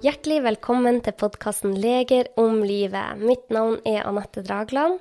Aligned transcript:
Hjertelig 0.00 0.38
velkommen 0.40 1.02
til 1.04 1.12
podkasten 1.12 1.74
'Leger 1.76 2.30
om 2.40 2.62
livet'. 2.64 3.18
Mitt 3.20 3.50
navn 3.52 3.82
er 3.84 4.06
Anette 4.08 4.40
Dragland. 4.40 4.96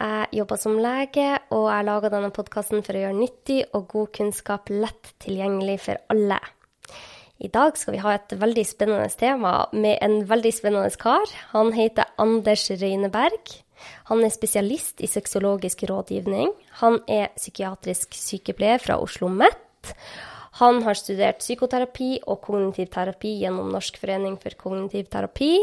Jeg 0.00 0.26
jobber 0.34 0.58
som 0.58 0.80
lege, 0.82 1.38
og 1.54 1.68
jeg 1.70 1.84
lager 1.86 2.10
denne 2.10 2.30
podkasten 2.34 2.82
for 2.82 2.98
å 2.98 3.04
gjøre 3.04 3.20
nyttig 3.20 3.60
og 3.72 3.86
god 3.92 4.10
kunnskap 4.18 4.72
lett 4.74 5.12
tilgjengelig 5.22 5.78
for 5.84 6.00
alle. 6.10 6.40
I 7.38 7.52
dag 7.54 7.78
skal 7.78 7.94
vi 7.94 8.02
ha 8.02 8.16
et 8.16 8.34
veldig 8.34 8.66
spennende 8.66 9.14
tema 9.14 9.68
med 9.72 10.02
en 10.02 10.26
veldig 10.26 10.52
spennende 10.58 10.90
kar. 10.98 11.30
Han 11.52 11.70
heter 11.72 12.10
Anders 12.18 12.66
Røyneberg. 12.66 13.62
Han 14.10 14.24
er 14.24 14.34
spesialist 14.34 15.00
i 15.00 15.06
sexologisk 15.06 15.86
rådgivning. 15.86 16.50
Han 16.82 16.98
er 17.06 17.30
psykiatrisk 17.38 18.10
sykepleier 18.10 18.82
fra 18.82 18.98
Oslo 18.98 19.30
OsloMet. 19.30 19.54
Han 20.62 20.78
har 20.86 20.94
studert 20.94 21.40
psykoterapi 21.42 22.20
og 22.30 22.38
kognitiv 22.44 22.92
terapi 22.94 23.32
gjennom 23.40 23.72
Norsk 23.74 23.96
forening 23.98 24.36
for 24.38 24.54
kognitiv 24.54 25.08
terapi. 25.10 25.56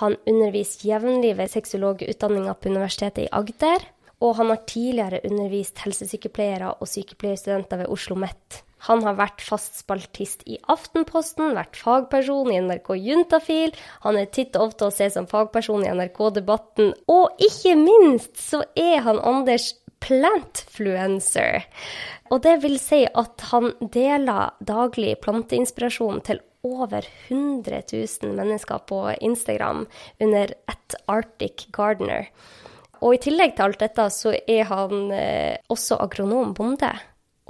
Han 0.00 0.16
underviser 0.24 0.86
jevnlig 0.94 1.34
ved 1.36 1.52
sexologutdanninga 1.52 2.54
på 2.56 2.70
Universitetet 2.72 3.26
i 3.26 3.32
Agder. 3.36 3.84
Og 4.24 4.38
han 4.38 4.48
har 4.52 4.62
tidligere 4.64 5.20
undervist 5.28 5.84
helsesykepleiere 5.84 6.72
og 6.72 6.88
sykepleierstudenter 6.88 7.82
ved 7.82 7.92
Oslo 7.92 8.16
OsloMet. 8.16 8.62
Han 8.88 9.04
har 9.04 9.18
vært 9.18 9.44
fast 9.44 9.76
spaltist 9.82 10.46
i 10.48 10.56
Aftenposten, 10.72 11.52
vært 11.56 11.76
fagperson 11.76 12.48
i 12.48 12.62
NRK 12.64 12.94
Juntafil. 12.96 13.74
Han 14.06 14.16
er 14.16 14.32
titt 14.32 14.56
og 14.56 14.70
ofte 14.70 14.88
å 14.88 14.94
se 14.94 15.10
som 15.12 15.28
fagperson 15.28 15.84
i 15.84 15.92
NRK 15.92 16.20
Debatten. 16.40 16.94
Og 17.12 17.44
ikke 17.44 17.76
minst 17.76 18.40
så 18.40 18.62
er 18.72 19.04
han 19.04 19.20
Anders 19.20 19.74
plantfluencer. 20.00 21.66
Og 22.30 22.42
det 22.44 22.56
vil 22.64 22.78
si 22.80 23.02
at 23.06 23.44
han 23.50 23.72
deler 23.92 24.54
daglig 24.64 25.16
planteinspirasjon 25.24 26.22
til 26.26 26.40
over 26.66 27.06
100 27.28 27.82
000 27.92 28.34
mennesker 28.36 28.82
på 28.88 29.00
Instagram 29.20 29.86
under 30.20 30.52
at 30.68 30.96
Arctic 31.08 31.68
Gardener. 31.72 32.28
Og 33.00 33.16
i 33.16 33.22
tillegg 33.24 33.56
til 33.56 33.70
alt 33.70 33.80
dette 33.80 34.06
så 34.12 34.34
er 34.36 34.66
han 34.68 35.08
eh, 35.16 35.56
også 35.72 35.96
agronom 36.04 36.52
bonde 36.56 36.92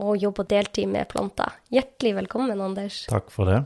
og 0.00 0.16
jobber 0.16 0.46
deltid 0.48 0.88
med 0.88 1.08
planter. 1.10 1.58
Hjertelig 1.74 2.14
velkommen, 2.22 2.60
Anders. 2.62 3.02
Takk 3.10 3.32
for 3.34 3.50
det. 3.50 3.64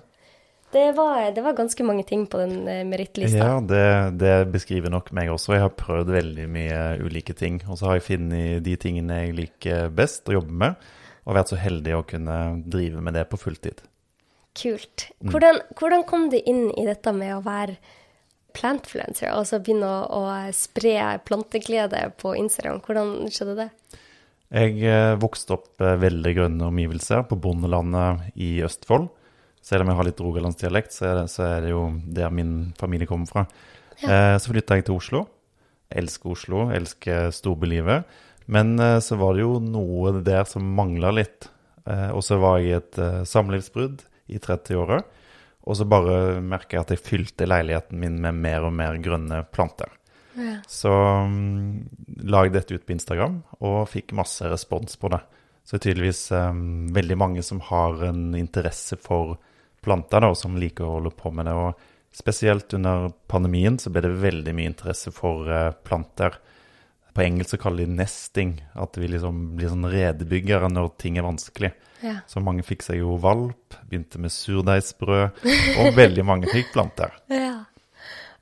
Det 0.74 0.88
var, 0.96 1.28
det 1.36 1.42
var 1.44 1.54
ganske 1.54 1.86
mange 1.86 2.02
ting 2.08 2.24
på 2.26 2.40
den 2.40 2.66
eh, 2.66 2.82
merittlista. 2.88 3.38
Ja, 3.38 3.60
det, 3.62 3.86
det, 4.18 4.34
beskriver 4.50 4.90
nok 4.90 5.12
meg 5.14 5.30
også. 5.30 5.54
Jeg 5.54 5.62
har 5.68 5.74
prøvd 5.78 6.10
veldig 6.16 6.46
mye 6.50 6.82
ulike 7.04 7.36
ting. 7.38 7.60
Og 7.68 7.78
så 7.78 7.88
har 7.88 8.00
jeg 8.00 8.08
funnet 8.08 8.64
de 8.66 8.74
tingene 8.82 9.20
jeg 9.22 9.36
liker 9.38 9.92
best 9.94 10.26
å 10.30 10.40
jobbe 10.40 10.62
med 10.64 10.86
og 11.24 11.36
vært 11.38 11.52
så 11.54 11.56
heldig 11.56 11.96
å 11.96 12.06
kunne 12.06 12.38
drive 12.68 13.00
med 13.00 13.16
det 13.16 13.24
på 13.30 13.38
fulltid. 13.40 13.80
Kult. 14.54 15.08
Mm. 15.18 15.30
Hvordan, 15.32 15.60
hvordan 15.80 16.04
kom 16.08 16.26
du 16.30 16.36
inn 16.38 16.66
i 16.76 16.86
dette 16.86 17.14
med 17.16 17.32
å 17.36 17.42
være 17.44 17.78
plantfluencer, 18.54 19.32
altså 19.32 19.58
begynne 19.58 19.88
å, 19.88 20.20
å 20.20 20.52
spre 20.54 21.16
planteglede 21.26 22.04
på 22.20 22.36
Instagram? 22.38 22.82
Hvordan 22.84 23.32
skjedde 23.34 23.56
det? 23.64 23.68
Jeg 24.54 24.84
eh, 24.86 25.16
vokste 25.18 25.56
opp 25.56 25.82
eh, 25.82 25.96
veldig 25.98 26.34
grønne 26.36 26.68
omgivelser 26.68 27.24
på 27.30 27.38
bondelandet 27.42 28.36
i 28.38 28.56
Østfold. 28.66 29.08
Selv 29.64 29.84
om 29.84 29.90
jeg 29.90 29.98
har 29.98 30.08
litt 30.10 30.20
rogalandsdialekt, 30.20 30.92
så, 30.92 31.06
er 31.08 31.22
det, 31.22 31.28
så 31.32 31.46
er 31.48 31.64
det 31.64 31.72
jo 31.72 31.86
der 32.18 32.34
min 32.34 32.74
familie 32.76 33.08
kommer 33.08 33.30
fra. 33.30 33.46
Eh, 34.04 34.36
så 34.36 34.52
flytta 34.52 34.76
jeg 34.76 34.88
til 34.90 34.98
Oslo. 34.98 35.24
Jeg 35.88 36.04
elsker 36.04 36.34
Oslo, 36.34 36.66
jeg 36.68 36.82
elsker 36.82 37.32
storbylivet. 37.32 38.16
Men 38.52 38.78
eh, 38.78 38.98
så 39.00 39.16
var 39.16 39.36
det 39.36 39.44
jo 39.46 39.58
noe 39.64 40.18
der 40.24 40.44
som 40.48 40.68
mangla 40.76 41.14
litt. 41.16 41.48
Eh, 41.88 42.10
og 42.12 42.24
så 42.24 42.38
var 42.42 42.60
jeg 42.60 42.68
i 42.68 42.78
et 42.78 43.00
eh, 43.00 43.20
samlivsbrudd 43.28 44.04
i 44.32 44.40
30-åra. 44.40 45.00
Og 45.64 45.78
så 45.78 45.86
bare 45.88 46.42
merka 46.44 46.76
jeg 46.76 46.84
at 46.84 46.92
jeg 46.92 47.04
fylte 47.04 47.48
leiligheten 47.48 48.00
min 48.00 48.18
med 48.20 48.36
mer 48.36 48.66
og 48.68 48.74
mer 48.76 48.98
grønne 49.00 49.40
planter. 49.48 49.88
Ja. 50.34 50.58
Så 50.68 50.90
um, 50.90 51.86
la 52.26 52.42
jeg 52.44 52.56
dette 52.56 52.76
ut 52.76 52.84
på 52.84 52.96
Instagram 52.96 53.38
og 53.62 53.86
fikk 53.88 54.12
masse 54.18 54.48
respons 54.50 54.98
på 55.00 55.08
det. 55.14 55.22
Så 55.64 55.76
det 55.76 55.78
er 55.78 55.84
tydeligvis 55.86 56.22
um, 56.34 56.64
veldig 56.92 57.16
mange 57.16 57.44
som 57.46 57.62
har 57.64 58.02
en 58.10 58.34
interesse 58.36 58.98
for 59.00 59.38
planter, 59.84 60.24
da, 60.24 60.32
som 60.38 60.56
liker 60.58 60.86
å 60.86 60.96
holde 60.96 61.12
på 61.14 61.30
med 61.34 61.48
det. 61.48 61.54
Og 61.54 62.14
spesielt 62.14 62.72
under 62.76 63.10
pandemien 63.30 63.78
så 63.80 63.92
ble 63.92 64.04
det 64.06 64.16
veldig 64.22 64.54
mye 64.56 64.72
interesse 64.72 65.12
for 65.14 65.50
uh, 65.50 65.70
planter. 65.86 66.38
På 67.14 67.22
engelsk 67.22 67.54
så 67.54 67.60
kaller 67.62 67.84
de 67.84 67.98
nesting, 68.00 68.56
at 68.74 68.96
vi 68.98 69.10
liksom 69.12 69.42
blir 69.58 69.70
sånn 69.70 69.86
redebyggere 69.90 70.70
når 70.72 70.94
ting 70.98 71.20
er 71.20 71.26
vanskelig. 71.26 71.70
Ja. 72.02 72.16
Så 72.28 72.42
mange 72.44 72.64
fikk 72.66 72.82
seg 72.84 72.98
jo 73.00 73.14
valp, 73.22 73.76
begynte 73.86 74.18
med 74.20 74.34
surdeigsbrød, 74.34 75.44
og 75.80 75.94
veldig 75.94 76.26
mange 76.26 76.50
fikk 76.52 76.74
planter. 76.74 77.14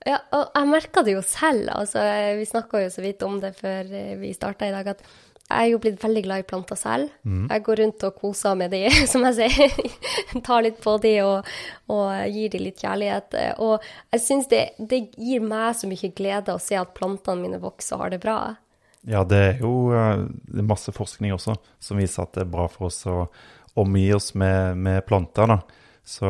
Ja. 0.02 0.16
ja 0.16 0.16
og 0.34 0.56
jeg 0.56 0.70
merka 0.72 1.04
det 1.06 1.12
jo 1.14 1.20
selv, 1.22 1.68
altså 1.76 2.02
vi 2.38 2.48
snakka 2.48 2.80
jo 2.82 2.88
så 2.90 3.04
vidt 3.04 3.22
om 3.22 3.36
det 3.44 3.52
før 3.58 3.92
vi 4.18 4.32
starta 4.34 4.66
i 4.66 4.72
dag, 4.74 4.88
at 4.96 5.04
jeg 5.50 5.66
er 5.66 5.72
jo 5.72 5.80
blitt 5.82 6.00
veldig 6.00 6.22
glad 6.24 6.42
i 6.42 6.46
planter 6.48 6.78
selv. 6.78 7.12
Mm. 7.28 7.44
Jeg 7.50 7.64
går 7.66 7.80
rundt 7.82 8.04
og 8.08 8.18
koser 8.22 8.56
med 8.58 8.72
de, 8.72 8.86
som 9.12 9.26
jeg 9.28 9.38
sier. 9.40 10.40
Tar 10.46 10.64
litt 10.64 10.80
på 10.82 10.96
de 11.02 11.14
og, 11.26 11.50
og 11.92 12.32
gir 12.32 12.52
de 12.52 12.62
litt 12.62 12.80
kjærlighet. 12.80 13.36
Og 13.64 13.84
jeg 14.14 14.24
syns 14.24 14.48
det, 14.52 14.62
det, 14.78 15.04
gir 15.18 15.44
meg 15.44 15.76
så 15.76 15.90
mye 15.90 16.12
glede 16.16 16.56
å 16.56 16.62
se 16.62 16.78
at 16.78 16.94
plantene 16.96 17.44
mine 17.44 17.60
vokser 17.62 17.98
og 17.98 18.06
har 18.06 18.14
det 18.14 18.22
bra. 18.22 18.38
Ja, 19.02 19.24
det 19.26 19.42
er 19.42 19.62
jo 19.64 19.90
eh, 19.98 20.24
det 20.30 20.62
er 20.62 20.68
masse 20.68 20.92
forskning 20.94 21.34
også 21.34 21.56
som 21.82 21.98
viser 21.98 22.22
at 22.22 22.36
det 22.36 22.44
er 22.44 22.52
bra 22.52 22.68
for 22.70 22.86
oss 22.86 23.00
å 23.10 23.24
omgi 23.82 24.06
oss 24.14 24.30
med, 24.38 24.78
med 24.78 25.02
planter. 25.08 25.50
da. 25.50 25.82
Så 26.04 26.26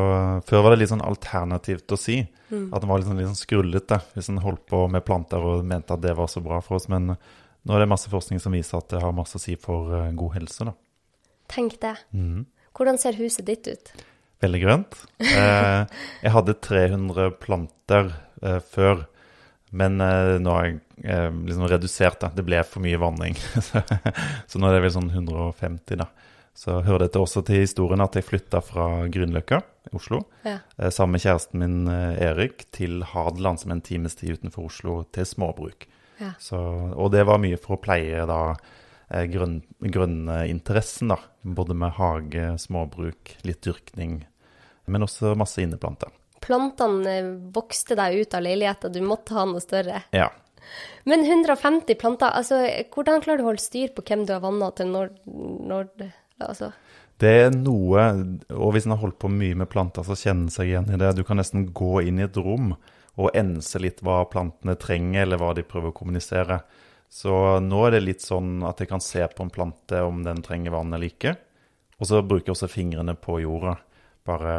Før 0.49 0.65
var 0.65 0.73
det 0.73 0.83
litt 0.83 0.93
sånn 0.93 1.05
alternativt 1.05 1.93
å 1.95 2.01
si. 2.01 2.23
Mm. 2.53 2.69
At 2.73 2.83
det 2.83 2.89
var 2.89 3.01
litt 3.01 3.09
sånn, 3.09 3.21
litt 3.21 3.31
sånn 3.31 3.39
skrullete 3.39 4.01
hvis 4.17 4.29
en 4.33 4.43
holdt 4.45 4.67
på 4.69 4.85
med 4.93 5.05
planter 5.07 5.41
og 5.41 5.65
mente 5.65 5.95
at 5.95 6.03
det 6.05 6.17
var 6.19 6.29
så 6.29 6.43
bra 6.45 6.61
for 6.65 6.81
oss. 6.81 6.89
Men 6.93 7.15
nå 7.63 7.75
er 7.75 7.85
det 7.85 7.91
masse 7.93 8.11
forskning 8.11 8.41
som 8.43 8.55
viser 8.57 8.81
at 8.81 8.91
det 8.95 9.03
har 9.03 9.15
masse 9.17 9.39
å 9.39 9.43
si 9.43 9.57
for 9.61 9.93
uh, 9.95 10.09
god 10.19 10.39
helse. 10.39 10.67
da. 10.67 10.75
Tenk 11.53 11.79
det. 11.83 11.97
Mm. 12.17 12.47
Hvordan 12.73 12.99
ser 13.01 13.19
huset 13.21 13.47
ditt 13.47 13.69
ut? 13.69 13.93
Veldig 14.43 14.61
grønt. 14.63 14.99
Eh, 15.23 15.83
jeg 16.25 16.35
hadde 16.35 16.59
300 16.65 17.35
planter 17.43 18.09
eh, 18.43 18.59
før, 18.73 19.05
men 19.77 20.01
eh, 20.03 20.39
nå 20.43 20.55
har 20.57 20.67
jeg 20.67 20.81
eh, 21.05 21.29
liksom 21.31 21.69
redusert 21.71 22.25
det. 22.25 22.33
Det 22.41 22.47
ble 22.49 22.63
for 22.67 22.83
mye 22.85 22.99
vanning. 23.01 23.39
så 24.49 24.59
nå 24.59 24.69
er 24.69 24.79
det 24.79 24.83
vel 24.87 24.95
sånn 24.97 25.13
150, 25.13 26.01
da. 26.01 26.09
Så 26.59 26.83
hører 26.85 27.07
dette 27.07 27.21
også 27.23 27.41
til 27.49 27.63
historien 27.63 28.03
at 28.05 28.17
jeg 28.19 28.27
flytta 28.29 28.61
fra 28.65 29.07
Grünerløkka 29.09 29.63
i 29.89 29.95
Oslo 29.97 30.19
ja. 30.45 30.59
eh, 30.77 30.91
sammen 30.93 31.17
med 31.17 31.25
kjæresten 31.25 31.63
min 31.63 31.79
eh, 31.89 32.19
Erik 32.29 32.67
til 32.77 33.01
Hadeland, 33.09 33.63
som 33.63 33.73
er 33.73 33.79
en 33.79 33.87
times 33.87 34.19
tid 34.19 34.37
utenfor 34.37 34.69
Oslo, 34.69 34.99
til 35.15 35.29
småbruk. 35.29 35.87
Ja. 36.23 36.33
Så, 36.43 36.59
og 36.95 37.13
det 37.15 37.27
var 37.29 37.41
mye 37.43 37.59
for 37.61 37.77
å 37.77 37.83
pleie 37.83 38.25
da 38.29 38.41
eh, 38.53 39.27
grønn, 39.31 39.61
grønninteressen, 39.83 41.13
da. 41.13 41.19
Både 41.43 41.77
med 41.79 41.97
hage, 41.99 42.53
småbruk, 42.63 43.37
litt 43.49 43.63
dyrkning, 43.67 44.21
men 44.87 45.07
også 45.07 45.35
masse 45.39 45.63
inneplanter. 45.63 46.13
Plantene 46.43 47.17
vokste 47.55 47.97
deg 47.99 48.23
ut 48.23 48.35
av 48.35 48.47
leiligheten, 48.47 48.95
du 48.95 49.03
måtte 49.07 49.37
ha 49.37 49.47
noe 49.47 49.63
større? 49.63 50.05
Ja. 50.15 50.31
Men 51.05 51.25
150 51.27 51.99
planter, 51.99 52.33
altså 52.39 52.61
hvordan 52.95 53.23
klarer 53.23 53.41
du 53.43 53.47
å 53.47 53.51
holde 53.51 53.63
styr 53.63 53.93
på 53.95 54.05
hvem 54.07 54.25
du 54.27 54.35
har 54.35 54.43
vanna 54.45 54.71
til 54.79 54.91
når, 54.93 55.11
når 55.27 55.91
altså? 56.39 56.71
Det 57.23 57.33
er 57.45 57.53
noe, 57.55 58.07
og 58.51 58.73
hvis 58.75 58.87
en 58.89 58.97
har 58.97 59.03
holdt 59.03 59.21
på 59.23 59.31
mye 59.31 59.59
med 59.59 59.71
planter, 59.71 60.07
så 60.07 60.17
kjenner 60.19 60.49
en 60.49 60.55
seg 60.55 60.71
igjen 60.71 60.91
i 60.91 60.99
det. 60.99 61.13
Du 61.19 61.23
kan 61.27 61.39
nesten 61.39 61.69
gå 61.75 62.01
inn 62.03 62.19
i 62.19 62.27
et 62.27 62.39
rom 62.41 62.73
og 63.21 63.35
ense 63.37 63.81
litt 63.83 64.01
hva 64.05 64.23
plantene 64.31 64.77
trenger, 64.81 65.27
eller 65.27 65.41
hva 65.41 65.53
de 65.57 65.65
prøver 65.67 65.93
å 65.93 65.97
kommunisere. 65.97 66.63
Så 67.13 67.33
nå 67.61 67.81
er 67.87 67.97
det 67.97 68.05
litt 68.07 68.25
sånn 68.25 68.63
at 68.65 68.81
jeg 68.81 68.89
kan 68.89 69.03
se 69.05 69.25
på 69.29 69.45
en 69.45 69.53
plante 69.53 70.01
om 70.01 70.23
den 70.25 70.41
trenger 70.45 70.73
vann 70.73 70.95
eller 70.95 71.13
ikke. 71.13 71.35
Og 72.01 72.09
så 72.09 72.23
bruker 72.25 72.51
jeg 72.51 72.57
også 72.57 72.71
fingrene 72.73 73.15
på 73.21 73.37
jorda. 73.43 73.77
Bare 74.27 74.57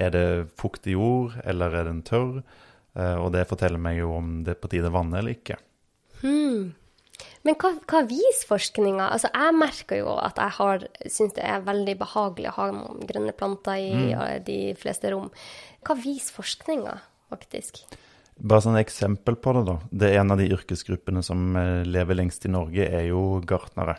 er 0.00 0.12
det 0.12 0.26
fuktig 0.58 0.96
jord, 0.96 1.36
eller 1.44 1.76
er 1.78 1.86
den 1.88 2.02
tørr? 2.04 2.40
Eh, 2.98 3.16
og 3.16 3.30
det 3.36 3.46
forteller 3.48 3.80
meg 3.80 4.00
jo 4.00 4.16
om 4.18 4.40
det 4.44 4.56
er 4.56 4.60
på 4.60 4.70
tide 4.72 4.90
å 4.90 4.96
vanne 4.96 5.20
eller 5.20 5.36
ikke. 5.36 5.60
Hmm. 6.24 6.72
Men 7.46 7.56
hva, 7.58 7.72
hva 7.90 8.02
viser 8.06 8.48
forskninga? 8.50 9.08
Altså, 9.14 9.30
jeg 9.34 9.54
merker 9.58 10.02
jo 10.02 10.16
at 10.18 10.38
jeg 10.42 10.90
syns 11.10 11.34
det 11.38 11.46
er 11.46 11.64
veldig 11.66 11.96
behagelig 12.02 12.50
å 12.50 12.56
ha 12.58 12.66
grønne 13.08 13.34
planter 13.36 13.78
i 13.78 13.88
mm. 14.10 14.44
de 14.46 14.58
fleste 14.78 15.10
rom. 15.14 15.30
Hva 15.86 15.96
viser 15.98 16.34
forskninga? 16.36 16.98
Faktisk. 17.32 17.82
Bare 18.42 18.64
sånn 18.64 18.78
eksempel 18.80 19.36
på 19.40 19.52
det, 19.56 19.64
da. 19.68 19.76
Det 19.90 20.08
er 20.10 20.20
En 20.22 20.32
av 20.34 20.40
de 20.40 20.48
yrkesgruppene 20.54 21.22
som 21.24 21.56
eh, 21.56 21.82
lever 21.84 22.18
lengst 22.18 22.46
i 22.48 22.52
Norge, 22.52 22.86
er 22.86 23.08
jo 23.10 23.42
gartnere. 23.46 23.98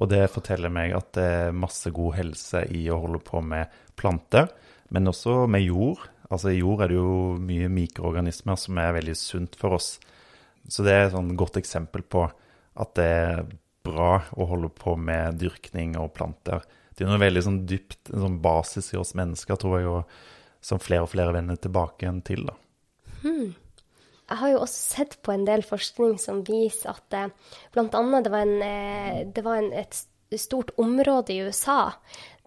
Og 0.00 0.10
det 0.10 0.30
forteller 0.32 0.72
meg 0.72 0.94
at 0.96 1.12
det 1.16 1.26
er 1.26 1.56
masse 1.56 1.90
god 1.94 2.16
helse 2.16 2.64
i 2.72 2.86
å 2.90 3.00
holde 3.02 3.20
på 3.24 3.42
med 3.44 3.70
planter, 3.98 4.48
men 4.90 5.10
også 5.10 5.44
med 5.50 5.64
jord. 5.66 6.02
Altså 6.30 6.52
I 6.52 6.60
jord 6.60 6.84
er 6.84 6.92
det 6.92 6.98
jo 6.98 7.14
mye 7.42 7.70
mikroorganismer 7.72 8.58
som 8.58 8.78
er 8.78 8.94
veldig 8.96 9.16
sunt 9.18 9.58
for 9.58 9.76
oss. 9.76 9.96
Så 10.70 10.84
det 10.86 10.94
er 10.94 11.06
et 11.06 11.14
sånn 11.16 11.34
godt 11.38 11.58
eksempel 11.60 12.04
på 12.06 12.26
at 12.80 12.94
det 12.98 13.06
er 13.06 13.42
bra 13.84 14.20
å 14.36 14.46
holde 14.50 14.70
på 14.76 14.94
med 15.00 15.40
dyrkning 15.40 15.96
og 15.98 16.12
planter. 16.16 16.62
Det 16.94 17.06
er 17.06 17.10
noe 17.10 17.22
veldig 17.22 17.42
sånn 17.46 17.62
dypt, 17.68 18.10
en 18.12 18.26
sånn 18.26 18.40
basis 18.44 18.92
i 18.92 18.98
oss 19.00 19.14
mennesker, 19.18 19.58
tror 19.58 19.78
jeg. 19.78 19.88
og 19.88 20.39
som 20.60 20.80
flere 20.82 21.06
og 21.06 21.12
flere 21.14 21.34
vender 21.34 21.58
tilbake 21.60 22.04
igjen 22.04 22.22
til. 22.26 22.46
da. 22.50 22.56
Jeg 24.30 24.38
har 24.38 24.52
jo 24.52 24.60
også 24.62 24.96
sett 24.96 25.16
på 25.26 25.32
en 25.34 25.44
del 25.48 25.64
forskning 25.66 26.18
som 26.22 26.44
viser 26.46 26.92
at 26.92 27.16
eh, 27.18 27.30
annet 27.74 28.26
det 28.26 28.32
var, 28.32 28.46
en, 28.46 28.62
eh, 28.62 29.22
det 29.26 29.42
var 29.42 29.58
en, 29.58 29.72
et 29.74 30.38
stort 30.38 30.70
område 30.78 31.34
i 31.34 31.40
USA 31.42 31.80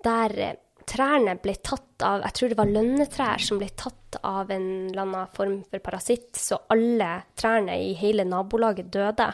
der 0.06 0.38
eh, 0.40 0.56
trærne 0.88 1.36
ble 1.44 1.56
tatt 1.64 2.04
av 2.04 2.24
Jeg 2.26 2.36
tror 2.36 2.52
det 2.52 2.60
var 2.60 2.72
lønnetrær 2.72 3.44
som 3.44 3.60
ble 3.60 3.70
tatt 3.76 4.18
av 4.24 4.52
en 4.52 4.66
eller 4.90 5.04
annen 5.04 5.30
form 5.36 5.60
for 5.68 5.84
parasitt, 5.84 6.36
så 6.36 6.60
alle 6.74 7.12
trærne 7.40 7.78
i 7.80 7.94
hele 8.00 8.26
nabolaget 8.28 8.92
døde. 8.92 9.30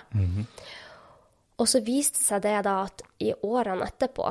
Og 1.60 1.68
så 1.68 1.82
viste 1.84 2.22
seg 2.24 2.44
det 2.46 2.56
da 2.68 2.76
at 2.86 3.02
i 3.20 3.34
årene 3.34 3.88
etterpå, 3.90 4.30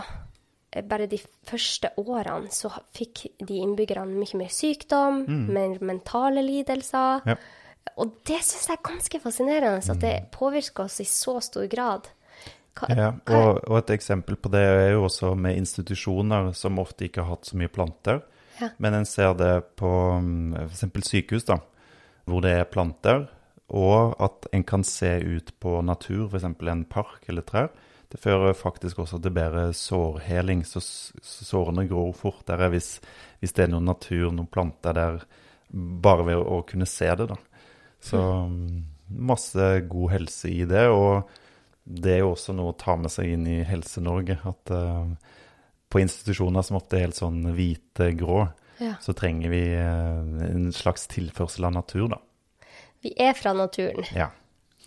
bare 0.89 1.07
de 1.09 1.19
første 1.49 1.91
årene, 1.97 2.51
så 2.53 2.71
fikk 2.97 3.25
de 3.41 3.63
innbyggerne 3.63 4.19
mye 4.19 4.41
mer 4.43 4.53
sykdom, 4.53 5.23
mer 5.49 5.79
mentale 5.81 6.45
lidelser. 6.45 7.25
Ja. 7.29 7.39
Og 7.99 8.19
det 8.29 8.43
syns 8.45 8.69
jeg 8.69 8.77
er 8.77 8.85
ganske 8.85 9.21
fascinerende, 9.23 9.81
at 9.81 10.03
det 10.03 10.15
påvirker 10.35 10.85
oss 10.85 11.01
i 11.01 11.09
så 11.09 11.39
stor 11.45 11.67
grad. 11.73 12.11
Hva, 12.79 12.91
Ja, 12.95 13.09
og, 13.35 13.63
og 13.65 13.79
et 13.81 13.95
eksempel 13.97 14.37
på 14.39 14.51
det 14.53 14.61
er 14.63 14.93
jo 14.93 15.07
også 15.09 15.33
med 15.35 15.57
institusjoner 15.59 16.53
som 16.55 16.79
ofte 16.79 17.09
ikke 17.09 17.25
har 17.25 17.39
hatt 17.39 17.49
så 17.49 17.59
mye 17.59 17.73
planter. 17.73 18.23
Ja. 18.61 18.71
Men 18.79 19.01
en 19.01 19.09
ser 19.09 19.35
det 19.39 19.55
på 19.79 19.91
f.eks. 20.69 20.85
sykehus, 21.09 21.49
da, 21.49 21.61
hvor 22.29 22.45
det 22.45 22.55
er 22.59 22.71
planter, 22.71 23.27
og 23.69 24.17
at 24.23 24.49
en 24.55 24.65
kan 24.65 24.85
se 24.87 25.11
ut 25.23 25.53
på 25.61 25.79
natur, 25.85 26.29
f.eks. 26.29 26.47
en 26.49 26.85
park 26.89 27.29
eller 27.29 27.47
trær. 27.47 27.73
Det 28.09 28.21
fører 28.23 28.55
faktisk 28.57 29.03
også 29.03 29.19
til 29.21 29.35
bedre 29.37 29.67
sårheling, 29.77 30.63
så 30.65 30.81
sårene 30.81 31.85
gror 31.91 32.15
fortere 32.17 32.71
hvis, 32.73 32.95
hvis 33.43 33.53
det 33.53 33.67
er 33.67 33.73
noen 33.75 33.91
natur, 33.91 34.31
noen 34.33 34.49
planter 34.49 34.97
der, 34.97 35.19
bare 35.69 36.25
ved 36.31 36.41
å 36.41 36.63
kunne 36.69 36.89
se 36.89 37.11
det, 37.21 37.27
da. 37.29 37.37
Så 38.01 38.23
mm, 38.49 38.79
masse 39.29 39.67
god 39.91 40.15
helse 40.15 40.49
i 40.49 40.63
det, 40.71 40.87
og 40.89 41.29
det 41.85 42.15
er 42.15 42.23
jo 42.23 42.33
også 42.33 42.55
noe 42.57 42.73
å 42.73 42.79
ta 42.81 42.97
med 43.01 43.13
seg 43.13 43.35
inn 43.35 43.45
i 43.49 43.59
Helse-Norge. 43.69 44.39
At 44.49 44.73
uh, 44.73 45.05
på 45.89 46.01
institusjoner 46.03 46.65
som 46.65 46.77
ofte 46.81 46.97
er 46.99 47.07
helt 47.07 47.21
sånn 47.21 47.45
hvite-grå, 47.57 48.47
Ja. 48.79 48.93
så 49.03 49.11
trenger 49.17 49.51
vi 49.51 49.63
uh, 49.75 50.45
en 50.49 50.69
slags 50.73 51.09
tilførsel 51.11 51.65
av 51.67 51.73
natur, 51.81 52.09
da. 52.13 52.21
Vi 53.03 53.13
er 53.21 53.33
fra 53.35 53.53
naturen, 53.57 54.05
Ja, 54.15 54.29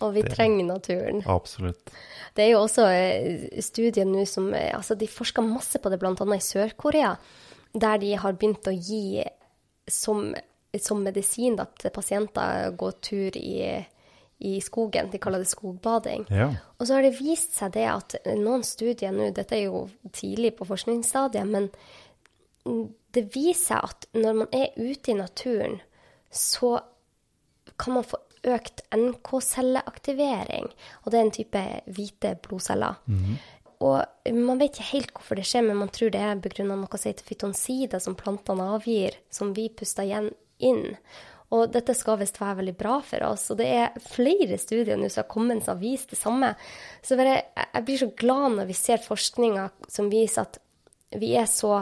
og 0.01 0.13
vi 0.15 0.21
Det- 0.23 0.33
trenger 0.35 0.65
naturen. 0.65 1.21
absolutt. 1.25 1.91
Det 2.35 2.43
er 2.45 2.51
jo 2.53 2.61
også 2.63 2.85
eh, 2.87 3.61
studier 3.61 4.05
nå 4.05 4.25
som 4.27 4.53
eh, 4.53 4.71
Altså, 4.73 4.95
de 4.95 5.07
forsker 5.07 5.41
masse 5.43 5.79
på 5.79 5.89
det, 5.91 5.99
bl.a. 5.99 6.11
i 6.11 6.39
Sør-Korea, 6.39 7.15
der 7.73 7.97
de 7.97 8.13
har 8.15 8.33
begynt 8.33 8.67
å 8.67 8.71
gi 8.75 9.23
som, 9.87 10.33
som 10.79 11.01
medisin 11.03 11.55
da, 11.57 11.65
til 11.65 11.91
pasienter 11.91 12.71
gå 12.77 12.91
tur 13.01 13.31
i, 13.35 13.85
i 14.39 14.59
skogen. 14.61 15.09
De 15.11 15.17
kaller 15.19 15.39
det 15.43 15.47
skogbading. 15.51 16.25
Ja. 16.29 16.49
Og 16.79 16.87
så 16.87 16.93
har 16.95 17.01
det 17.03 17.19
vist 17.19 17.53
seg 17.57 17.73
det 17.73 17.87
at 17.89 18.15
noen 18.37 18.63
studier 18.63 19.11
nå, 19.11 19.33
dette 19.35 19.55
er 19.57 19.65
jo 19.67 19.89
tidlig 20.13 20.55
på 20.57 20.65
forskningsstadiet, 20.65 21.47
men 21.47 21.69
det 23.11 23.23
viser 23.35 23.65
seg 23.73 23.83
at 23.89 24.05
når 24.15 24.33
man 24.43 24.51
er 24.53 24.69
ute 24.77 25.11
i 25.11 25.17
naturen, 25.17 25.79
så 26.31 26.79
kan 27.81 27.93
man 27.97 28.03
få 28.07 28.17
økt 28.47 28.83
NK-celleaktivering. 28.95 30.69
Og 31.03 31.11
det 31.11 31.19
er 31.19 31.25
en 31.25 31.33
type 31.35 31.63
hvite 31.85 32.35
blodceller. 32.45 33.01
Og 33.81 34.31
man 34.37 34.61
vet 34.61 34.75
ikke 34.75 34.91
helt 34.91 35.11
hvorfor 35.15 35.39
det 35.39 35.47
skjer, 35.49 35.65
men 35.65 35.79
man 35.81 35.89
tror 35.89 36.13
det 36.13 36.21
er 36.21 36.41
begrunna 36.41 36.77
noe 36.77 36.97
som 37.01 37.09
heter 37.09 37.25
fytonsider, 37.25 38.01
som 38.01 38.17
plantene 38.17 38.67
avgir, 38.75 39.17
som 39.33 39.55
vi 39.57 39.69
puster 39.73 40.05
igjen 40.05 40.29
inn. 40.61 40.97
Og 41.51 41.71
dette 41.73 41.93
skal 41.97 42.19
visst 42.21 42.37
være 42.39 42.61
veldig 42.61 42.75
bra 42.79 42.99
for 43.03 43.25
oss. 43.27 43.49
Og 43.51 43.57
det 43.59 43.67
er 43.67 44.03
flere 44.05 44.59
studier 44.61 44.99
nå 44.99 45.09
som 45.11 45.25
har 45.25 45.31
kommet 45.31 45.65
som 45.65 45.73
har 45.75 45.81
vist 45.81 46.13
det 46.13 46.19
samme. 46.19 46.53
Så 47.03 47.17
jeg 47.19 47.85
blir 47.87 47.99
så 47.99 48.11
glad 48.21 48.55
når 48.55 48.69
vi 48.69 48.77
ser 48.77 49.03
forskninga 49.03 49.67
som 49.91 50.11
viser 50.13 50.47
at 50.47 50.61
vi 51.19 51.33
er 51.35 51.49
så 51.51 51.81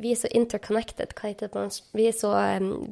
vi 0.00 0.12
er 0.12 0.18
så 0.20 0.28
interconnected, 0.36 1.14
hva 1.16 1.30
heter 1.30 1.48
det 1.48 1.54
på 1.54 1.62
norsk? 1.64 1.86
Vi, 1.96 2.08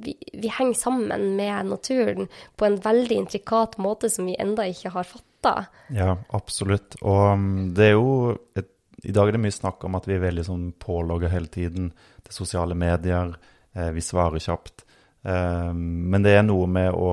vi, 0.05 0.15
vi 0.33 0.53
henger 0.53 0.79
sammen 0.79 1.37
med 1.37 1.71
naturen 1.71 2.29
på 2.57 2.69
en 2.69 2.79
veldig 2.85 3.19
intrikat 3.25 3.77
måte 3.83 4.11
som 4.11 4.29
vi 4.29 4.37
enda 4.41 4.67
ikke 4.71 4.95
har 4.95 5.09
fatta. 5.09 5.55
Ja, 5.95 6.17
absolutt. 6.37 6.97
Og 7.03 7.45
det 7.77 7.91
er 7.91 7.99
jo 7.99 8.35
et, 8.57 8.71
I 9.05 9.13
dag 9.13 9.29
er 9.29 9.37
det 9.37 9.45
mye 9.45 9.55
snakk 9.55 9.85
om 9.85 9.99
at 9.99 10.09
vi 10.09 10.17
er 10.17 10.25
veldig 10.25 10.47
sånn 10.47 10.67
pålogga 10.81 11.29
hele 11.33 11.53
tiden 11.53 11.91
til 12.25 12.37
sosiale 12.37 12.77
medier. 12.79 13.35
Eh, 13.75 13.91
vi 13.93 14.05
svarer 14.05 14.41
kjapt. 14.41 14.87
Eh, 15.25 15.73
men 15.75 16.25
det 16.25 16.39
er 16.39 16.49
noe 16.49 16.71
med 16.71 16.93
å 16.95 17.11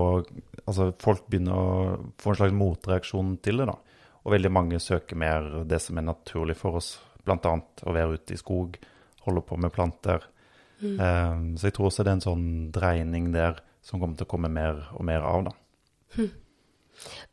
Altså, 0.71 0.91
folk 1.01 1.23
begynner 1.27 1.57
å 1.57 2.11
få 2.21 2.31
en 2.31 2.37
slags 2.37 2.53
motreaksjon 2.53 3.31
til 3.43 3.57
det, 3.59 3.65
da. 3.67 3.73
Og 4.21 4.35
veldig 4.35 4.51
mange 4.53 4.79
søker 4.79 5.17
mer 5.19 5.47
det 5.67 5.79
som 5.81 5.97
er 5.97 6.05
naturlig 6.05 6.55
for 6.59 6.77
oss, 6.77 6.93
bl.a. 7.25 7.53
å 7.57 7.95
være 7.95 8.19
ute 8.19 8.35
i 8.35 8.39
skog, 8.39 8.77
holde 9.25 9.43
på 9.45 9.57
med 9.61 9.73
planter. 9.75 10.27
Eh, 10.81 11.41
så 11.57 11.69
jeg 11.69 11.75
tror 11.77 11.89
også 11.89 12.05
det 12.05 12.13
er 12.13 12.19
en 12.19 12.27
sånn 12.27 12.47
dreining 12.73 13.31
der 13.35 13.59
som 13.85 14.01
kommer 14.01 14.17
til 14.17 14.27
å 14.27 14.31
komme 14.33 14.51
mer 14.53 14.87
og 14.95 15.05
mer 15.07 15.25
av, 15.25 15.49
da. 15.49 16.27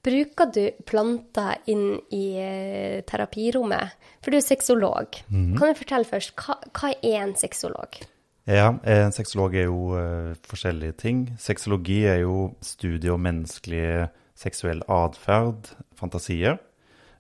Bruker 0.05 0.53
du 0.55 0.63
planter 0.89 1.59
inn 1.69 1.99
i 2.15 2.27
eh, 2.41 3.01
terapirommet? 3.09 3.97
For 4.23 4.33
du 4.33 4.39
er 4.39 4.45
sexolog. 4.45 5.19
Kan 5.29 5.59
du 5.59 5.81
fortelle 5.81 6.09
først, 6.09 6.33
hva, 6.39 6.57
hva 6.77 6.93
er 6.97 7.19
en 7.25 7.35
sexolog? 7.37 8.01
Ja, 8.49 8.71
en 8.81 9.13
sexolog 9.13 9.53
er 9.61 9.67
jo 9.67 9.91
uh, 9.93 10.33
forskjellige 10.49 10.95
ting. 11.03 11.19
Sexologi 11.37 11.99
er 12.09 12.23
jo 12.23 12.55
studie 12.65 13.13
om 13.13 13.21
menneskelig 13.21 14.09
seksuell 14.39 14.81
atferd, 14.89 15.69
fantasier. 15.99 16.57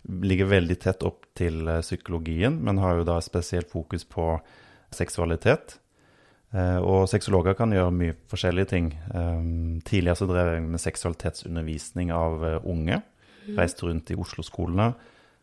Ligger 0.07 0.49
veldig 0.53 0.79
tett 0.81 1.03
opp 1.07 1.27
til 1.39 1.67
eh, 1.69 1.83
psykologien, 1.85 2.61
men 2.65 2.81
har 2.83 3.01
jo 3.01 3.09
da 3.09 3.19
spesielt 3.25 3.71
fokus 3.73 4.07
på 4.09 4.37
seksualitet. 4.95 5.79
Eh, 6.55 6.79
og 6.79 7.09
sexologer 7.11 7.59
kan 7.59 7.75
gjøre 7.75 7.95
mye 7.95 8.17
forskjellige 8.31 8.71
ting. 8.73 8.93
Eh, 8.95 9.43
tidligere 9.89 10.21
så 10.23 10.31
drev 10.31 10.55
jeg 10.55 10.67
med 10.69 10.85
seksualitetsundervisning 10.85 12.15
av 12.15 12.47
unge. 12.63 13.03
Reiste 13.57 13.89
rundt 13.89 14.13
i 14.13 14.19
Oslo-skolene. 14.19 14.93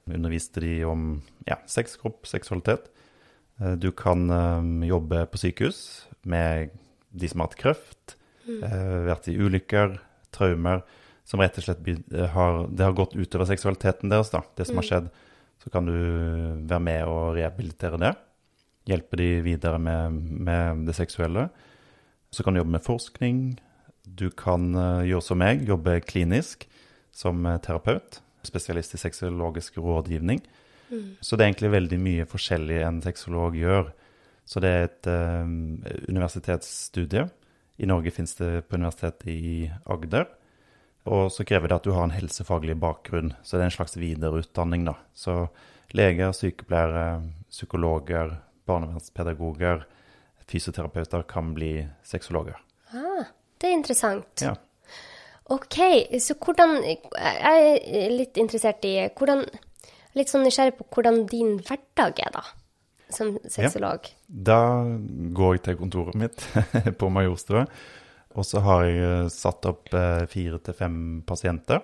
Underviste 0.05 0.61
de 0.61 0.75
om 0.85 1.07
ja, 1.47 1.57
sex, 1.65 1.97
kropp, 1.97 2.27
seksualitet. 2.29 2.91
Du 3.81 3.87
kan 3.95 4.27
jobbe 4.85 5.23
på 5.31 5.39
sykehus 5.39 5.79
med 6.29 6.75
de 7.15 7.29
som 7.31 7.41
har 7.41 7.49
hatt 7.49 7.59
kreft, 7.59 8.15
eh, 8.49 8.99
vært 9.07 9.29
i 9.31 9.37
ulykker, 9.39 9.97
traumer, 10.35 10.83
som 11.25 11.41
rett 11.41 11.57
og 11.59 11.65
slett 11.65 11.87
eh, 11.89 12.27
har, 12.35 12.65
det 12.69 12.85
har 12.85 12.97
gått 12.97 13.15
utover 13.17 13.49
seksualiteten 13.49 14.11
deres, 14.13 14.31
da, 14.33 14.43
det 14.57 14.67
som 14.69 14.79
har 14.81 14.87
skjedd. 14.87 15.11
Så 15.63 15.71
kan 15.73 15.87
du 15.87 15.95
være 15.95 16.83
med 16.83 17.09
og 17.09 17.35
rehabilitere 17.37 17.99
det. 18.01 18.13
Hjelpe 18.85 19.17
de 19.17 19.29
videre 19.45 19.79
med, 19.81 20.19
med 20.45 20.83
det 20.85 20.93
seksuelle. 20.97 21.47
Så 22.29 22.43
kan 22.43 22.53
du 22.53 22.61
jobbe 22.61 22.75
med 22.75 22.85
forskning. 22.85 23.39
Du 24.05 24.27
kan 24.29 24.69
eh, 24.77 25.07
gjøre 25.09 25.25
som 25.25 25.41
meg, 25.41 25.65
jobbe 25.65 25.97
klinisk 26.05 26.67
som 27.15 27.45
eh, 27.49 27.57
terapeut. 27.63 28.21
Spesialist 28.45 28.93
i 28.93 29.01
sexologisk 29.01 29.79
rådgivning. 29.81 30.43
Så 31.19 31.33
det 31.33 31.43
er 31.43 31.49
egentlig 31.49 31.71
veldig 31.73 31.97
mye 31.97 32.25
forskjellig 32.29 32.75
en 32.85 32.99
sexolog 33.01 33.55
gjør. 33.57 33.89
Så 34.45 34.61
det 34.61 34.69
er 34.69 34.83
et 34.85 35.09
eh, 35.09 35.47
universitetsstudie. 36.11 37.25
I 37.81 37.89
Norge 37.89 38.13
finnes 38.13 38.37
det 38.37 38.67
på 38.69 38.77
Universitetet 38.77 39.31
i 39.33 39.71
Agder. 39.89 40.27
Og 41.05 41.29
så 41.31 41.45
krever 41.45 41.69
det 41.69 41.77
at 41.77 41.85
du 41.85 41.93
har 41.93 42.07
en 42.07 42.15
helsefaglig 42.15 42.75
bakgrunn. 42.81 43.33
Så 43.45 43.57
det 43.57 43.65
er 43.65 43.69
en 43.69 43.77
slags 43.77 43.97
videreutdanning, 43.97 44.87
da. 44.87 44.95
Så 45.13 45.47
leger, 45.93 46.33
sykepleiere, 46.33 47.21
psykologer, 47.53 48.39
barnevernspedagoger, 48.65 49.85
fysioterapeuter 50.49 51.25
kan 51.29 51.53
bli 51.53 51.87
sexologer. 52.05 52.57
Ah, 52.93 53.29
det 53.61 53.69
er 53.69 53.77
interessant. 53.77 54.41
Ja. 54.41 54.55
Ok, 55.53 55.77
så 56.17 56.33
hvordan 56.41 56.79
Jeg 56.81 57.79
er 57.85 58.09
litt 58.09 58.37
interessert 58.41 58.85
i 58.89 58.95
hvordan 59.13 59.43
Litt 60.15 60.31
sånn 60.31 60.45
nysgjerrig 60.47 60.77
på 60.77 60.85
hvordan 60.95 61.25
din 61.27 61.57
hverdag 61.59 62.21
er, 62.23 62.29
da, 62.31 62.41
som 63.11 63.33
sexolog. 63.51 64.07
Da 64.31 64.59
går 65.35 65.57
jeg 65.57 65.63
til 65.65 65.75
kontoret 65.81 66.15
mitt 66.15 66.45
på 67.01 67.09
Majorstua, 67.11 67.65
og 68.35 68.45
så 68.45 68.61
har 68.65 68.85
jeg 68.85 69.03
eh, 69.03 69.33
satt 69.33 69.67
opp 69.69 69.93
eh, 69.95 70.25
fire 70.31 70.59
til 70.63 70.75
fem 70.77 70.97
pasienter. 71.27 71.83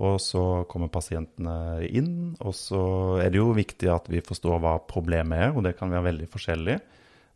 Og 0.00 0.16
så 0.22 0.42
kommer 0.70 0.88
pasientene 0.88 1.84
inn, 1.84 2.32
og 2.40 2.54
så 2.56 2.82
er 3.20 3.32
det 3.32 3.40
jo 3.42 3.50
viktig 3.52 3.90
at 3.92 4.06
vi 4.08 4.22
forstår 4.24 4.62
hva 4.62 4.78
problemet 4.88 5.42
er, 5.44 5.50
og 5.52 5.66
det 5.66 5.74
kan 5.76 5.92
være 5.92 6.06
veldig 6.08 6.28
forskjellig. 6.32 6.78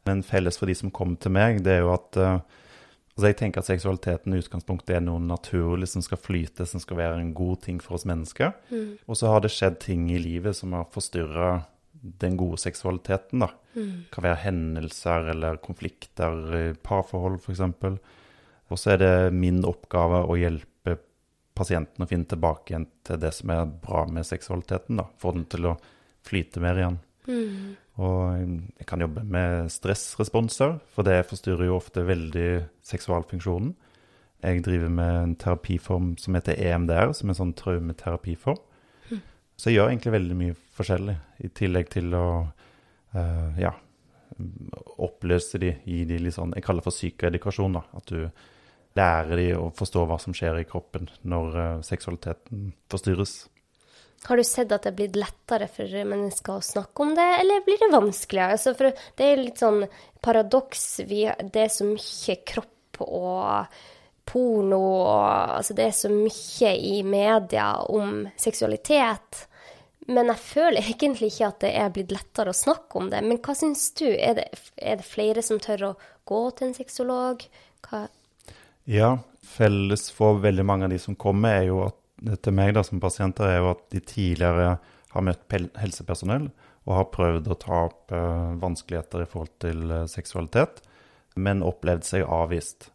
Men 0.09 0.23
felles 0.25 0.57
for 0.61 0.71
de 0.71 0.77
som 0.79 0.93
kommer 0.95 1.21
til 1.21 1.35
meg, 1.37 1.61
det 1.65 1.77
er 1.77 1.85
jo 1.85 1.97
at 1.97 2.21
eh, 2.21 2.61
Altså 3.15 3.29
jeg 3.31 3.37
tenker 3.39 3.63
at 3.63 3.69
seksualiteten 3.69 4.35
i 4.35 4.39
utgangspunktet 4.43 4.97
er 4.97 5.03
noe 5.05 5.21
naturlig 5.23 5.87
som 5.87 6.03
skal 6.03 6.19
flyte, 6.19 6.65
som 6.67 6.81
skal 6.83 6.99
være 6.99 7.21
en 7.21 7.29
god 7.31 7.61
ting 7.63 7.77
for 7.79 7.95
oss 7.95 8.03
mennesker. 8.11 8.51
Og 9.07 9.21
så 9.21 9.31
har 9.31 9.45
det 9.45 9.53
skjedd 9.55 9.77
ting 9.85 10.09
i 10.11 10.19
livet 10.19 10.59
som 10.59 10.75
har 10.75 10.89
forstyrra 10.91 11.53
den 12.25 12.35
gode 12.41 12.59
seksualiteten, 12.59 13.45
da. 13.45 13.53
Det 13.75 14.13
kan 14.15 14.27
være 14.27 14.43
hendelser 14.45 15.31
eller 15.35 15.59
konflikter 15.63 16.37
i 16.59 16.65
parforhold, 16.79 17.41
f.eks. 17.43 17.63
Og 18.71 18.81
så 18.81 18.95
er 18.95 19.01
det 19.03 19.15
min 19.35 19.63
oppgave 19.67 20.23
å 20.25 20.39
hjelpe 20.39 20.99
pasienten 21.55 22.03
å 22.03 22.09
finne 22.11 22.27
tilbake 22.31 22.73
igjen 22.73 22.87
til 23.07 23.21
det 23.23 23.31
som 23.37 23.53
er 23.55 23.67
bra 23.69 24.05
med 24.11 24.27
seksualiteten, 24.27 24.99
da. 24.99 25.09
Få 25.21 25.35
den 25.37 25.47
til 25.51 25.71
å 25.71 25.77
flyte 26.25 26.63
mer 26.63 26.81
igjen. 26.81 27.01
Og 28.05 28.21
jeg 28.81 28.87
kan 28.91 29.05
jobbe 29.05 29.23
med 29.23 29.71
stressresponser, 29.73 30.79
for 30.95 31.07
det 31.07 31.25
forstyrrer 31.31 31.69
jo 31.69 31.79
ofte 31.79 32.03
veldig 32.07 32.49
seksualfunksjonen. 32.85 33.75
Jeg 34.45 34.65
driver 34.67 34.91
med 34.93 35.19
en 35.23 35.37
terapiform 35.41 36.15
som 36.21 36.37
heter 36.37 36.59
EMDR, 36.61 37.15
som 37.17 37.31
er 37.31 37.37
en 37.37 37.39
sånn 37.39 37.55
traumeterapiform. 37.57 38.59
Så 39.55 39.71
jeg 39.71 39.79
gjør 39.79 39.93
egentlig 39.93 40.17
veldig 40.17 40.37
mye 40.37 40.57
forskjellig, 40.75 41.15
i 41.47 41.49
tillegg 41.55 41.93
til 41.95 42.17
å 42.19 42.27
eh, 43.15 43.63
ja, 43.63 43.73
oppløse 45.05 45.61
de, 45.63 45.77
gi 45.87 46.03
de 46.09 46.19
litt 46.19 46.35
sånn 46.35 46.55
Jeg 46.57 46.65
kaller 46.67 46.83
det 46.83 46.89
for 46.89 46.97
psykoedikasjon. 46.99 47.79
da. 47.79 47.85
At 47.95 48.11
du 48.11 48.29
lærer 48.99 49.41
de 49.41 49.49
å 49.59 49.71
forstå 49.75 50.05
hva 50.07 50.19
som 50.23 50.35
skjer 50.37 50.61
i 50.61 50.69
kroppen 50.69 51.09
når 51.27 51.57
uh, 51.59 51.83
seksualiteten 51.87 52.69
forstyrres. 52.91 53.35
Har 54.25 54.41
du 54.41 54.45
sett 54.47 54.71
at 54.73 54.87
det 54.87 54.93
er 54.93 54.99
blitt 55.01 55.19
lettere 55.21 55.67
for 55.69 55.91
mennesker 56.09 56.57
å 56.57 56.65
snakke 56.65 57.05
om 57.05 57.11
det, 57.17 57.27
eller 57.43 57.65
blir 57.67 57.83
det 57.83 57.91
vanskeligere? 57.93 58.57
Altså, 58.57 58.73
for 58.79 59.03
det 59.19 59.27
er 59.27 59.43
litt 59.43 59.61
sånn 59.61 59.83
paradoks. 60.25 60.85
Vi, 61.11 61.27
det 61.27 61.67
er 61.67 61.75
så 61.75 61.89
mye 61.89 62.39
kropp 62.49 63.03
og 63.05 63.75
porno 64.25 64.81
og 64.81 65.59
Altså, 65.59 65.77
det 65.77 65.91
er 65.91 65.99
så 65.99 66.09
mye 66.13 66.71
i 66.79 67.03
media 67.05 67.67
om 67.93 68.25
seksualitet. 68.41 69.45
Men 70.07 70.29
jeg 70.29 70.41
føler 70.45 70.85
egentlig 70.85 71.31
ikke 71.33 71.49
at 71.49 71.63
det 71.65 71.71
er 71.81 71.93
blitt 71.95 72.13
lettere 72.13 72.53
å 72.53 72.57
snakke 72.57 73.01
om 73.01 73.07
det. 73.13 73.23
Men 73.25 73.41
hva 73.45 73.55
syns 73.57 73.87
du? 73.97 74.07
Er 74.13 74.37
det, 74.37 74.49
er 74.77 74.99
det 75.01 75.07
flere 75.09 75.45
som 75.45 75.61
tør 75.63 75.89
å 75.89 75.93
gå 76.29 76.41
til 76.59 76.69
en 76.69 76.77
sexolog? 76.77 77.47
Hva 77.89 78.07
Ja, 78.91 79.15
felles 79.41 80.11
for 80.13 80.43
veldig 80.45 80.67
mange 80.69 80.89
av 80.89 80.93
de 80.93 81.01
som 81.01 81.17
kommer, 81.17 81.57
er 81.57 81.71
jo 81.71 81.85
at 81.87 82.01
til 82.45 82.57
meg 82.57 82.75
da, 82.77 82.85
som 82.85 83.01
pasienter, 83.03 83.49
er 83.49 83.63
jo 83.63 83.71
at 83.73 83.85
de 83.93 84.01
tidligere 84.05 84.77
har 85.15 85.25
møtt 85.25 85.57
helsepersonell 85.81 86.49
og 86.85 86.97
har 86.99 87.13
prøvd 87.13 87.49
å 87.49 87.57
ta 87.61 87.79
opp 87.87 88.13
uh, 88.13 88.53
vanskeligheter 88.61 89.25
i 89.25 89.29
forhold 89.29 89.55
til 89.65 89.85
uh, 89.89 90.05
seksualitet, 90.11 90.83
men 91.41 91.65
opplevd 91.65 92.05
seg 92.07 92.27
avvist. 92.29 92.91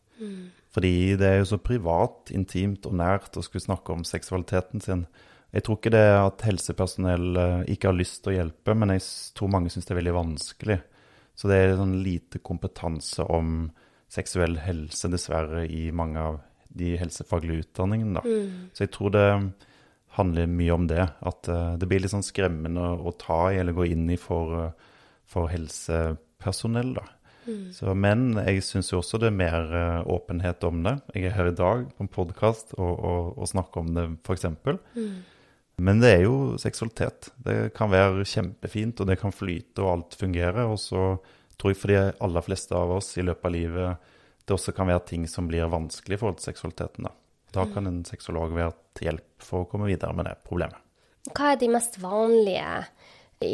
Fordi 0.75 1.15
det 1.17 1.25
er 1.25 1.39
jo 1.39 1.49
så 1.53 1.59
privat, 1.61 2.29
intimt 2.35 2.85
og 2.85 2.97
nært 2.99 3.37
å 3.39 3.43
skulle 3.45 3.65
snakke 3.65 3.95
om 3.95 4.05
seksualiteten 4.05 4.83
sin. 4.83 5.05
Jeg 5.49 5.65
tror 5.65 5.79
ikke 5.79 5.93
det 5.93 6.07
at 6.13 6.43
helsepersonell 6.45 7.39
eh, 7.41 7.61
ikke 7.73 7.89
har 7.89 7.97
lyst 7.97 8.21
til 8.23 8.33
å 8.33 8.37
hjelpe, 8.37 8.75
men 8.77 8.93
jeg 8.93 9.05
tror 9.37 9.49
mange 9.55 9.71
syns 9.73 9.87
det 9.87 9.95
er 9.95 10.01
veldig 10.03 10.17
vanskelig. 10.19 10.77
Så 11.39 11.49
det 11.49 11.57
er 11.57 11.77
sånn 11.79 11.95
lite 12.05 12.41
kompetanse 12.45 13.25
om 13.25 13.69
seksuell 14.11 14.59
helse, 14.61 15.09
dessverre, 15.09 15.63
i 15.65 15.89
mange 15.95 16.21
av 16.21 16.37
de 16.69 16.93
helsefaglige 17.01 17.65
utdanningene. 17.65 18.19
Da. 18.19 18.33
Så 18.77 18.85
jeg 18.85 18.91
tror 18.93 19.13
det 19.15 19.25
handler 20.19 20.51
mye 20.51 20.75
om 20.75 20.85
det. 20.89 21.07
At 21.31 21.49
eh, 21.49 21.71
det 21.81 21.89
blir 21.89 22.03
litt 22.03 22.13
sånn 22.13 22.25
skremmende 22.25 22.91
å 22.99 23.15
ta 23.17 23.47
i 23.49 23.57
eller 23.61 23.77
gå 23.77 23.89
inn 23.89 24.05
i 24.13 24.19
for, 24.21 24.53
eh, 24.67 24.93
for 25.25 25.49
helsepersonell. 25.49 26.93
Da. 26.99 27.07
Så, 27.73 27.95
men 27.97 28.35
jeg 28.37 28.61
syns 28.67 28.91
jo 28.91 28.99
også 28.99 29.17
det 29.17 29.31
er 29.31 29.39
mer 29.39 29.71
åpenhet 30.05 30.61
om 30.69 30.83
det. 30.85 30.99
Jeg 31.15 31.31
er 31.31 31.37
her 31.39 31.49
i 31.49 31.57
dag 31.57 31.87
på 31.95 32.05
en 32.05 32.13
podkast 32.13 32.75
og, 32.77 32.93
og, 32.93 33.33
og 33.41 33.49
snakker 33.49 33.81
om 33.81 33.93
det, 33.95 34.05
f.eks. 34.21 34.45
Men 35.79 36.01
det 36.01 36.11
er 36.11 36.23
jo 36.25 36.57
seksualitet. 36.59 37.29
Det 37.39 37.57
kan 37.77 37.91
være 37.91 38.25
kjempefint, 38.27 38.99
og 38.99 39.09
det 39.09 39.19
kan 39.21 39.33
flyte, 39.35 39.83
og 39.83 39.91
alt 39.93 40.17
fungerer. 40.19 40.65
Og 40.67 40.79
så 40.81 41.13
tror 41.59 41.73
jeg 41.73 41.79
for 41.79 41.93
de 41.93 42.01
aller 42.25 42.45
fleste 42.45 42.75
av 42.75 42.91
oss 42.97 43.13
i 43.19 43.25
løpet 43.25 43.49
av 43.49 43.55
livet 43.55 44.15
det 44.49 44.55
også 44.55 44.73
kan 44.73 44.89
være 44.89 45.05
ting 45.11 45.27
som 45.29 45.45
blir 45.45 45.69
vanskelig 45.69 46.17
i 46.17 46.19
forhold 46.19 46.39
til 46.39 46.49
seksualiteten. 46.49 47.05
Da, 47.05 47.11
da 47.53 47.65
kan 47.69 47.85
en 47.85 48.01
sexolog 48.07 48.55
være 48.55 48.73
til 48.97 49.11
hjelp 49.11 49.45
for 49.45 49.61
å 49.61 49.69
komme 49.69 49.89
videre 49.91 50.15
med 50.17 50.25
det 50.25 50.39
problemet. 50.47 50.79
Hva 51.29 51.51
er 51.53 51.59
de 51.61 51.69
mest 51.69 51.99
vanlige 52.01 52.81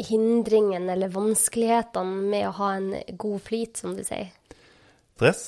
hindringene 0.08 0.94
eller 0.94 1.12
vanskelighetene 1.12 2.30
med 2.32 2.48
å 2.48 2.54
ha 2.62 2.70
en 2.78 2.88
god 3.20 3.44
flyt, 3.44 3.76
som 3.82 3.92
du 3.98 4.02
sier? 4.06 4.32
Stress, 5.18 5.44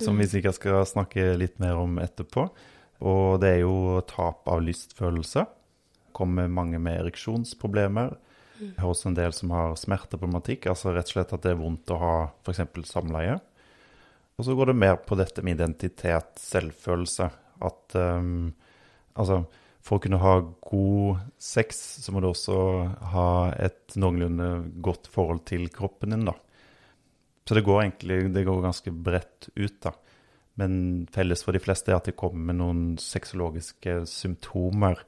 som 0.00 0.16
vi 0.16 0.28
sikkert 0.32 0.56
skal 0.56 0.88
snakke 0.88 1.34
litt 1.36 1.60
mer 1.60 1.76
om 1.80 2.00
etterpå. 2.00 2.48
Og 3.04 3.40
det 3.40 3.54
er 3.54 3.62
jo 3.66 4.00
tap 4.08 4.48
av 4.48 4.64
lystfølelse. 4.64 5.44
Kommer 6.20 6.50
mange 6.52 6.80
med 6.82 7.00
ereksjonsproblemer. 7.00 8.16
Jeg 8.60 8.76
har 8.76 8.90
også 8.92 9.08
en 9.08 9.16
del 9.16 9.32
som 9.32 9.52
har 9.56 9.72
smerteproblematikk, 9.80 10.68
altså 10.68 10.92
rett 10.92 11.08
og 11.08 11.14
slett 11.14 11.32
at 11.32 11.46
det 11.46 11.54
er 11.54 11.62
vondt 11.62 11.92
å 11.94 12.00
ha 12.00 12.16
f.eks. 12.44 12.60
samleie. 12.90 13.38
Og 14.36 14.44
så 14.44 14.56
går 14.56 14.70
det 14.70 14.80
mer 14.80 14.98
på 15.04 15.16
dette 15.20 15.44
med 15.44 15.56
identitet, 15.56 16.36
selvfølelse. 16.40 17.28
At 17.64 17.96
um, 17.96 18.50
altså 19.16 19.42
for 19.84 19.96
å 19.96 20.04
kunne 20.04 20.20
ha 20.20 20.34
god 20.44 21.20
sex, 21.40 21.80
så 22.04 22.12
må 22.12 22.20
du 22.20 22.30
også 22.30 22.56
ha 23.14 23.30
et 23.56 23.96
noenlunde 24.00 24.48
godt 24.84 25.08
forhold 25.12 25.44
til 25.48 25.68
kroppen 25.72 26.12
din, 26.14 26.26
da. 26.28 26.36
Så 27.48 27.56
det 27.56 27.64
går 27.66 27.82
egentlig 27.82 28.18
det 28.34 28.44
går 28.46 28.60
ganske 28.62 28.92
bredt 28.92 29.48
ut, 29.56 29.78
da. 29.82 29.94
Men 30.60 30.74
felles 31.14 31.42
for 31.46 31.56
de 31.56 31.62
fleste 31.62 31.90
er 31.90 31.96
at 31.96 32.10
de 32.10 32.16
kommer 32.16 32.50
med 32.50 32.60
noen 32.60 32.82
sexologiske 33.00 34.02
symptomer. 34.10 35.00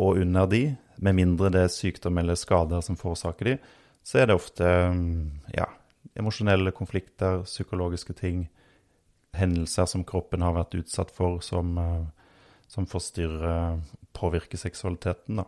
Og 0.00 0.22
under 0.22 0.48
de, 0.48 0.62
med 1.02 1.16
mindre 1.18 1.50
det 1.52 1.66
er 1.66 1.72
sykdom 1.72 2.20
eller 2.22 2.38
skader 2.38 2.80
som 2.84 2.96
forårsaker 2.96 3.50
de, 3.50 3.56
så 4.02 4.22
er 4.22 4.28
det 4.28 4.36
ofte 4.36 4.66
ja, 5.54 5.68
emosjonelle 6.18 6.72
konflikter, 6.74 7.44
psykologiske 7.46 8.16
ting, 8.18 8.46
hendelser 9.36 9.86
som 9.88 10.04
kroppen 10.04 10.44
har 10.44 10.56
vært 10.56 10.74
utsatt 10.80 11.12
for, 11.14 11.40
som, 11.44 11.76
eh, 11.78 12.02
som 12.68 12.88
forstyrrer, 12.88 13.80
påvirker 14.12 14.60
seksualiteten. 14.60 15.40
Da. 15.40 15.46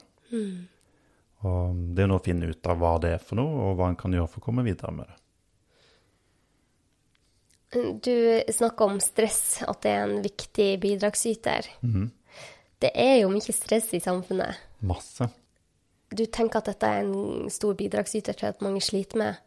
Og 1.44 1.82
det 1.96 2.04
er 2.04 2.08
nå 2.08 2.16
å 2.16 2.24
finne 2.24 2.48
ut 2.48 2.70
av 2.70 2.80
hva 2.80 2.94
det 3.02 3.16
er 3.18 3.20
for 3.22 3.40
noe, 3.40 3.68
og 3.68 3.76
hva 3.78 3.90
en 3.90 4.00
kan 4.00 4.14
gjøre 4.14 4.30
for 4.32 4.40
å 4.40 4.46
komme 4.46 4.64
videre 4.64 4.94
med 4.96 5.10
det. 5.10 5.20
Du 7.74 8.52
snakker 8.54 8.86
om 8.86 9.00
stress, 9.02 9.62
at 9.66 9.82
det 9.82 9.90
er 9.90 10.04
en 10.06 10.20
viktig 10.22 10.68
bidragsyter. 10.80 11.68
Det 12.85 12.91
er 13.00 13.23
jo 13.23 13.31
mye 13.33 13.55
stress 13.55 13.88
i 13.97 14.03
samfunnet. 14.03 14.61
Masse. 14.85 15.31
Du 16.12 16.26
tenker 16.29 16.61
at 16.61 16.69
dette 16.69 16.91
er 16.91 17.07
en 17.07 17.49
stor 17.53 17.73
bidragsyter 17.79 18.37
til 18.37 18.50
at 18.50 18.61
mange 18.64 18.83
sliter 18.85 19.21
med 19.23 19.41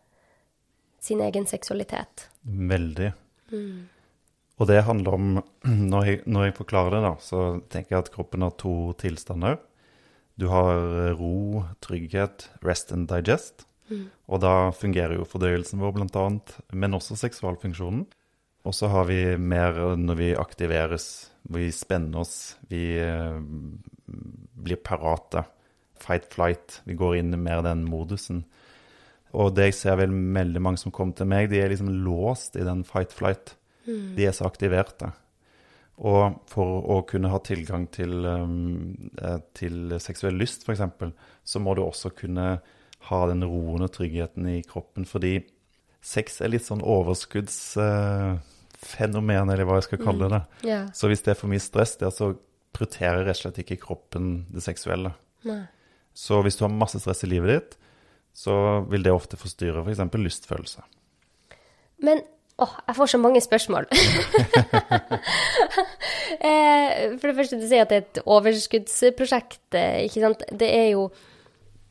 sin 1.06 1.22
egen 1.22 1.46
seksualitet. 1.46 2.26
Veldig. 2.42 3.12
Og 4.58 4.68
det 4.72 4.82
handler 4.88 5.20
om 5.20 5.30
når 5.94 6.10
jeg, 6.10 6.22
når 6.26 6.50
jeg 6.50 6.58
forklarer 6.58 6.98
det, 6.98 7.04
da, 7.06 7.14
så 7.22 7.46
tenker 7.70 7.96
jeg 7.96 8.08
at 8.08 8.14
kroppen 8.16 8.46
har 8.48 8.58
to 8.58 8.76
tilstander. 8.98 9.62
Du 10.38 10.50
har 10.50 11.14
ro, 11.18 11.64
trygghet, 11.86 12.50
rest 12.66 12.92
and 12.94 13.08
digest. 13.10 13.68
Og 14.28 14.42
da 14.44 14.70
fungerer 14.76 15.16
jo 15.16 15.28
fordøyelsen 15.28 15.80
vår, 15.80 15.94
blant 15.96 16.18
annet, 16.20 16.56
men 16.76 16.98
også 16.98 17.16
seksualfunksjonen. 17.20 18.04
Og 18.68 18.76
så 18.76 18.90
har 18.92 19.08
vi 19.08 19.22
mer 19.40 19.96
når 19.96 20.20
vi 20.20 20.34
aktiveres, 20.36 21.30
vi 21.54 21.70
spenner 21.72 22.24
oss, 22.24 22.58
vi 22.68 22.98
eh, 23.00 23.40
blir 24.58 24.82
parate. 24.84 25.46
Fight, 25.98 26.28
flight. 26.34 26.82
Vi 26.86 26.94
går 26.94 27.18
inn 27.18 27.34
i 27.34 27.40
mer 27.42 27.64
den 27.66 27.86
modusen. 27.88 28.44
Og 29.38 29.56
det 29.56 29.72
jeg 29.72 29.78
ser 29.80 29.98
vel 30.00 30.14
veldig 30.14 30.62
mange 30.64 30.82
som 30.82 30.94
kommer 30.94 31.18
til 31.18 31.30
meg, 31.30 31.50
de 31.52 31.62
er 31.62 31.72
liksom 31.72 31.90
låst 32.06 32.56
i 32.56 32.66
den 32.68 32.84
fight, 32.88 33.16
flight. 33.16 33.56
De 33.88 34.28
er 34.28 34.36
så 34.36 34.48
aktiverte. 34.48 35.12
Og 35.98 36.42
for 36.52 36.84
å 36.94 37.00
kunne 37.10 37.32
ha 37.32 37.40
tilgang 37.42 37.88
til, 37.90 38.26
um, 38.26 39.10
eh, 39.18 39.40
til 39.58 39.96
seksuell 40.04 40.38
lyst, 40.38 40.68
f.eks., 40.68 40.84
så 41.44 41.62
må 41.64 41.74
du 41.74 41.82
også 41.82 42.12
kunne 42.14 42.60
ha 43.08 43.22
den 43.32 43.46
roen 43.48 43.86
og 43.88 43.94
tryggheten 43.96 44.50
i 44.52 44.60
kroppen. 44.68 45.08
Fordi 45.10 45.40
sex 46.04 46.42
er 46.42 46.54
litt 46.54 46.68
sånn 46.68 46.84
overskuddsfenomen, 48.88 49.50
eller 49.52 49.66
hva 49.68 49.78
jeg 49.80 49.88
skal 49.88 50.02
kalle 50.04 50.30
det. 50.32 50.42
Ja. 50.68 50.80
Så 50.96 51.08
hvis 51.12 51.22
det 51.26 51.32
er 51.34 51.40
for 51.40 51.52
mye 51.52 51.60
stress 51.64 51.98
der, 52.00 52.10
så 52.12 52.32
prioriterer 52.76 53.26
rett 53.26 53.38
og 53.38 53.42
slett 53.42 53.60
ikke 53.64 53.80
kroppen 53.82 54.46
det 54.54 54.64
seksuelle. 54.64 55.12
Nei. 55.48 55.64
Så 56.18 56.42
hvis 56.46 56.58
du 56.58 56.64
har 56.66 56.74
masse 56.74 57.00
stress 57.00 57.24
i 57.24 57.30
livet 57.30 57.50
ditt, 57.54 57.78
så 58.38 58.86
vil 58.90 59.04
det 59.06 59.12
ofte 59.14 59.38
forstyrre 59.38 59.84
f.eks. 59.86 59.98
For 60.12 60.22
lystfølelse. 60.22 60.82
Men 62.06 62.22
åh, 62.62 62.74
jeg 62.88 62.96
får 62.98 63.08
så 63.14 63.18
mange 63.22 63.42
spørsmål. 63.42 63.88
eh, 66.42 67.18
for 67.18 67.30
det 67.30 67.36
første, 67.38 67.60
du 67.60 67.66
sier 67.68 67.86
at 67.86 67.92
det 67.94 67.98
er 67.98 68.06
et 68.06 68.22
overskuddsprosjekt. 68.26 69.64
eh, 69.78 70.06
Ikke 70.06 70.22
sant? 70.26 70.44
Det 70.52 70.70
er 70.74 70.92
jo 70.94 71.08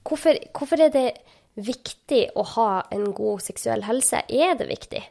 hvorfor, 0.07 0.39
hvorfor 0.55 0.87
er 0.87 0.93
det 0.95 1.09
viktig 1.57 2.29
å 2.37 2.45
ha 2.55 2.71
en 2.95 3.09
god 3.17 3.43
seksuell 3.47 3.83
helse? 3.87 4.23
Er 4.29 4.55
det 4.59 4.69
viktig? 4.71 5.03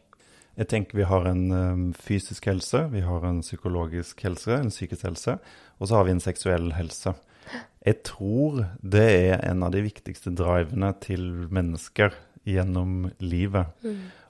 Jeg 0.56 0.70
tenker 0.72 1.02
vi 1.02 1.08
har 1.08 1.26
en 1.28 1.46
um, 1.52 1.88
fysisk 1.94 2.48
helse, 2.48 2.86
vi 2.94 3.02
har 3.04 3.26
en 3.28 3.42
psykologisk 3.44 4.22
helse, 4.24 4.56
en 4.56 4.72
psykisk 4.72 5.04
helse, 5.10 5.38
og 5.80 5.90
så 5.90 5.98
har 5.98 6.08
vi 6.08 6.16
en 6.16 6.24
seksuell 6.24 6.70
helse. 6.78 7.12
Jeg 7.86 8.02
tror 8.08 8.64
det 8.82 9.04
er 9.06 9.44
en 9.46 9.66
av 9.68 9.76
de 9.76 9.84
viktigste 9.86 10.32
drivene 10.34 10.94
til 11.04 11.26
mennesker 11.54 12.16
gjennom 12.48 13.10
livet. 13.22 13.76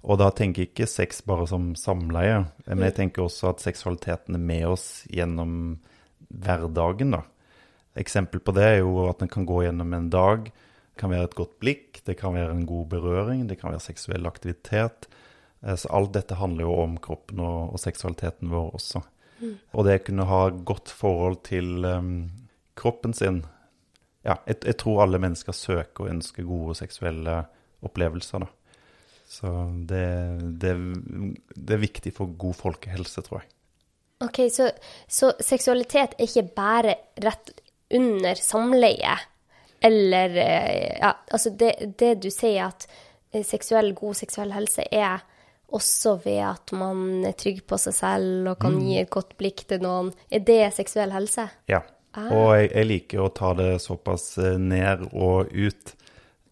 Og 0.05 0.19
da 0.21 0.31
tenker 0.35 0.63
jeg 0.63 0.71
ikke 0.71 0.89
sex 0.89 1.21
bare 1.25 1.47
som 1.49 1.73
samleie, 1.79 2.43
men 2.67 2.83
jeg 2.87 2.97
tenker 2.99 3.25
også 3.25 3.53
at 3.53 3.63
seksualiteten 3.63 4.37
er 4.37 4.43
med 4.43 4.65
oss 4.73 4.87
gjennom 5.11 5.77
hverdagen, 6.29 7.15
da. 7.15 7.23
Eksempel 7.95 8.41
på 8.43 8.51
det 8.55 8.65
er 8.67 8.79
jo 8.81 9.05
at 9.07 9.21
en 9.23 9.31
kan 9.31 9.45
gå 9.47 9.61
gjennom 9.63 9.93
en 9.95 10.09
dag. 10.11 10.49
Det 10.49 10.99
kan 10.99 11.13
være 11.13 11.29
et 11.29 11.37
godt 11.37 11.53
blikk, 11.63 12.01
det 12.07 12.17
kan 12.19 12.35
være 12.35 12.51
en 12.51 12.65
god 12.67 12.89
berøring, 12.91 13.45
det 13.47 13.59
kan 13.61 13.71
være 13.71 13.83
seksuell 13.83 14.27
aktivitet. 14.27 15.07
Eh, 15.65 15.75
Så 15.75 15.89
alt 15.89 16.13
dette 16.13 16.37
handler 16.39 16.67
jo 16.67 16.77
om 16.83 16.97
kroppen 17.01 17.41
og, 17.43 17.73
og 17.73 17.81
seksualiteten 17.81 18.53
vår 18.53 18.73
også. 18.79 19.01
Og 19.75 19.85
det 19.85 19.97
å 19.99 20.03
kunne 20.07 20.25
ha 20.29 20.43
godt 20.49 20.91
forhold 20.95 21.41
til 21.43 21.83
um, 21.83 22.29
kroppen 22.79 23.13
sin 23.13 23.41
Ja, 24.25 24.39
jeg, 24.47 24.61
jeg 24.63 24.77
tror 24.81 25.03
alle 25.03 25.19
mennesker 25.21 25.53
søker 25.53 26.05
og 26.05 26.13
ønsker 26.13 26.47
gode 26.47 26.73
seksuelle 26.79 27.43
opplevelser, 27.85 28.41
da. 28.41 28.47
Så 29.29 29.51
det, 29.89 30.05
det, 30.63 30.71
det 31.53 31.75
er 31.75 31.83
viktig 31.83 32.13
for 32.15 32.31
god 32.39 32.55
folkehelse, 32.57 33.21
tror 33.25 33.43
jeg. 33.43 33.51
Ok, 34.25 34.39
så, 34.49 34.71
så 35.05 35.29
seksualitet 35.43 36.15
er 36.15 36.25
ikke 36.25 36.45
bare 36.55 36.95
rett 37.21 37.51
under 37.93 38.39
samleie, 38.39 39.13
eller 39.83 40.37
eh, 40.41 40.97
Ja, 41.03 41.11
altså 41.29 41.51
det, 41.53 41.75
det 41.99 42.15
du 42.23 42.31
sier 42.33 42.71
at 42.71 42.87
eh, 43.29 43.43
seksuell, 43.45 43.91
god 43.93 44.17
seksuell 44.23 44.55
helse 44.55 44.87
er 44.89 45.21
også 45.73 46.15
ved 46.23 46.41
at 46.45 46.71
man 46.77 47.25
er 47.25 47.35
trygg 47.37 47.63
på 47.67 47.77
seg 47.81 47.95
selv 47.97 48.51
og 48.51 48.59
kan 48.61 48.77
gi 48.83 48.99
et 49.01 49.11
godt 49.11 49.35
blikk 49.39 49.65
til 49.69 49.81
noen. 49.83 50.11
Er 50.29 50.43
det 50.45 50.61
seksuell 50.77 51.13
helse? 51.15 51.47
Ja. 51.71 51.81
Og 52.15 52.53
jeg, 52.55 52.69
jeg 52.71 52.87
liker 52.87 53.25
å 53.25 53.31
ta 53.35 53.51
det 53.57 53.71
såpass 53.83 54.37
eh, 54.39 54.59
ned 54.61 55.07
og 55.11 55.51
ut. 55.51 55.95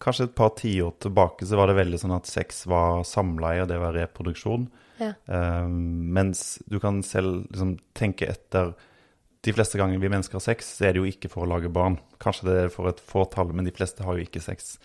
Kanskje 0.02 0.26
et 0.28 0.34
par 0.36 0.52
tiår 0.58 0.96
tilbake 1.00 1.46
så 1.48 1.56
var 1.56 1.70
det 1.70 1.78
veldig 1.78 2.00
sånn 2.02 2.16
at 2.16 2.28
sex 2.28 2.66
var 2.68 3.06
samleie, 3.08 3.62
og 3.64 3.70
det 3.70 3.78
var 3.80 3.96
reproduksjon. 3.96 4.66
Ja. 5.00 5.14
Um, 5.26 6.10
mens 6.14 6.58
du 6.70 6.76
kan 6.82 7.00
selv 7.02 7.48
liksom 7.48 7.78
tenke 7.98 8.28
etter 8.30 8.76
De 9.44 9.52
fleste 9.52 9.76
ganger 9.76 9.98
vi 10.00 10.08
mennesker 10.08 10.38
har 10.38 10.44
sex, 10.44 10.68
så 10.78 10.86
er 10.86 10.94
det 10.94 11.02
jo 11.02 11.08
ikke 11.10 11.28
for 11.28 11.44
å 11.44 11.48
lage 11.50 11.68
barn. 11.68 11.98
Kanskje 12.22 12.46
det 12.48 12.54
er 12.62 12.70
for 12.72 12.88
et 12.88 13.00
fåtall, 13.04 13.50
men 13.52 13.66
de 13.66 13.74
fleste 13.76 14.04
har 14.06 14.16
jo 14.16 14.24
ikke 14.24 14.40
sex 14.40 14.78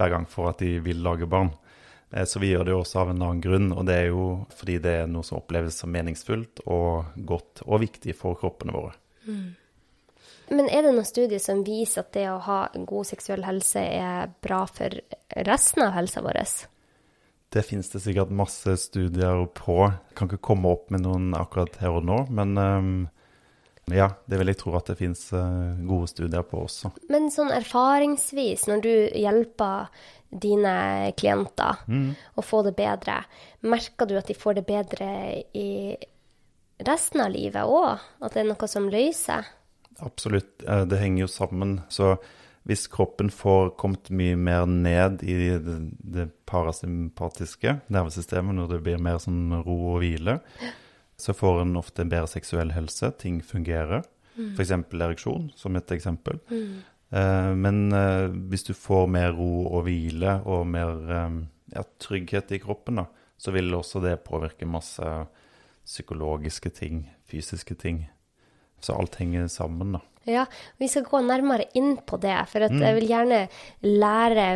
hver 0.00 0.12
gang 0.14 0.24
for 0.28 0.48
at 0.48 0.62
de 0.62 0.78
vil 0.80 1.02
lage 1.04 1.28
barn. 1.28 1.50
Eh, 2.12 2.24
Så 2.24 2.38
vi 2.38 2.52
gjør 2.52 2.64
det 2.64 2.74
jo 2.74 2.80
også 2.82 3.00
av 3.02 3.10
en 3.10 3.22
annen 3.22 3.42
grunn, 3.42 3.72
og 3.72 3.86
det 3.86 3.94
er 3.94 4.08
jo 4.12 4.46
fordi 4.54 4.78
det 4.82 4.94
er 5.02 5.10
noe 5.10 5.26
som 5.26 5.40
oppleves 5.40 5.80
som 5.82 5.92
meningsfullt 5.92 6.62
og 6.66 7.16
godt 7.16 7.64
og 7.66 7.82
viktig 7.82 8.14
for 8.16 8.38
kroppene 8.38 8.74
våre. 8.76 8.94
Men 10.46 10.68
er 10.70 10.86
det 10.86 10.94
noen 10.94 11.06
studier 11.08 11.42
som 11.42 11.64
viser 11.66 12.04
at 12.04 12.12
det 12.14 12.28
å 12.30 12.38
ha 12.38 12.60
god 12.74 13.08
seksuell 13.08 13.42
helse 13.42 13.82
er 13.82 14.30
bra 14.42 14.62
for 14.70 14.94
resten 15.48 15.82
av 15.82 15.96
helsa 15.96 16.22
vår? 16.22 16.38
Det 17.50 17.64
finnes 17.66 17.90
det 17.90 18.02
sikkert 18.04 18.30
masse 18.34 18.76
studier 18.78 19.46
på. 19.54 19.78
Jeg 19.90 20.14
kan 20.18 20.30
ikke 20.30 20.46
komme 20.52 20.70
opp 20.70 20.90
med 20.94 21.02
noen 21.02 21.34
akkurat 21.34 21.74
her 21.82 21.98
og 21.98 22.06
nå, 22.06 22.20
men 22.30 22.54
ehm, 22.58 22.94
ja, 23.94 24.08
det 24.26 24.40
vil 24.40 24.50
jeg 24.50 24.58
tro 24.58 24.72
at 24.74 24.88
det 24.90 24.98
finnes 24.98 25.20
eh, 25.36 25.82
gode 25.86 26.08
studier 26.10 26.42
på 26.46 26.64
også. 26.64 26.90
Men 27.12 27.28
sånn 27.30 27.52
erfaringsvis, 27.54 28.66
når 28.66 28.82
du 28.82 28.92
hjelper 29.14 29.90
dine 30.26 30.72
klienter 31.16 31.84
å 32.34 32.42
få 32.42 32.64
det 32.66 32.74
bedre, 32.76 33.20
merker 33.62 34.08
du 34.10 34.16
at 34.18 34.26
de 34.26 34.34
får 34.34 34.58
det 34.58 34.64
bedre 34.66 35.10
i 35.54 35.94
resten 36.82 37.22
av 37.22 37.30
livet 37.30 37.62
òg? 37.62 38.02
At 38.20 38.34
det 38.34 38.42
er 38.42 38.50
noe 38.50 38.68
som 38.70 38.88
løser? 38.90 39.46
Absolutt, 40.02 40.66
eh, 40.66 40.82
det 40.84 40.98
henger 41.00 41.24
jo 41.24 41.30
sammen. 41.30 41.78
Så 41.88 42.16
hvis 42.66 42.88
kroppen 42.90 43.30
får 43.30 43.76
kommet 43.78 44.10
mye 44.10 44.34
mer 44.34 44.66
ned 44.66 45.22
i 45.22 45.36
det, 45.62 45.76
det 46.02 46.26
parasympatiske 46.50 47.78
nervesystemet, 47.86 48.58
når 48.58 48.74
det 48.74 48.80
blir 48.82 48.98
mer 48.98 49.22
sånn 49.22 49.60
ro 49.62 49.78
og 49.94 50.02
hvile, 50.02 50.40
så 51.16 51.32
får 51.34 51.62
en 51.62 51.76
ofte 51.80 52.04
en 52.04 52.12
bedre 52.12 52.28
seksuell 52.30 52.74
helse. 52.76 53.10
Ting 53.20 53.40
fungerer. 53.44 54.04
F.eks. 54.36 54.70
ereksjon, 54.70 55.50
som 55.56 55.76
et 55.78 55.92
eksempel. 55.96 56.40
Eh, 56.52 57.52
Men 57.56 57.92
eh, 57.92 58.26
hvis 58.50 58.66
du 58.68 58.74
får 58.76 59.06
mer 59.08 59.32
ro 59.36 59.66
og 59.66 59.86
hvile 59.86 60.40
og 60.44 60.66
mer 60.68 61.12
eh, 61.16 61.38
ja, 61.72 61.84
trygghet 62.02 62.52
i 62.52 62.60
kroppen, 62.60 63.00
da, 63.00 63.06
så 63.38 63.54
vil 63.54 63.74
også 63.74 64.02
det 64.04 64.18
påvirke 64.26 64.68
masse 64.68 65.06
psykologiske 65.86 66.72
ting, 66.74 67.06
fysiske 67.30 67.76
ting. 67.80 68.04
Så 68.82 68.96
alt 68.96 69.16
henger 69.20 69.48
sammen, 69.48 69.96
da. 69.96 70.02
Ja, 70.26 70.44
vi 70.76 70.88
skal 70.90 71.06
gå 71.06 71.20
nærmere 71.22 71.68
inn 71.78 71.94
på 72.02 72.18
det, 72.18 72.34
for 72.50 72.66
at 72.66 72.74
jeg 72.74 72.96
vil 72.96 73.06
gjerne 73.06 73.44
lære 73.86 74.46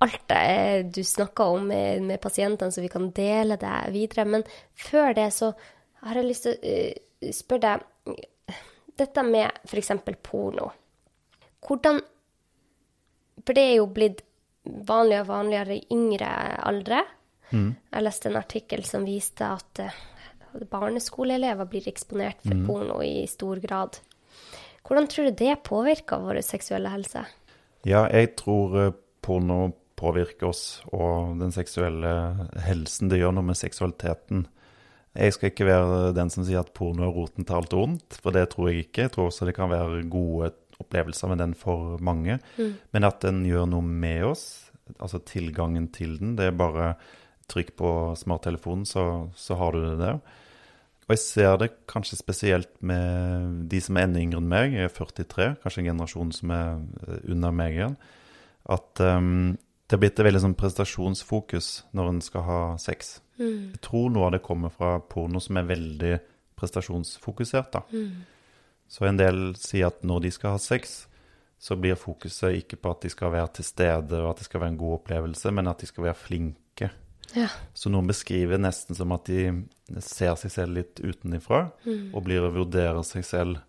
alt 0.00 0.22
det 0.32 0.94
du 0.96 1.02
snakker 1.04 1.58
om 1.58 1.66
med, 1.68 2.06
med 2.08 2.20
pasientene, 2.22 2.72
så 2.72 2.80
vi 2.80 2.88
kan 2.88 3.10
dele 3.12 3.58
det 3.60 3.74
videre. 3.92 4.24
Men 4.24 4.46
før 4.72 5.12
det 5.18 5.28
så 5.36 5.52
har 6.06 6.20
jeg 6.20 6.28
lyst 6.28 6.46
til 6.46 6.56
å 6.56 6.72
eh, 6.72 7.32
spørre 7.34 7.76
deg 7.78 8.26
Dette 9.00 9.22
med 9.24 9.62
f.eks. 9.64 9.94
porno. 10.20 10.66
Hvordan 11.64 12.00
For 13.46 13.56
det 13.56 13.62
er 13.62 13.78
jo 13.78 13.86
blitt 13.88 14.20
vanligere 14.64 15.24
og 15.24 15.30
vanligere 15.30 15.78
i 15.78 15.86
yngre 15.96 16.28
aldre. 16.68 16.98
Jeg 17.50 18.04
leste 18.04 18.28
en 18.28 18.38
artikkel 18.38 18.84
som 18.84 19.06
viste 19.08 19.46
at 19.46 19.80
eh, 19.82 19.96
barneskoleelever 20.70 21.68
blir 21.70 21.88
eksponert 21.88 22.42
for 22.44 22.66
porno 22.66 23.00
i 23.02 23.24
stor 23.30 23.58
grad. 23.62 23.98
Hvordan 24.86 25.08
tror 25.10 25.30
du 25.30 25.38
det 25.40 25.56
påvirker 25.66 26.22
vår 26.22 26.42
seksuelle 26.46 26.92
helse? 26.92 27.24
Ja, 27.88 28.04
jeg 28.12 28.34
tror 28.38 28.76
eh, 28.78 28.94
porno 29.24 29.72
påvirker 30.00 30.48
oss 30.48 30.64
og 30.92 31.40
den 31.40 31.52
seksuelle 31.52 32.12
helsen. 32.64 33.10
Det 33.10 33.20
gjør 33.20 33.34
noe 33.36 33.50
med 33.50 33.58
seksualiteten. 33.58 34.46
Jeg 35.18 35.34
skal 35.34 35.50
ikke 35.50 35.66
være 35.66 36.12
den 36.14 36.30
som 36.30 36.44
sier 36.46 36.62
at 36.62 36.72
porno 36.76 37.08
er 37.08 37.14
roten 37.14 37.46
til 37.46 37.56
alt 37.58 37.72
ondt, 37.74 38.18
for 38.22 38.34
det 38.34 38.44
tror 38.52 38.70
jeg 38.70 38.84
ikke. 38.84 39.08
Jeg 39.08 39.14
tror 39.14 39.30
også 39.30 39.48
det 39.48 39.56
kan 39.56 39.72
være 39.72 40.04
gode 40.10 40.52
opplevelser 40.80 41.32
med 41.32 41.42
den 41.42 41.54
for 41.58 41.98
mange. 42.04 42.38
Men 42.94 43.08
at 43.08 43.18
den 43.24 43.42
gjør 43.48 43.66
noe 43.68 43.82
med 43.82 44.28
oss, 44.30 44.44
altså 44.98 45.20
tilgangen 45.26 45.88
til 45.94 46.16
den, 46.20 46.36
det 46.38 46.50
er 46.50 46.56
bare 46.56 46.94
trykk 47.50 47.74
på 47.80 47.90
smarttelefonen, 48.18 48.86
så, 48.86 49.30
så 49.34 49.58
har 49.58 49.74
du 49.74 49.82
det 49.82 49.98
der. 49.98 50.20
Og 51.10 51.16
jeg 51.16 51.22
ser 51.24 51.56
det 51.58 51.72
kanskje 51.90 52.20
spesielt 52.20 52.70
med 52.86 53.64
de 53.70 53.80
som 53.82 53.96
er 53.98 54.06
enda 54.06 54.20
yngre 54.22 54.38
enn 54.38 54.50
meg, 54.52 54.76
jeg 54.78 54.86
er 54.86 54.92
43, 54.94 55.48
kanskje 55.64 55.82
en 55.82 55.88
generasjon 55.90 56.30
som 56.36 56.52
er 56.54 56.68
under 57.34 57.56
meg 57.56 57.74
igjen, 57.74 57.96
at 58.70 59.02
ehm, 59.02 59.56
det 59.90 59.96
har 59.96 60.02
blitt 60.04 60.20
et 60.20 60.26
veldig 60.28 60.40
sånn 60.44 60.54
prestasjonsfokus 60.54 61.68
når 61.98 62.08
en 62.12 62.20
skal 62.22 62.44
ha 62.46 62.58
sex. 62.78 63.16
Jeg 63.40 63.80
tror 63.82 64.10
noe 64.14 64.28
av 64.28 64.36
det 64.36 64.42
kommer 64.46 64.70
fra 64.70 65.00
porno 65.02 65.40
som 65.42 65.58
er 65.58 65.66
veldig 65.66 66.12
prestasjonsfokusert, 66.60 67.72
da. 67.74 67.82
Så 68.90 69.06
en 69.06 69.18
del 69.18 69.40
sier 69.58 69.88
at 69.90 70.04
når 70.06 70.20
de 70.26 70.30
skal 70.34 70.54
ha 70.54 70.60
sex, 70.62 71.08
så 71.60 71.76
blir 71.76 71.98
fokuset 71.98 72.54
ikke 72.62 72.78
på 72.80 72.90
at 72.94 73.02
de 73.04 73.10
skal 73.12 73.32
være 73.34 73.50
til 73.58 73.66
stede 73.66 74.16
og 74.22 74.30
at 74.30 74.38
det 74.40 74.46
skal 74.46 74.62
være 74.62 74.72
en 74.76 74.80
god 74.80 74.94
opplevelse, 75.00 75.50
men 75.52 75.68
at 75.68 75.82
de 75.82 75.88
skal 75.90 76.06
være 76.06 76.18
flinke. 76.22 76.90
Ja. 77.36 77.48
Så 77.74 77.90
noen 77.92 78.08
beskriver 78.10 78.58
nesten 78.58 78.96
som 78.98 79.12
at 79.14 79.26
de 79.28 79.66
ser 80.02 80.38
seg 80.40 80.54
selv 80.54 80.78
litt 80.78 81.02
utenifra, 81.02 81.66
og 82.14 82.22
blir 82.26 82.46
og 82.46 82.56
vurderer 82.56 83.02
seg 83.06 83.26
selv. 83.26 83.60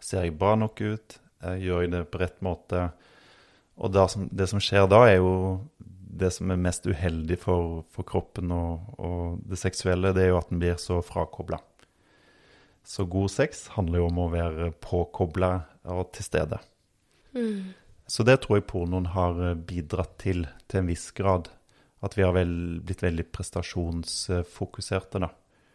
Ser 0.00 0.24
jeg 0.26 0.36
bra 0.38 0.56
nok 0.58 0.80
ut? 0.80 1.18
Eh, 1.44 1.60
Gjør 1.62 1.84
jeg 1.84 1.92
det 1.94 2.02
på 2.10 2.20
rett 2.20 2.40
måte? 2.44 2.88
Og 3.78 3.92
det 3.94 4.04
som, 4.12 4.28
det 4.34 4.48
som 4.50 4.62
skjer 4.62 4.88
da, 4.90 5.04
er 5.06 5.20
jo 5.20 5.32
det 6.18 6.32
som 6.34 6.50
er 6.50 6.60
mest 6.60 6.86
uheldig 6.88 7.38
for, 7.38 7.82
for 7.94 8.06
kroppen 8.06 8.50
og, 8.54 8.94
og 8.98 9.42
det 9.46 9.60
seksuelle, 9.60 10.10
det 10.16 10.24
er 10.24 10.32
jo 10.32 10.40
at 10.40 10.50
den 10.50 10.62
blir 10.62 10.78
så 10.82 10.98
frakobla. 11.06 11.60
Så 12.88 13.04
god 13.04 13.30
sex 13.30 13.66
handler 13.76 14.00
jo 14.00 14.08
om 14.08 14.18
å 14.22 14.30
være 14.32 14.70
påkobla 14.82 15.52
og 15.92 16.08
til 16.16 16.26
stede. 16.26 16.58
Så 18.08 18.24
det 18.24 18.38
tror 18.42 18.58
jeg 18.58 18.68
pornoen 18.70 19.10
har 19.12 19.36
bidratt 19.68 20.16
til, 20.22 20.46
til 20.66 20.80
en 20.80 20.88
viss 20.88 21.10
grad. 21.16 21.50
At 22.00 22.16
vi 22.16 22.24
har 22.24 22.32
vel, 22.32 22.78
blitt 22.86 23.02
veldig 23.04 23.26
prestasjonsfokuserte, 23.34 25.20
da. 25.20 25.28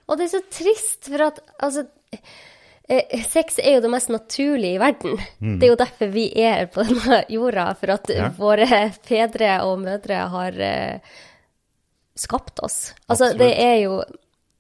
Og 0.10 0.20
det 0.20 0.26
er 0.26 0.34
så 0.34 0.42
trist, 0.52 1.08
for 1.12 1.26
at 1.28 1.39
altså 1.63 1.86
Sex 3.30 3.60
er 3.63 3.78
jo 3.78 3.82
det 3.86 3.89
mest 3.93 4.10
naturlige 4.12 4.76
i 4.76 4.80
verden. 4.82 5.15
Det 5.39 5.63
er 5.69 5.72
jo 5.72 5.78
derfor 5.80 6.10
vi 6.12 6.26
er 6.43 6.65
på 6.74 6.84
denne 6.84 7.22
jorda, 7.32 7.69
for 7.80 7.93
at 7.96 8.10
Ja. 8.12 8.30
våre 8.38 8.67
fedre 9.08 9.54
og 9.63 9.80
mødre 9.86 10.17
har 10.34 10.52
uh, 10.60 11.15
skapt 12.15 12.60
oss. 12.60 12.93
Altså, 13.08 13.32
Absolutt. 13.32 13.39
det 13.39 13.52
er 13.63 13.78
jo 13.86 14.04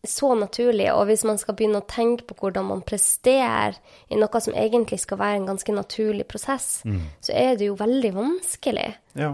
så 0.07 0.33
naturlig, 0.35 0.87
og 0.91 1.05
hvis 1.07 1.23
man 1.27 1.37
skal 1.39 1.55
begynne 1.55 1.79
å 1.79 1.87
tenke 1.87 2.25
på 2.27 2.35
hvordan 2.41 2.65
man 2.67 2.81
presterer 2.83 3.77
i 4.11 4.17
noe 4.19 4.41
som 4.43 4.55
egentlig 4.55 4.99
skal 4.99 5.19
være 5.21 5.37
en 5.41 5.45
ganske 5.53 5.75
naturlig 5.75 6.25
prosess, 6.27 6.81
så 7.23 7.31
er 7.31 7.55
det 7.59 7.69
jo 7.69 7.77
veldig 7.79 8.11
vanskelig. 8.17 8.89
Ja. 9.15 9.29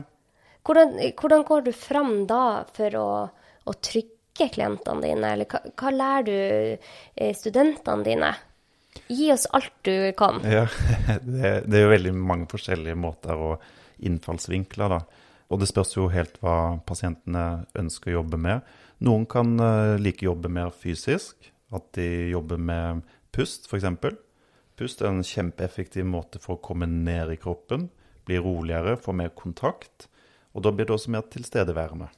Hvordan, 0.66 0.94
hvordan 1.18 1.46
går 1.48 1.62
du 1.66 1.72
fram 1.74 2.12
da 2.30 2.44
for 2.76 3.00
å, 3.00 3.08
å 3.66 3.74
trygge 3.82 4.50
klientene 4.54 5.02
dine, 5.08 5.32
eller 5.34 5.50
hva, 5.50 5.64
hva 5.74 5.90
lærer 5.96 6.28
du 6.30 6.78
eh, 7.18 7.34
studentene 7.36 8.06
dine? 8.06 8.30
Gi 9.10 9.32
oss 9.34 9.46
alt 9.46 9.74
du 9.82 10.12
kan. 10.18 10.42
Ja, 10.58 10.66
det, 11.24 11.54
det 11.70 11.80
er 11.80 11.86
jo 11.86 11.94
veldig 11.94 12.14
mange 12.18 12.50
forskjellige 12.52 12.98
måter 13.00 13.38
og 13.38 13.66
innfallsvinkler, 14.06 14.96
da. 14.96 15.26
Og 15.50 15.62
det 15.62 15.70
spørs 15.72 15.96
jo 15.96 16.10
helt 16.14 16.38
hva 16.44 16.78
pasientene 16.86 17.66
ønsker 17.78 18.12
å 18.12 18.20
jobbe 18.20 18.38
med. 18.42 18.66
Noen 19.06 19.26
kan 19.30 19.56
uh, 19.58 19.98
like 19.98 20.26
jobbe 20.26 20.52
mer 20.52 20.74
fysisk, 20.76 21.50
at 21.74 21.88
de 21.98 22.30
jobber 22.34 22.62
med 22.62 23.02
pust, 23.34 23.66
f.eks. 23.70 23.88
Pust 24.80 25.02
er 25.02 25.10
en 25.10 25.26
kjempeeffektiv 25.26 26.06
måte 26.08 26.42
for 26.42 26.58
å 26.58 26.64
komme 26.64 26.88
ned 26.90 27.34
i 27.34 27.40
kroppen, 27.42 27.90
bli 28.30 28.38
roligere, 28.40 28.96
få 29.02 29.16
mer 29.18 29.34
kontakt. 29.36 30.08
Og 30.54 30.64
da 30.66 30.72
blir 30.74 30.88
det 30.88 30.96
også 30.96 31.14
mer 31.14 31.26
tilstedeværende. 31.34 32.10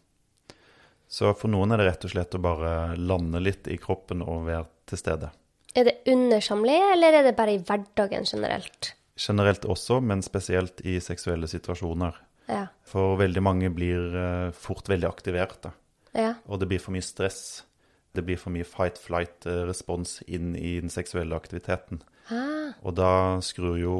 Så 1.11 1.33
for 1.35 1.51
noen 1.51 1.73
er 1.73 1.81
det 1.81 1.89
rett 1.89 2.05
og 2.07 2.13
slett 2.13 2.35
å 2.37 2.43
bare 2.43 2.73
lande 2.99 3.41
litt 3.43 3.67
i 3.67 3.79
kroppen 3.81 4.23
og 4.23 4.45
være 4.47 4.67
til 4.91 4.99
stede. 5.01 5.31
Er 5.75 5.87
det 5.87 5.93
under 6.11 6.43
samleie, 6.43 6.91
eller 6.95 7.15
er 7.15 7.29
det 7.29 7.37
bare 7.37 7.55
i 7.55 7.61
hverdagen 7.63 8.25
generelt? 8.27 8.93
Generelt 9.21 9.65
også, 9.69 9.99
men 10.03 10.23
spesielt 10.25 10.81
i 10.87 10.97
seksuelle 11.03 11.47
situasjoner. 11.47 12.17
Ja. 12.51 12.65
For 12.87 13.15
veldig 13.21 13.43
mange 13.45 13.69
blir 13.71 14.15
uh, 14.15 14.51
fort 14.51 14.89
veldig 14.91 15.07
aktivert, 15.07 15.61
da. 15.63 15.71
Ja. 16.17 16.33
Og 16.51 16.59
det 16.59 16.67
blir 16.71 16.81
for 16.83 16.95
mye 16.95 17.05
stress. 17.05 17.63
Det 18.11 18.25
blir 18.27 18.39
for 18.39 18.51
mye 18.51 18.67
fight-flight-respons 18.67 20.17
inn 20.27 20.55
i 20.59 20.73
den 20.81 20.91
seksuelle 20.91 21.37
aktiviteten. 21.37 22.01
Ah, 22.31 22.75
Og 22.83 22.95
da 22.99 23.39
skrur 23.43 23.77
jo 23.79 23.95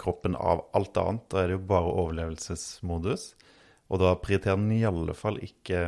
kroppen 0.00 0.36
av 0.36 0.64
alt 0.76 0.96
annet. 0.96 1.26
Da 1.28 1.42
er 1.42 1.50
det 1.50 1.58
jo 1.58 1.66
bare 1.68 1.92
overlevelsesmodus. 1.92 3.34
Og 3.90 4.00
da 4.00 4.14
prioriterer 4.22 4.56
den 4.56 4.72
i 4.78 4.84
alle 4.88 5.12
fall 5.18 5.36
ikke 5.44 5.82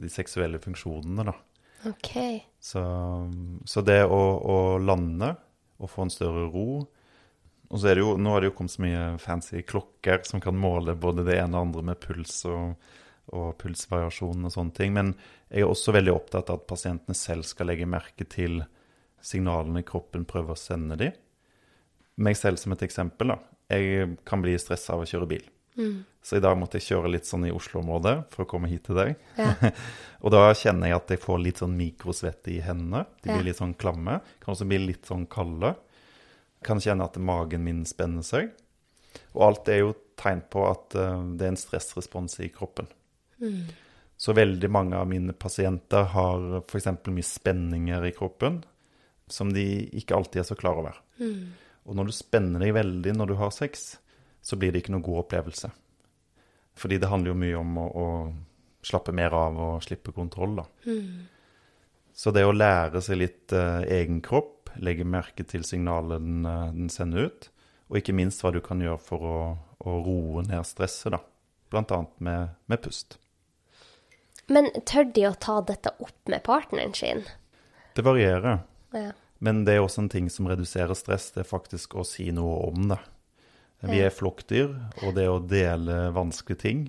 de 0.00 0.08
seksuelle 0.12 0.60
funksjonene, 0.62 1.28
da. 1.28 1.36
OK. 1.88 2.12
Så, 2.60 2.82
så 3.64 3.80
det 3.80 4.02
å, 4.04 4.20
å 4.40 4.56
lande 4.78 5.34
og 5.80 5.88
få 5.88 6.04
en 6.04 6.12
større 6.12 6.48
ro 6.52 6.82
Og 7.70 7.78
så 7.80 7.88
er 7.88 7.96
det 7.96 8.02
jo, 8.02 8.16
nå 8.20 8.34
er 8.34 8.42
det 8.42 8.50
jo 8.50 8.56
kommet 8.58 8.74
så 8.74 8.82
mye 8.84 9.04
fancy 9.22 9.62
klokker 9.64 10.24
som 10.28 10.42
kan 10.44 10.58
måle 10.58 10.96
både 10.98 11.24
det 11.24 11.38
ene 11.40 11.56
og 11.56 11.68
andre 11.68 11.84
med 11.92 12.00
puls 12.02 12.42
og, 12.50 12.74
og 13.30 13.54
pulsvariasjon 13.62 14.48
og 14.48 14.52
sånne 14.52 14.74
ting. 14.76 14.92
Men 14.96 15.14
jeg 15.48 15.62
er 15.62 15.70
også 15.70 15.94
veldig 15.94 16.12
opptatt 16.12 16.50
av 16.50 16.60
at 16.60 16.68
pasientene 16.68 17.16
selv 17.16 17.46
skal 17.48 17.70
legge 17.70 17.88
merke 17.88 18.26
til 18.26 18.64
signalene 19.22 19.84
kroppen 19.86 20.26
prøver 20.28 20.56
å 20.56 20.58
sende 20.58 20.98
dem. 20.98 21.14
Meg 22.20 22.36
selv 22.36 22.58
som 22.60 22.74
et 22.74 22.82
eksempel. 22.84 23.32
da. 23.32 23.38
Jeg 23.70 24.16
kan 24.26 24.42
bli 24.42 24.58
stressa 24.58 24.96
av 24.96 25.04
å 25.04 25.08
kjøre 25.08 25.30
bil. 25.30 25.46
Så 26.22 26.36
i 26.36 26.42
dag 26.44 26.56
måtte 26.58 26.76
jeg 26.80 26.88
kjøre 26.90 27.10
litt 27.14 27.24
sånn 27.28 27.46
i 27.48 27.52
Oslo-området 27.54 28.14
for 28.34 28.44
å 28.44 28.48
komme 28.50 28.68
hit 28.68 28.82
til 28.88 28.98
deg. 28.98 29.14
Ja. 29.38 29.54
og 30.24 30.32
da 30.34 30.42
kjenner 30.52 30.90
jeg 30.90 30.96
at 30.98 31.12
jeg 31.14 31.22
får 31.22 31.38
litt 31.40 31.60
sånn 31.62 31.76
mikrosvette 31.78 32.52
i 32.52 32.58
hendene. 32.64 33.04
De 33.22 33.30
Ja. 33.30 33.36
blir 33.38 33.48
litt 33.48 33.60
sånn 33.62 33.76
klamme. 33.80 34.18
Kan 34.42 34.52
også 34.54 34.68
bli 34.68 34.80
litt 34.82 35.06
sånn 35.08 35.24
kalde. 35.30 35.74
Kan 36.66 36.82
kjenne 36.82 37.06
at 37.06 37.16
magen 37.16 37.64
min 37.64 37.84
spenner 37.88 38.26
seg. 38.26 38.50
Og 39.34 39.46
alt 39.46 39.68
er 39.72 39.78
jo 39.84 39.94
tegn 40.20 40.42
på 40.52 40.66
at 40.68 40.94
uh, 41.00 41.22
det 41.38 41.46
er 41.46 41.54
en 41.54 41.56
stressrespons 41.62 42.36
i 42.44 42.50
kroppen. 42.52 42.90
Så 44.20 44.34
veldig 44.36 44.68
mange 44.68 44.98
av 45.00 45.08
mine 45.08 45.32
pasienter 45.32 46.04
har 46.12 46.58
f.eks. 46.60 46.90
mye 47.08 47.24
spenninger 47.24 48.04
i 48.04 48.12
kroppen 48.12 48.60
som 49.30 49.48
de 49.54 49.64
ikke 49.96 50.12
alltid 50.18 50.42
er 50.42 50.48
så 50.50 50.56
klar 50.60 50.76
over. 50.82 50.98
Og 51.88 51.96
når 51.96 52.10
du 52.10 52.12
spenner 52.12 52.60
deg 52.60 52.74
veldig 52.76 53.14
når 53.16 53.32
du 53.32 53.34
har 53.40 53.50
sex, 53.56 53.94
så 54.50 54.58
blir 54.58 54.74
det 54.74 54.82
ikke 54.82 54.94
noe 54.96 55.06
god 55.06 55.24
opplevelse. 55.24 55.70
Fordi 56.80 56.98
det 56.98 57.10
handler 57.10 57.32
jo 57.32 57.40
mye 57.42 57.60
om 57.60 57.78
å, 57.78 57.86
å 57.86 58.86
slappe 58.86 59.14
mer 59.14 59.34
av 59.36 59.58
og 59.60 59.84
slippe 59.84 60.14
kontroll, 60.16 60.58
da. 60.58 60.66
Så 62.20 62.32
det 62.34 62.44
å 62.44 62.52
lære 62.52 63.02
seg 63.04 63.20
litt 63.20 63.54
eh, 63.56 63.86
egen 64.00 64.20
kropp, 64.24 64.72
legge 64.82 65.06
merke 65.06 65.46
til 65.46 65.64
signalet 65.66 66.20
den, 66.20 66.46
den 66.76 66.90
sender 66.92 67.30
ut, 67.30 67.50
og 67.90 68.00
ikke 68.00 68.14
minst 68.16 68.42
hva 68.42 68.52
du 68.54 68.60
kan 68.64 68.82
gjøre 68.82 69.00
for 69.02 69.26
å, 69.26 69.38
å 69.82 69.96
roe 70.04 70.44
ned 70.46 70.66
stresset, 70.68 71.14
da. 71.14 71.22
Blant 71.70 71.92
annet 71.94 72.22
med, 72.26 72.56
med 72.66 72.82
pust. 72.82 73.16
Men 74.50 74.70
tør 74.86 75.06
de 75.14 75.28
å 75.28 75.36
ta 75.38 75.60
dette 75.62 75.92
opp 76.02 76.30
med 76.30 76.42
partneren 76.46 76.94
sin? 76.98 77.22
Det 77.94 78.02
varierer. 78.02 78.64
Ja. 78.96 79.12
Men 79.38 79.62
det 79.64 79.76
er 79.76 79.84
også 79.84 80.04
en 80.04 80.10
ting 80.12 80.26
som 80.32 80.48
reduserer 80.50 80.96
stress, 80.98 81.30
det 81.32 81.44
er 81.44 81.48
faktisk 81.48 81.94
å 81.96 82.04
si 82.04 82.28
noe 82.34 82.58
om 82.68 82.90
det. 82.90 82.98
Vi 83.80 84.00
er 84.04 84.12
flokkdyr, 84.12 84.72
og 85.06 85.14
det 85.16 85.26
å 85.30 85.38
dele 85.40 86.10
vanskelige 86.12 86.60
ting 86.60 86.80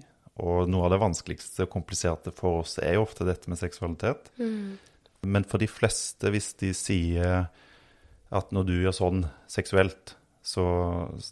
Og 0.44 0.68
noe 0.68 0.88
av 0.88 0.92
det 0.92 1.02
vanskeligste 1.04 1.64
og 1.64 1.72
kompliserte 1.72 2.34
for 2.36 2.64
oss 2.64 2.78
er 2.82 2.98
jo 2.98 3.06
ofte 3.06 3.28
dette 3.28 3.52
med 3.52 3.60
seksualitet. 3.60 4.32
Men 5.22 5.46
for 5.46 5.62
de 5.62 5.68
fleste, 5.70 6.32
hvis 6.34 6.54
de 6.60 6.72
sier 6.74 7.46
at 8.32 8.52
når 8.56 8.68
du 8.68 8.74
gjør 8.82 8.96
sånn 8.96 9.26
seksuelt, 9.48 10.16
så 10.42 10.64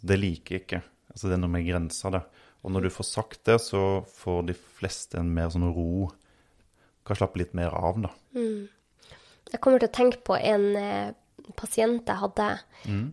Det 0.06 0.16
liker 0.20 0.54
jeg 0.54 0.62
ikke. 0.62 0.82
Altså 1.10 1.26
det 1.26 1.34
er 1.34 1.42
noe 1.42 1.50
med 1.50 1.66
grensa, 1.66 2.10
det. 2.14 2.22
Og 2.62 2.70
når 2.70 2.86
du 2.86 2.90
får 2.94 3.08
sagt 3.08 3.40
det, 3.48 3.56
så 3.60 4.04
får 4.06 4.44
de 4.50 4.54
fleste 4.54 5.18
en 5.18 5.32
mer 5.34 5.50
sånn 5.50 5.66
ro. 5.74 6.10
Kan 7.04 7.16
slappe 7.18 7.40
litt 7.40 7.56
mer 7.56 7.74
av, 7.74 7.98
da. 8.04 8.12
Jeg 9.50 9.60
kommer 9.60 9.80
til 9.82 9.90
å 9.90 9.96
tenke 9.96 10.20
på 10.22 10.36
en 10.38 10.76
eh, 10.78 11.10
pasient 11.56 12.08
jeg 12.08 12.20
hadde 12.22 12.48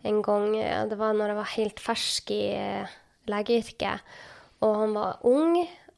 en 0.07 0.21
gang. 0.25 0.49
Det 0.89 0.97
var 0.99 1.13
når 1.17 1.33
jeg 1.33 1.39
var 1.39 1.53
helt 1.55 1.83
fersk 1.83 2.33
i 2.35 2.41
eh, 2.55 2.97
legeyrket. 3.29 4.17
Og 4.65 4.75
han 4.81 4.95
var 4.97 5.21
ung, 5.27 5.57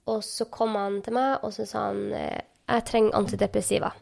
og 0.09 0.23
så 0.25 0.49
kom 0.51 0.75
han 0.79 0.99
til 1.05 1.15
meg, 1.15 1.39
og 1.45 1.53
så 1.55 1.67
sa 1.69 1.89
han 1.89 2.13
eh, 2.17 2.41
jeg 2.69 2.85
trenger 2.85 3.17
antidepressiva. 3.17 3.93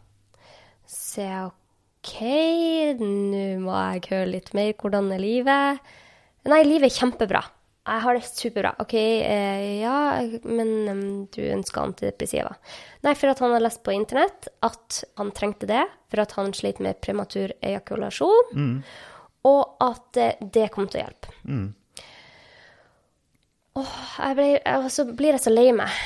Så 0.87 1.23
jeg 1.23 1.47
OK, 1.47 2.17
nå 2.99 3.43
må 3.63 3.75
jeg 3.75 4.07
høre 4.11 4.31
litt 4.31 4.53
mer. 4.55 4.73
Hvordan 4.79 5.11
er 5.15 5.23
livet? 5.23 5.93
Nei, 6.47 6.61
livet 6.63 6.91
er 6.91 6.95
kjempebra. 6.95 7.43
Jeg 7.87 8.03
har 8.03 8.17
det 8.17 8.27
superbra. 8.27 8.73
OK, 8.83 8.93
eh, 8.99 9.79
ja, 9.79 9.97
men 10.43 10.71
um, 10.91 11.03
du 11.31 11.39
ønsker 11.47 11.85
antidepressiva. 11.85 12.51
Nei, 13.05 13.13
for 13.15 13.31
at 13.31 13.39
han 13.43 13.55
har 13.55 13.63
lest 13.63 13.83
på 13.85 13.95
internett 13.95 14.49
at 14.65 15.01
han 15.19 15.31
trengte 15.35 15.69
det 15.69 15.85
for 16.11 16.23
at 16.23 16.35
han 16.35 16.51
slet 16.55 16.81
med 16.83 16.99
prematur 17.03 17.53
ejakulasjon, 17.63 18.81
og 19.47 19.83
at 19.87 20.19
eh, 20.19 20.47
det 20.53 20.69
kom 20.75 20.89
til 20.91 20.99
å 20.99 21.05
hjelpe. 21.05 21.35
Åh, 23.77 23.97
jeg 24.17 24.35
ble, 24.39 24.45
og 24.79 24.87
så 24.89 25.03
blir 25.05 25.35
jeg 25.35 25.43
så 25.43 25.51
lei 25.53 25.67
meg. 25.75 25.97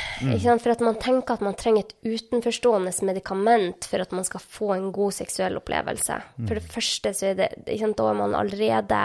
Sant? 0.43 0.59
For 0.59 0.73
at 0.73 0.81
man 0.83 0.97
tenker 0.99 1.37
at 1.37 1.45
man 1.45 1.55
trenger 1.55 1.85
et 1.85 1.93
utenforstående 2.03 2.91
medikament 3.07 3.87
for 3.87 4.03
at 4.03 4.11
man 4.11 4.27
skal 4.27 4.43
få 4.43 4.73
en 4.75 4.89
god 4.93 5.15
seksuell 5.15 5.55
opplevelse. 5.61 6.17
For 6.49 6.59
det 6.59 6.73
første 6.73 7.13
så 7.15 7.29
er 7.31 7.39
det? 7.39 7.53
Da 7.63 8.09
er 8.09 8.19
man 8.19 8.35
allerede 8.35 8.99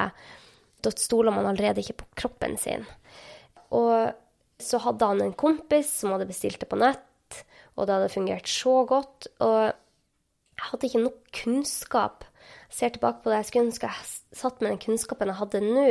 Da 0.85 0.93
stoler 0.93 1.35
man 1.35 1.49
allerede 1.49 1.83
ikke 1.83 2.01
på 2.03 2.09
kroppen 2.23 2.57
sin. 2.61 2.87
Og 3.75 4.13
så 4.63 4.81
hadde 4.85 5.09
han 5.11 5.23
en 5.25 5.37
kompis 5.37 5.91
som 6.01 6.15
hadde 6.15 6.29
bestilt 6.29 6.61
det 6.63 6.69
på 6.71 6.79
nett, 6.81 7.43
og 7.77 7.87
det 7.87 7.97
hadde 7.97 8.13
fungert 8.13 8.49
så 8.49 8.79
godt. 8.89 9.29
Og 9.45 9.59
jeg 9.67 10.69
hadde 10.71 10.89
ikke 10.89 11.05
nok 11.05 11.19
kunnskap. 11.43 12.25
Jeg 12.71 12.79
ser 12.79 12.95
tilbake 12.95 13.23
på 13.23 13.33
det, 13.33 13.41
jeg 13.43 13.51
skulle 13.51 13.69
ønske 13.69 13.91
jeg 13.91 14.41
satt 14.41 14.63
med 14.63 14.73
den 14.73 14.83
kunnskapen 14.85 15.33
jeg 15.33 15.41
hadde 15.41 15.63
nå. 15.65 15.89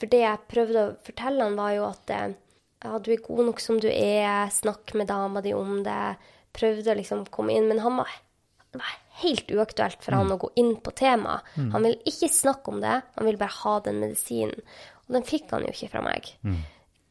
For 0.00 0.12
det 0.12 0.22
jeg 0.22 0.48
prøvde 0.50 0.84
å 0.84 0.94
fortelle 1.04 1.46
han, 1.46 1.58
var 1.58 1.74
jo 1.76 1.86
at 1.90 2.12
eh, 2.14 2.36
ja, 2.80 2.96
du 2.96 3.10
er 3.12 3.24
god 3.24 3.42
nok 3.50 3.62
som 3.62 3.80
du 3.82 3.90
er, 3.90 4.48
snakk 4.54 4.94
med 4.96 5.10
dama 5.10 5.42
di 5.44 5.52
om 5.56 5.82
det. 5.84 6.16
Prøvde 6.56 6.94
å 6.94 6.98
liksom 6.98 7.26
komme 7.30 7.54
inn, 7.54 7.68
men 7.70 7.82
han 7.84 7.98
var, 8.00 8.14
det 8.70 8.78
var 8.78 8.96
helt 9.20 9.50
uaktuelt 9.50 10.02
for 10.04 10.14
han 10.16 10.30
å 10.32 10.38
gå 10.40 10.50
inn 10.62 10.76
på 10.80 10.92
temaet. 10.96 11.42
Han 11.74 11.82
ville 11.82 11.98
ikke 12.06 12.28
snakke 12.30 12.70
om 12.70 12.80
det, 12.80 13.00
han 13.16 13.26
ville 13.26 13.40
bare 13.40 13.56
ha 13.64 13.80
den 13.84 14.00
medisinen. 14.00 14.60
Og 15.08 15.16
den 15.16 15.26
fikk 15.26 15.50
han 15.50 15.66
jo 15.66 15.72
ikke 15.74 15.90
fra 15.90 16.02
meg. 16.06 16.28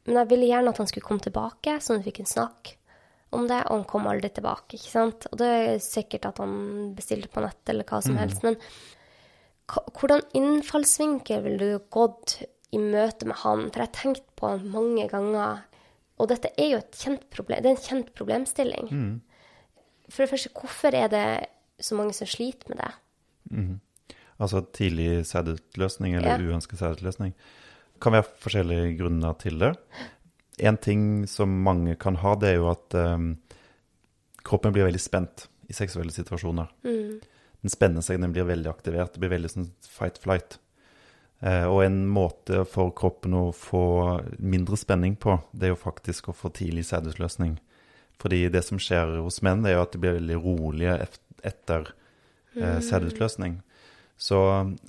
Men 0.08 0.22
jeg 0.22 0.30
ville 0.32 0.48
gjerne 0.50 0.72
at 0.72 0.78
han 0.80 0.88
skulle 0.88 1.06
komme 1.06 1.22
tilbake, 1.22 1.76
sånn 1.84 2.00
at 2.00 2.08
vi 2.08 2.16
kunne 2.16 2.32
snakke 2.32 2.78
om 3.36 3.44
det, 3.46 3.60
og 3.68 3.76
han 3.76 3.84
kom 3.92 4.08
aldri 4.10 4.32
tilbake, 4.34 4.80
ikke 4.80 4.90
sant? 4.90 5.28
Og 5.30 5.38
det 5.38 5.50
er 5.54 5.84
sikkert 5.84 6.26
at 6.32 6.40
han 6.42 6.96
bestilte 6.98 7.30
på 7.30 7.44
nett 7.44 7.70
eller 7.70 7.86
hva 7.86 8.00
som 8.02 8.16
helst, 8.18 8.42
men 8.48 8.58
hvordan 9.70 10.24
innfallsvinkel 10.34 11.44
ville 11.46 11.60
du 11.76 11.84
gått 11.94 12.40
i 12.74 12.80
møte 12.82 13.28
med 13.30 13.38
han? 13.44 13.68
For 13.70 13.84
jeg 13.84 13.90
har 13.92 13.98
tenkt 14.00 14.26
på 14.40 14.50
han 14.50 14.66
mange 14.74 15.06
ganger, 15.12 15.62
og 16.18 16.32
dette 16.32 16.50
er 16.58 16.72
jo 16.72 16.80
et 16.82 16.98
kjent 16.98 17.30
problem, 17.30 17.62
det 17.62 17.70
er 17.70 17.76
en 17.78 17.86
kjent 17.86 18.10
problemstilling. 18.18 18.90
For 20.10 20.24
det 20.26 20.32
første, 20.32 20.50
hvorfor 20.56 20.96
er 20.98 21.08
det 21.14 21.26
så 21.86 21.96
mange 21.96 22.14
som 22.18 22.28
sliter 22.28 22.70
med 22.74 22.82
det? 22.82 22.92
Altså 24.40 24.62
tidlig 24.74 25.26
sædutløsning 25.28 26.16
eller 26.16 26.40
Ja. 26.40 26.54
uønsket 26.54 26.80
sædutløsning. 26.80 27.34
kan 28.02 28.14
være 28.14 28.24
forskjellige 28.40 28.98
grunner 28.98 29.34
til 29.38 29.60
det. 29.60 29.76
En 30.60 30.78
ting 30.78 31.28
som 31.28 31.50
mange 31.50 31.96
kan 32.00 32.16
ha, 32.16 32.36
det 32.36 32.50
er 32.50 32.56
jo 32.56 32.70
at 32.72 32.94
um, 32.96 33.38
kroppen 34.44 34.72
blir 34.72 34.86
veldig 34.88 35.02
spent 35.02 35.48
i 35.70 35.74
seksuelle 35.74 36.12
situasjoner. 36.12 36.68
Den 37.62 37.70
spenner 37.70 38.02
seg, 38.02 38.22
den 38.22 38.32
blir 38.32 38.48
veldig 38.48 38.70
aktivert. 38.72 39.14
Det 39.14 39.20
blir 39.20 39.30
veldig 39.36 39.50
sånn 39.52 39.72
fight-flight. 39.84 40.58
Eh, 41.42 41.66
og 41.68 41.84
en 41.84 42.08
måte 42.08 42.66
for 42.68 42.92
kroppen 42.92 43.34
å 43.34 43.54
få 43.56 43.84
mindre 44.40 44.78
spenning 44.78 45.16
på, 45.20 45.38
det 45.54 45.68
er 45.68 45.74
jo 45.74 45.80
faktisk 45.80 46.30
å 46.30 46.36
få 46.36 46.50
tidlig 46.56 46.86
sædutløsning. 46.86 47.60
Fordi 48.20 48.44
det 48.52 48.66
som 48.68 48.80
skjer 48.82 49.18
hos 49.24 49.42
menn, 49.46 49.64
det 49.64 49.72
er 49.72 49.78
jo 49.78 49.86
at 49.86 49.94
de 49.96 50.02
blir 50.04 50.18
veldig 50.18 50.38
rolige 50.44 50.96
etter 51.48 51.92
eh, 52.60 52.80
sædutløsning. 52.84 53.60
Så 54.20 54.40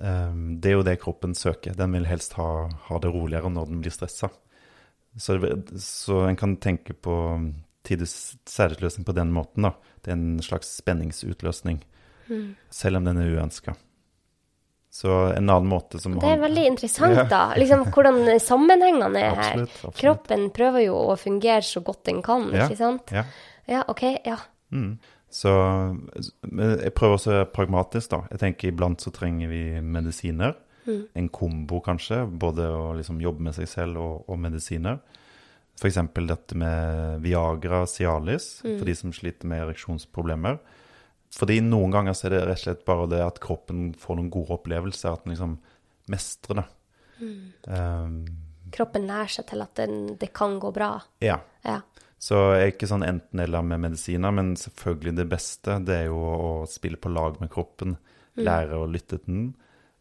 eh, 0.02 0.32
det 0.58 0.72
er 0.72 0.74
jo 0.74 0.86
det 0.86 0.96
kroppen 1.02 1.36
søker. 1.38 1.76
Den 1.78 1.94
vil 1.94 2.08
helst 2.10 2.34
ha, 2.40 2.66
ha 2.88 2.98
det 3.02 3.12
roligere 3.14 3.52
når 3.54 3.70
den 3.70 3.84
blir 3.84 3.94
stressa. 3.94 4.32
Så, 5.18 5.36
så 5.78 6.24
en 6.26 6.38
kan 6.38 6.56
tenke 6.62 6.94
på 6.94 7.14
tidlig 7.86 8.08
særutløsning 8.50 9.06
på 9.06 9.14
den 9.16 9.30
måten, 9.34 9.66
da. 9.66 9.72
Det 10.02 10.12
er 10.12 10.18
en 10.18 10.42
slags 10.44 10.74
spenningsutløsning, 10.82 11.84
Mm. 12.30 12.54
selv 12.70 13.00
om 13.00 13.06
den 13.08 13.18
er 13.18 13.32
uønska. 13.34 13.72
Så 15.00 15.14
en 15.32 15.46
annen 15.48 15.68
måte 15.70 16.00
som 16.02 16.12
Det 16.18 16.24
er 16.28 16.36
han- 16.36 16.42
veldig 16.44 16.64
interessant, 16.66 17.14
Ja. 17.16 17.22
da. 17.24 17.54
Liksom 17.56 17.86
hvordan 17.94 18.18
sammenhengene 18.40 19.16
er 19.16 19.34
her. 19.34 19.54
Absolutt, 19.54 19.70
absolutt. 19.70 19.96
Kroppen 20.02 20.50
prøver 20.52 20.84
jo 20.84 20.94
å 20.94 21.16
fungere 21.16 21.62
så 21.64 21.80
godt 21.82 22.04
den 22.04 22.20
kan, 22.22 22.50
Ja. 22.52 22.66
ikke 22.68 22.76
sant? 22.76 23.10
Ja. 23.10 23.24
Ja, 23.66 23.82
OK. 23.88 24.02
Ja. 24.26 24.36
Mm. 24.72 24.98
Så 25.30 25.48
jeg 26.42 26.92
prøver 26.94 27.14
også 27.16 27.30
å 27.30 27.36
være 27.38 27.52
pragmatisk, 27.54 28.08
da. 28.10 28.22
Jeg 28.30 28.40
tenker 28.40 28.68
iblant 28.72 29.00
så 29.00 29.12
trenger 29.14 29.48
vi 29.48 29.80
medisiner. 29.80 30.54
Mm. 30.86 31.04
En 31.14 31.28
kombo, 31.28 31.80
kanskje. 31.84 32.24
Både 32.38 32.66
å 32.66 32.96
liksom 32.96 33.20
jobbe 33.22 33.40
med 33.40 33.54
seg 33.54 33.68
selv 33.68 33.96
og, 34.00 34.24
og 34.28 34.38
medisiner. 34.38 34.98
F.eks. 35.80 35.96
dette 36.26 36.54
med 36.56 37.22
Viagra 37.22 37.86
Cialis 37.86 38.60
Mm. 38.64 38.78
for 38.78 38.84
de 38.84 38.94
som 38.94 39.12
sliter 39.12 39.44
med 39.46 39.62
ereksjonsproblemer. 39.68 40.58
Fordi 41.36 41.60
noen 41.62 41.94
ganger 41.94 42.16
så 42.16 42.26
er 42.26 42.34
det 42.34 42.42
rett 42.48 42.58
og 42.58 42.64
slett 42.64 42.84
bare 42.88 43.08
det 43.12 43.22
at 43.22 43.38
kroppen 43.42 43.90
får 43.98 44.18
noen 44.18 44.30
gode 44.34 44.56
opplevelser, 44.58 45.14
at 45.14 45.24
den 45.24 45.36
liksom 45.36 45.56
mestrer 46.10 46.62
det. 46.62 46.66
Mm. 47.20 47.40
Um, 47.70 48.16
Kroppen 48.74 49.06
lærer 49.06 49.30
seg 49.30 49.46
til 49.50 49.62
at 49.62 49.74
den, 49.78 49.96
det 50.18 50.32
kan 50.36 50.58
gå 50.62 50.72
bra. 50.74 50.96
ja. 51.22 51.40
Ja. 51.66 51.80
Så 52.20 52.36
jeg 52.52 52.60
er 52.60 52.70
ikke 52.74 52.88
sånn 52.90 53.04
enten-eller 53.06 53.64
med 53.64 53.80
medisiner, 53.80 54.32
men 54.36 54.52
selvfølgelig 54.60 55.14
det 55.16 55.24
beste 55.30 55.78
det 55.88 55.94
er 56.02 56.10
jo 56.10 56.18
å 56.20 56.50
spille 56.68 57.00
på 57.00 57.12
lag 57.12 57.38
med 57.40 57.48
kroppen, 57.52 57.94
lære 58.36 58.76
å 58.76 58.88
lytte 58.88 59.16
til 59.22 59.30
den. 59.30 59.46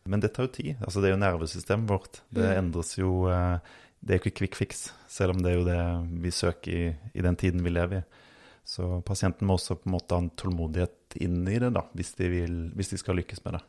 Men 0.09 0.23
det 0.23 0.33
tar 0.35 0.49
jo 0.49 0.51
tid. 0.57 0.73
Altså 0.83 0.99
det 0.99 1.09
er 1.09 1.13
jo 1.13 1.21
nervesystemet 1.21 1.87
vårt. 1.87 2.19
Det 2.35 2.49
endres 2.57 2.91
jo 2.97 3.29
eh, 3.31 3.61
Det 3.99 4.15
er 4.15 4.19
jo 4.19 4.23
ikke 4.25 4.37
quick 4.41 4.57
fix, 4.59 4.89
selv 5.11 5.35
om 5.35 5.43
det 5.43 5.51
er 5.51 5.57
jo 5.59 5.67
det 5.67 5.79
vi 6.23 6.31
søker 6.31 6.71
i, 6.75 6.83
i 7.13 7.23
den 7.23 7.39
tiden 7.39 7.63
vi 7.63 7.71
lever 7.71 8.01
i. 8.01 8.03
Så 8.65 9.01
pasienten 9.05 9.47
må 9.47 9.55
også 9.57 9.75
på 9.79 9.89
en 9.89 9.95
måte 9.95 10.15
ha 10.15 10.21
en 10.23 10.29
tålmodighet 10.37 11.17
inn 11.25 11.41
i 11.49 11.57
det, 11.59 11.71
da, 11.73 11.83
hvis 11.97 12.13
de, 12.19 12.29
vil, 12.29 12.57
hvis 12.77 12.91
de 12.93 12.99
skal 13.01 13.17
lykkes 13.17 13.43
med 13.45 13.57
det. 13.57 13.61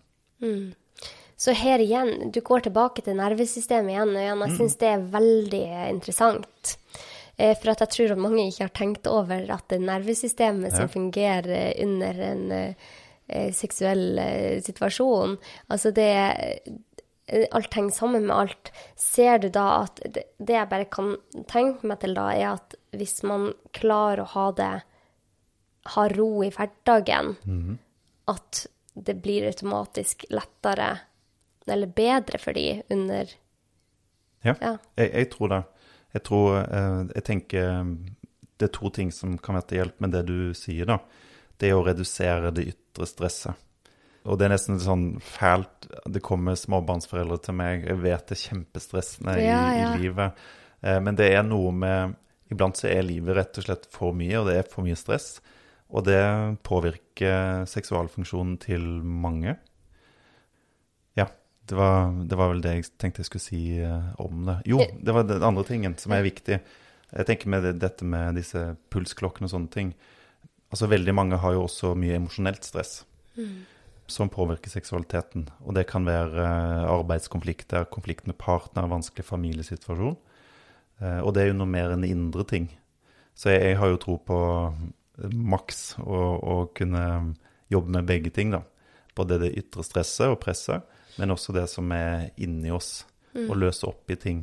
Mm. 0.44 1.11
Så 1.40 1.55
her 1.57 1.81
igjen, 1.81 2.31
du 2.35 2.40
går 2.44 2.66
tilbake 2.66 3.00
til 3.07 3.16
nervesystemet 3.16 3.94
igjen 3.94 4.11
og 4.12 4.20
igjen. 4.20 4.42
Jeg 4.44 4.57
syns 4.59 4.76
det 4.83 4.88
er 4.92 5.07
veldig 5.14 5.62
interessant. 5.88 6.74
Eh, 7.40 7.55
For 7.57 7.70
jeg 7.72 7.88
tror 7.94 8.12
at 8.12 8.20
mange 8.20 8.44
ikke 8.50 8.66
har 8.66 8.74
tenkt 8.76 9.09
over 9.09 9.46
at 9.55 9.64
det 9.72 9.79
er 9.81 9.87
nervesystemet 9.88 10.74
som 10.74 10.85
Ja. 10.85 10.92
fungerer 10.92 11.72
under 11.81 12.20
en 12.26 12.53
eh, 12.53 13.53
seksuell 13.57 14.18
eh, 14.18 14.61
situasjon. 14.61 15.38
Altså 15.70 15.94
det 15.96 16.11
Alt 17.52 17.74
henger 17.74 17.94
sammen 17.94 18.26
med 18.26 18.36
alt. 18.36 18.70
Ser 18.98 19.38
du 19.38 19.48
da 19.54 19.84
at 19.84 20.00
det, 20.04 20.24
det 20.38 20.56
jeg 20.56 20.70
bare 20.70 20.88
kan 20.90 21.12
tenke 21.50 21.86
meg 21.86 22.00
til 22.02 22.16
da, 22.16 22.30
er 22.34 22.56
at 22.56 22.74
hvis 22.96 23.20
man 23.28 23.52
klarer 23.76 24.24
å 24.24 24.32
ha 24.34 24.46
det 24.52 24.72
Ha 25.94 26.02
ro 26.12 26.42
i 26.44 26.50
hverdagen, 26.52 27.30
at 28.28 28.66
det 28.94 29.14
blir 29.22 29.46
automatisk 29.48 30.26
lettere 30.28 30.90
eller 31.66 31.86
bedre 31.86 32.38
for 32.38 32.52
de 32.52 32.82
under 32.90 33.30
Ja, 34.44 34.54
Ja. 34.60 34.76
Jeg, 34.96 35.12
jeg 35.14 35.30
tror 35.30 35.48
det. 35.48 35.62
Jeg 36.12 36.22
tror 36.22 36.58
eh, 36.60 37.06
Jeg 37.14 37.24
tenker 37.24 37.64
eh, 37.80 37.84
det 38.60 38.68
er 38.68 38.74
to 38.76 38.90
ting 38.90 39.10
som 39.12 39.38
kan 39.38 39.56
være 39.56 39.68
til 39.68 39.80
hjelp 39.80 40.00
med 40.00 40.12
det 40.12 40.26
du 40.28 40.52
sier, 40.54 40.84
da. 40.84 40.98
Det 41.56 41.70
er 41.70 41.78
å 41.78 41.84
redusere 41.84 42.50
det 42.52 42.66
ytre 42.74 43.06
stresset. 43.08 43.56
Og 44.28 44.37
det 44.37 44.46
er 44.46 44.52
nesten 44.52 44.80
sånn 44.83 45.04
fælt 45.24 45.87
Det 46.12 46.20
kommer 46.24 46.59
småbarnsforeldre 46.59 47.38
til 47.46 47.56
meg, 47.56 47.87
jeg 47.88 48.00
vet 48.02 48.26
det 48.28 48.37
er 48.37 48.42
kjempestressende 48.42 49.37
i, 49.40 49.46
Ja, 49.46 49.62
ja. 49.76 49.92
i 49.94 50.02
livet. 50.02 50.42
Eh, 50.85 50.98
men 51.00 51.16
det 51.16 51.30
er 51.33 51.46
noe 51.46 51.72
med 51.72 52.18
Iblant 52.50 52.76
så 52.80 52.88
er 52.90 53.04
livet 53.06 53.37
rett 53.38 53.59
og 53.61 53.64
slett 53.64 53.85
for 53.94 54.16
mye, 54.16 54.40
og 54.40 54.48
det 54.48 54.56
er 54.59 54.66
for 54.66 54.83
mye 54.83 54.98
stress. 54.98 55.37
Og 55.94 56.02
det 56.02 56.18
påvirker 56.66 57.62
seksualfunksjonen 57.70 58.56
til 58.59 58.83
mange. 59.06 59.54
Ja, 61.14 61.28
det 61.70 61.78
var, 61.78 62.11
det 62.26 62.38
var 62.40 62.50
vel 62.50 62.62
det 62.64 62.72
jeg 62.74 62.88
tenkte 62.98 63.22
jeg 63.22 63.28
skulle 63.30 63.44
si 63.44 63.62
eh, 63.78 64.09
om 64.18 64.42
det. 64.48 64.56
Jo, 64.66 64.83
det 64.98 65.14
var 65.14 65.28
den 65.28 65.46
andre 65.46 65.62
tingen 65.68 65.94
som 66.02 66.16
er 66.16 66.26
viktig. 66.26 66.59
Jeg 67.11 67.26
tenker 67.30 67.54
med 67.54 67.68
det, 67.68 67.76
dette 67.83 68.06
med 68.06 68.38
disse 68.38 68.64
pulsklokkene 68.90 69.46
og 69.46 69.54
sånne 69.54 69.74
ting. 69.74 69.94
Altså 70.74 70.90
Veldig 70.90 71.14
mange 71.14 71.38
har 71.42 71.54
jo 71.54 71.64
også 71.68 71.94
mye 71.98 72.18
emosjonelt 72.18 72.66
stress 72.66 73.00
som 74.12 74.31
påvirker 74.33 74.73
seksualiteten. 74.73 75.46
Og 75.64 75.75
det 75.77 75.87
kan 75.90 76.07
være 76.07 76.44
eh, 76.44 76.88
arbeidskonflikter, 76.90 77.88
konflikt 77.92 78.27
med 78.29 78.38
partner, 78.40 78.90
vanskelig 78.90 79.27
familiesituasjon. 79.29 80.16
Eh, 81.01 81.20
og 81.20 81.35
det 81.35 81.44
er 81.44 81.51
jo 81.53 81.59
noe 81.61 81.70
mer 81.70 81.94
enn 81.94 82.07
indre 82.09 82.46
ting. 82.49 82.68
Så 83.35 83.55
jeg, 83.55 83.70
jeg 83.70 83.81
har 83.81 83.92
jo 83.92 84.01
tro 84.03 84.16
på 84.27 84.40
eh, 84.68 85.31
maks 85.55 85.83
å, 86.03 86.66
kunne 86.77 87.05
jobbe 87.70 87.96
med 87.99 88.09
begge 88.09 88.35
ting, 88.35 88.55
da. 88.55 88.64
Både 89.16 89.40
det 89.42 89.55
ytre 89.59 89.85
stresset 89.87 90.31
og 90.31 90.40
presset, 90.42 90.87
men 91.18 91.35
også 91.35 91.55
det 91.55 91.66
som 91.70 91.90
er 91.94 92.31
inni 92.40 92.73
oss. 92.75 93.05
å 93.31 93.55
løse 93.55 93.87
opp 93.87 94.11
i 94.11 94.16
ting. 94.18 94.40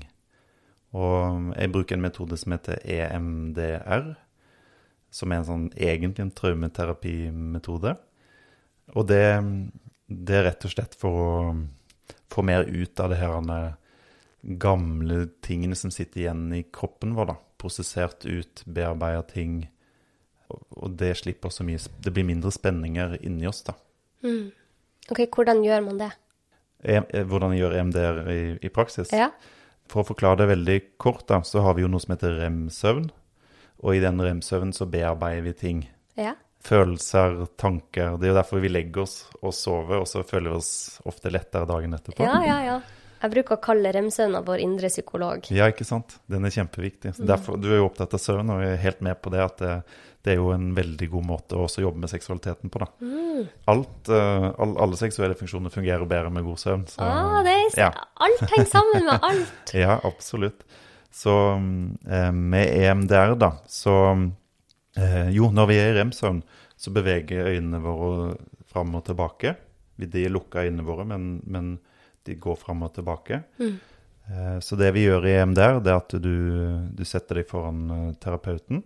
Og 0.96 1.52
jeg 1.58 1.72
bruker 1.74 1.98
en 1.98 2.06
metode 2.06 2.38
som 2.40 2.54
heter 2.56 2.80
EMDR, 2.88 4.14
som 5.12 5.32
er 5.32 5.42
en 5.42 5.48
sånn 5.48 5.66
egentlig 5.76 6.24
en 6.24 6.32
traumeterapimetode. 6.32 7.98
Og 8.96 9.08
det, 9.10 9.24
det 10.08 10.38
er 10.38 10.48
rett 10.48 10.68
og 10.68 10.74
slett 10.74 10.96
for 11.00 11.24
å 11.24 11.32
få 12.32 12.44
mer 12.46 12.68
ut 12.68 13.00
av 13.04 13.12
det 13.12 13.20
her 13.20 13.76
gamle 14.42 15.26
tingene 15.44 15.76
som 15.76 15.92
sitter 15.92 16.22
igjen 16.24 16.46
i 16.56 16.64
kroppen 16.74 17.16
vår. 17.18 17.34
da. 17.34 17.36
Prosessert 17.58 18.26
ut, 18.26 18.62
bearbeida 18.66 19.24
ting. 19.28 19.66
Og, 20.48 20.94
det 20.96 21.18
slipper 21.20 21.52
så 21.52 21.66
mye 21.68 21.82
Det 22.00 22.14
blir 22.16 22.24
mindre 22.24 22.54
spenninger 22.56 23.18
inni 23.20 23.50
oss, 23.50 23.66
da. 23.68 23.74
OK, 25.12 25.26
hvordan 25.36 25.60
gjør 25.66 25.84
man 25.84 26.00
det? 26.00 26.12
E- 26.84 27.02
eh, 27.02 27.26
Hvordan 27.28 27.56
gjør 27.58 27.76
EMDR 27.80 28.20
i, 28.32 28.42
i 28.64 28.72
praksis? 28.72 29.12
Ja? 29.12 29.32
For 29.92 30.04
å 30.04 30.08
forklare 30.08 30.44
det 30.44 30.50
veldig 30.52 30.78
kort, 31.00 31.26
da, 31.28 31.42
så 31.44 31.64
har 31.66 31.76
vi 31.76 31.84
jo 31.84 31.92
noe 31.92 32.04
som 32.04 32.14
heter 32.16 32.38
rem-søvn. 32.42 33.10
Og 33.84 33.96
i 33.96 34.02
den 34.04 34.20
rem-søvnen 34.24 34.74
så 34.76 34.88
bearbeider 34.90 35.46
vi 35.46 35.54
ting. 35.58 35.84
Ja? 36.20 36.36
Følelser, 36.66 37.46
tanker. 37.60 38.18
Det 38.18 38.28
er 38.28 38.34
jo 38.34 38.38
derfor 38.40 38.60
vi 38.64 38.72
legger 38.72 39.06
oss 39.06 39.18
og 39.42 39.54
sover, 39.56 40.02
og 40.02 40.08
så 40.10 40.24
føler 40.28 40.52
vi 40.52 40.58
oss 40.60 40.72
ofte 41.08 41.32
lettere 41.32 41.68
dagen 41.70 41.94
etterpå. 41.96 42.24
Ja, 42.26 42.40
ja, 42.44 42.58
ja. 42.66 42.80
Jeg 43.18 43.34
bruker 43.34 43.58
å 43.58 43.62
kalle 43.64 43.90
remsøvna 43.96 44.44
vår 44.46 44.62
indre 44.62 44.90
psykolog. 44.92 45.48
Ja, 45.50 45.70
ikke 45.72 45.88
sant? 45.88 46.20
Den 46.30 46.46
er 46.46 46.54
kjempeviktig. 46.54 47.16
Så 47.18 47.26
derfor, 47.26 47.58
du 47.58 47.72
er 47.72 47.80
jo 47.80 47.88
opptatt 47.88 48.14
av 48.14 48.22
søvn, 48.22 48.52
og 48.54 48.62
jeg 48.62 48.76
er 48.76 48.84
helt 48.84 49.00
med 49.08 49.18
på 49.26 49.32
det 49.34 49.42
at 49.42 49.64
det, 49.64 49.72
det 50.28 50.36
er 50.36 50.38
jo 50.38 50.52
en 50.54 50.68
veldig 50.78 51.08
god 51.16 51.26
måte 51.26 51.58
å 51.58 51.64
også 51.66 51.82
jobbe 51.82 52.04
med 52.04 52.12
seksualiteten 52.12 52.70
på. 52.74 52.84
da. 52.84 52.90
Alt, 53.74 54.12
eh, 54.14 54.48
all, 54.54 54.76
alle 54.86 55.00
seksuelle 55.00 55.38
funksjoner 55.40 55.74
fungerer 55.74 56.06
bedre 56.10 56.30
med 56.36 56.46
god 56.46 56.62
søvn. 56.62 56.86
Så, 56.92 57.02
Ah, 57.02 57.40
det 57.48 57.56
er, 57.56 57.80
ja. 57.88 57.90
Alt 58.28 58.44
henger 58.52 58.70
sammen 58.76 59.08
med 59.10 59.30
alt. 59.32 59.74
ja, 59.86 59.98
absolutt. 60.06 60.68
Så 61.18 61.34
eh, 61.56 62.32
med 62.36 62.70
EMDR, 62.70 63.34
da, 63.40 63.56
så 63.66 63.96
eh, 64.98 65.30
Jo, 65.36 65.52
når 65.54 65.68
vi 65.72 65.78
er 65.82 65.92
i 65.94 65.98
rem-søvn, 66.00 66.42
så 66.78 66.94
beveger 66.94 67.52
øynene 67.56 67.80
våre 67.82 68.36
fram 68.70 68.96
og 69.00 69.06
tilbake. 69.08 69.56
De 69.98 70.26
er 70.26 70.34
lukka 70.34 70.66
øynene 70.68 70.86
våre, 70.86 71.06
men, 71.10 71.40
men 71.46 71.78
de 72.28 72.36
går 72.36 72.58
fram 72.60 72.84
og 72.86 72.94
tilbake. 72.98 73.42
Eh, 73.62 74.60
Så 74.60 74.76
det 74.78 74.92
vi 74.94 75.06
gjør 75.08 75.26
i 75.26 75.38
EMDR, 75.42 75.80
det 75.82 75.94
er 75.94 76.02
at 76.02 76.18
du, 76.22 76.34
du 76.94 77.04
setter 77.08 77.40
deg 77.42 77.48
foran 77.50 77.86
eh, 77.90 78.10
terapeuten, 78.22 78.84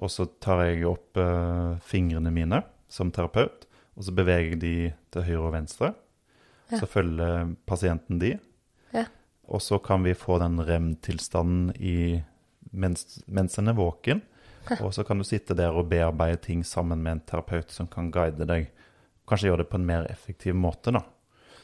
og 0.00 0.08
så 0.08 0.24
tar 0.40 0.62
jeg 0.68 0.86
opp 0.88 1.18
eh, 1.20 1.74
fingrene 1.84 2.30
mine 2.32 2.62
som 2.88 3.10
terapeut, 3.12 3.66
og 3.98 4.06
så 4.06 4.14
beveger 4.16 4.54
jeg 4.54 4.60
de 4.62 4.74
til 5.12 5.26
høyre 5.26 5.48
og 5.50 5.52
venstre. 5.58 5.90
Så 6.70 6.86
følger 6.86 7.48
pasienten 7.66 8.20
de. 8.22 8.36
Ja. 8.94 9.02
Og 9.50 9.58
så 9.60 9.80
kan 9.82 10.04
vi 10.06 10.14
få 10.14 10.36
den 10.38 10.60
rem-tilstanden 10.62 11.72
mens, 12.70 13.18
mens 13.26 13.58
en 13.58 13.68
er 13.72 13.74
våken. 13.74 14.22
Og 14.84 14.92
så 14.94 15.04
kan 15.06 15.18
du 15.18 15.24
sitte 15.24 15.56
der 15.58 15.74
og 15.76 15.88
bearbeide 15.90 16.40
ting 16.44 16.64
sammen 16.66 17.02
med 17.02 17.12
en 17.12 17.24
terapeut 17.26 17.72
som 17.74 17.88
kan 17.90 18.10
guide 18.14 18.46
deg. 18.48 18.68
Kanskje 19.28 19.50
gjøre 19.50 19.64
det 19.64 19.70
på 19.72 19.78
en 19.80 19.86
mer 19.88 20.06
effektiv 20.10 20.54
måte, 20.58 20.92
da. 20.94 21.04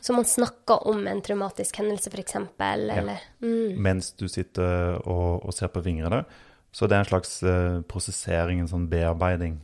Så 0.00 0.14
man 0.14 0.26
snakker 0.28 0.84
om 0.86 1.06
en 1.10 1.20
traumatisk 1.24 1.80
hendelse, 1.80 2.10
f.eks., 2.12 2.36
Ja. 2.60 3.16
mm. 3.42 3.78
Mens 3.82 4.12
du 4.14 4.28
sitter 4.28 5.00
og, 5.02 5.42
og 5.44 5.54
ser 5.54 5.72
på 5.74 5.82
fingrene. 5.82 6.22
Så 6.70 6.86
det 6.86 6.94
er 6.94 7.02
en 7.02 7.08
slags 7.08 7.42
eh, 7.42 7.80
prosessering, 7.88 8.60
en 8.60 8.70
sånn 8.70 8.86
bearbeiding. 8.92 9.56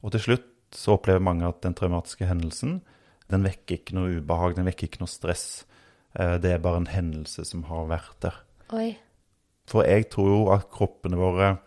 Og 0.00 0.14
til 0.14 0.22
slutt 0.24 0.46
så 0.72 0.94
opplever 0.96 1.20
mange 1.20 1.48
at 1.48 1.60
den 1.64 1.74
traumatiske 1.76 2.28
hendelsen, 2.30 2.78
den 3.30 3.44
vekker 3.44 3.80
ikke 3.80 3.96
noe 3.98 4.20
ubehag, 4.20 4.54
den 4.56 4.68
vekker 4.70 4.88
ikke 4.88 5.02
noe 5.02 5.10
stress. 5.10 5.64
Eh, 6.14 6.36
det 6.42 6.54
er 6.54 6.62
bare 6.62 6.80
en 6.84 6.90
hendelse 6.90 7.44
som 7.48 7.66
har 7.68 7.90
vært 7.90 8.16
der. 8.24 8.38
Oi. 8.72 8.92
For 9.70 9.84
jeg 9.86 10.08
tror 10.14 10.30
jo 10.30 10.40
at 10.54 10.70
kroppene 10.72 11.18
våre 11.20 11.58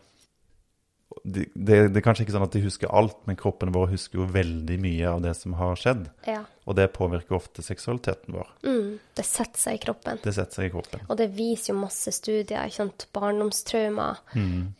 det, 1.23 1.45
det, 1.55 1.95
er 1.95 2.03
kanskje 2.03 2.25
ikke 2.25 2.33
sånn 2.35 2.43
at 2.43 2.55
de 2.55 2.61
husker 2.65 2.91
alt, 2.91 3.15
men 3.29 3.37
kroppene 3.39 3.71
våre 3.71 3.93
husker 3.93 4.19
jo 4.19 4.25
veldig 4.27 4.75
mye 4.83 5.07
av 5.07 5.21
det 5.23 5.31
som 5.39 5.55
har 5.55 5.79
skjedd. 5.79 6.09
Ja. 6.27 6.41
Og 6.67 6.75
det 6.75 6.89
påvirker 6.95 7.37
ofte 7.37 7.63
seksualiteten 7.63 8.35
vår. 8.35 8.49
Mm, 8.67 8.89
det 9.15 9.25
setter 9.27 9.61
seg 9.61 9.79
i 9.79 9.83
kroppen. 9.85 10.19
Det 10.23 10.33
setter 10.35 10.59
seg 10.59 10.67
i 10.67 10.73
kroppen. 10.73 11.05
Og 11.07 11.19
det 11.19 11.29
viser 11.35 11.71
jo 11.71 11.79
masse 11.79 12.11
studier. 12.15 12.67
ikke 12.67 12.81
sant? 12.81 13.07
Barndomstraumer 13.15 14.19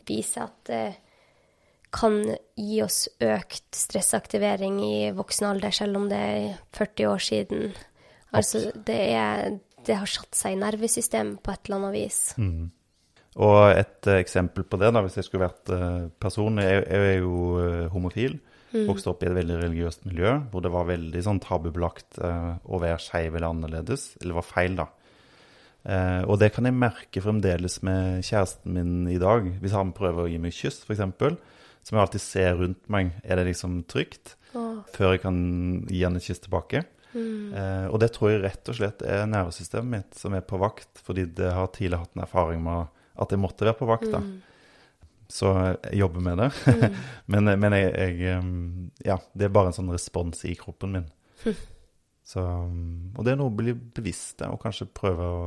viser 0.08 0.44
at 0.44 0.60
det 0.68 0.84
kan 1.94 2.20
gi 2.58 2.80
oss 2.82 3.04
økt 3.22 3.76
stressaktivering 3.78 4.80
i 4.84 4.96
voksen 5.14 5.48
alder, 5.48 5.72
selv 5.72 6.00
om 6.00 6.08
det 6.10 6.20
er 6.20 6.46
40 6.76 7.12
år 7.12 7.22
siden. 7.22 7.68
Altså, 8.34 8.66
det, 8.74 9.00
er, 9.14 9.60
det 9.86 10.00
har 10.00 10.10
satt 10.10 10.34
seg 10.36 10.56
i 10.56 10.60
nervesystemet 10.60 11.40
på 11.44 11.54
et 11.54 11.68
eller 11.68 11.80
annet 11.80 11.96
vis. 12.02 12.24
Og 13.42 13.60
et 13.74 14.08
eh, 14.10 14.20
eksempel 14.22 14.66
på 14.68 14.78
det, 14.80 14.92
da, 14.94 15.02
hvis 15.04 15.18
jeg 15.18 15.26
skulle 15.26 15.48
vært 15.48 15.72
eh, 15.74 16.10
person 16.22 16.60
Jeg, 16.62 16.84
jeg 16.86 17.14
er 17.14 17.22
jo 17.24 17.38
eh, 17.62 17.86
homofil. 17.94 18.36
Vokste 18.74 19.12
opp 19.12 19.22
i 19.22 19.28
et 19.28 19.36
veldig 19.36 19.56
religiøst 19.60 20.06
miljø 20.08 20.32
hvor 20.50 20.62
det 20.64 20.72
var 20.74 20.88
veldig 20.88 21.20
sånn 21.22 21.38
tabubelagt 21.38 22.16
uh, 22.18 22.56
å 22.66 22.80
være 22.82 22.98
skeiv 22.98 23.36
eller 23.36 23.52
annerledes. 23.52 24.08
Eller 24.18 24.34
var 24.34 24.48
feil, 24.48 24.74
da. 24.80 24.88
Uh, 25.86 26.26
og 26.26 26.40
det 26.42 26.48
kan 26.56 26.66
jeg 26.66 26.74
merke 26.74 27.22
fremdeles 27.22 27.78
med 27.86 28.26
kjæresten 28.26 28.74
min 28.74 29.12
i 29.12 29.20
dag. 29.22 29.46
Hvis 29.62 29.76
han 29.78 29.92
prøver 29.94 30.24
å 30.24 30.32
gi 30.32 30.40
meg 30.42 30.56
kyss, 30.58 30.80
f.eks., 30.88 31.04
så 31.06 31.94
må 31.94 32.00
jeg 32.00 32.08
alltid 32.08 32.24
se 32.24 32.44
rundt 32.58 32.90
meg. 32.90 33.14
Er 33.22 33.38
det 33.38 33.46
liksom 33.52 33.78
trygt? 33.86 34.34
Før 34.94 35.14
jeg 35.14 35.22
kan 35.22 35.38
gi 35.86 36.02
han 36.02 36.18
et 36.18 36.26
kyss 36.26 36.42
tilbake. 36.42 36.82
Eh, 37.14 37.86
og 37.92 38.00
det 38.02 38.10
tror 38.14 38.32
jeg 38.32 38.42
rett 38.42 38.70
og 38.70 38.78
slett 38.78 39.02
er 39.06 39.26
nervesystemet 39.30 39.90
mitt 39.92 40.18
som 40.18 40.34
er 40.34 40.42
på 40.46 40.58
vakt, 40.58 40.98
fordi 41.04 41.28
det 41.38 41.52
har 41.54 41.70
tidligere 41.74 42.02
hatt 42.02 42.16
en 42.16 42.24
erfaring 42.26 42.62
med 42.64 43.03
at 43.14 43.32
jeg 43.32 43.40
måtte 43.40 43.66
være 43.66 43.78
på 43.78 43.88
vakt. 43.88 44.10
da. 44.12 44.22
Så 45.30 45.50
jeg 45.56 46.00
jobber 46.02 46.24
med 46.24 46.42
det. 46.42 46.50
men 47.32 47.52
men 47.60 47.76
jeg, 47.76 47.92
jeg 47.94 48.42
Ja, 49.06 49.18
det 49.32 49.48
er 49.48 49.54
bare 49.54 49.72
en 49.72 49.76
sånn 49.76 49.92
respons 49.94 50.44
i 50.48 50.56
kroppen 50.58 50.98
min. 50.98 51.06
Så, 52.24 52.40
um, 52.40 53.12
og 53.18 53.26
det 53.26 53.34
er 53.34 53.36
noe 53.36 53.52
å 53.52 53.56
bli 53.56 53.74
bevisst 53.74 54.40
og 54.46 54.56
kanskje 54.62 54.88
prøve 54.88 55.26
å, 55.28 55.44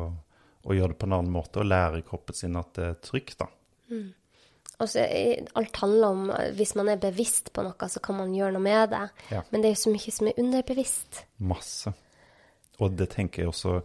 å 0.70 0.76
gjøre 0.78 0.94
det 0.94 1.00
på 1.02 1.08
en 1.10 1.16
annen 1.18 1.34
måte, 1.34 1.64
og 1.64 1.72
lære 1.72 2.04
kroppen 2.06 2.38
sin 2.38 2.60
at 2.60 2.70
det 2.78 2.86
er 2.92 3.00
trygt, 3.02 3.40
da. 3.42 3.48
Og 4.78 4.90
så 4.92 5.02
alt 5.58 5.80
handler 5.82 6.08
om 6.14 6.28
Hvis 6.54 6.76
man 6.78 6.92
er 6.92 7.00
bevisst 7.02 7.50
på 7.54 7.64
noe, 7.66 7.88
så 7.90 8.02
kan 8.04 8.20
man 8.20 8.36
gjøre 8.36 8.54
noe 8.54 8.62
med 8.62 8.92
det. 8.94 9.06
Ja. 9.34 9.42
Men 9.50 9.64
det 9.64 9.72
er 9.72 9.74
jo 9.74 9.84
så 9.88 9.94
mye 9.96 10.14
som 10.14 10.30
er 10.30 10.42
underbevisst. 10.44 11.24
Masse. 11.50 11.94
Og 12.78 12.94
det 12.94 13.10
tenker 13.16 13.42
jeg 13.42 13.50
også 13.50 13.80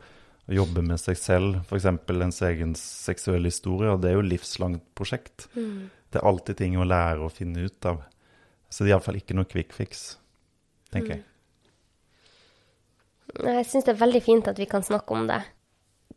jobbe 0.56 0.84
med 0.86 1.00
seg 1.00 1.18
selv, 1.18 1.60
f.eks. 1.66 1.86
ens 1.86 2.40
egen 2.48 2.74
seksuelle 2.78 3.50
historie, 3.50 3.90
og 3.92 4.02
det 4.02 4.10
er 4.10 4.16
jo 4.18 4.24
et 4.24 4.32
livslangt 4.34 4.84
prosjekt. 4.98 5.48
Det 6.12 6.20
er 6.20 6.28
alltid 6.28 6.58
ting 6.60 6.76
å 6.76 6.86
lære 6.86 7.24
og 7.24 7.32
finne 7.34 7.66
ut 7.66 7.88
av. 7.88 8.02
Så 8.68 8.84
det 8.84 8.90
er 8.90 8.96
iallfall 8.96 9.18
ikke 9.20 9.36
noe 9.36 9.48
quick 9.48 9.74
fix, 9.76 10.16
tenker 10.92 11.16
jeg. 11.16 11.24
Jeg 13.32 13.66
syns 13.68 13.86
det 13.86 13.94
er 13.94 14.00
veldig 14.02 14.22
fint 14.24 14.48
at 14.50 14.58
vi 14.60 14.68
kan 14.68 14.84
snakke 14.84 15.16
om 15.16 15.26
det. 15.28 15.40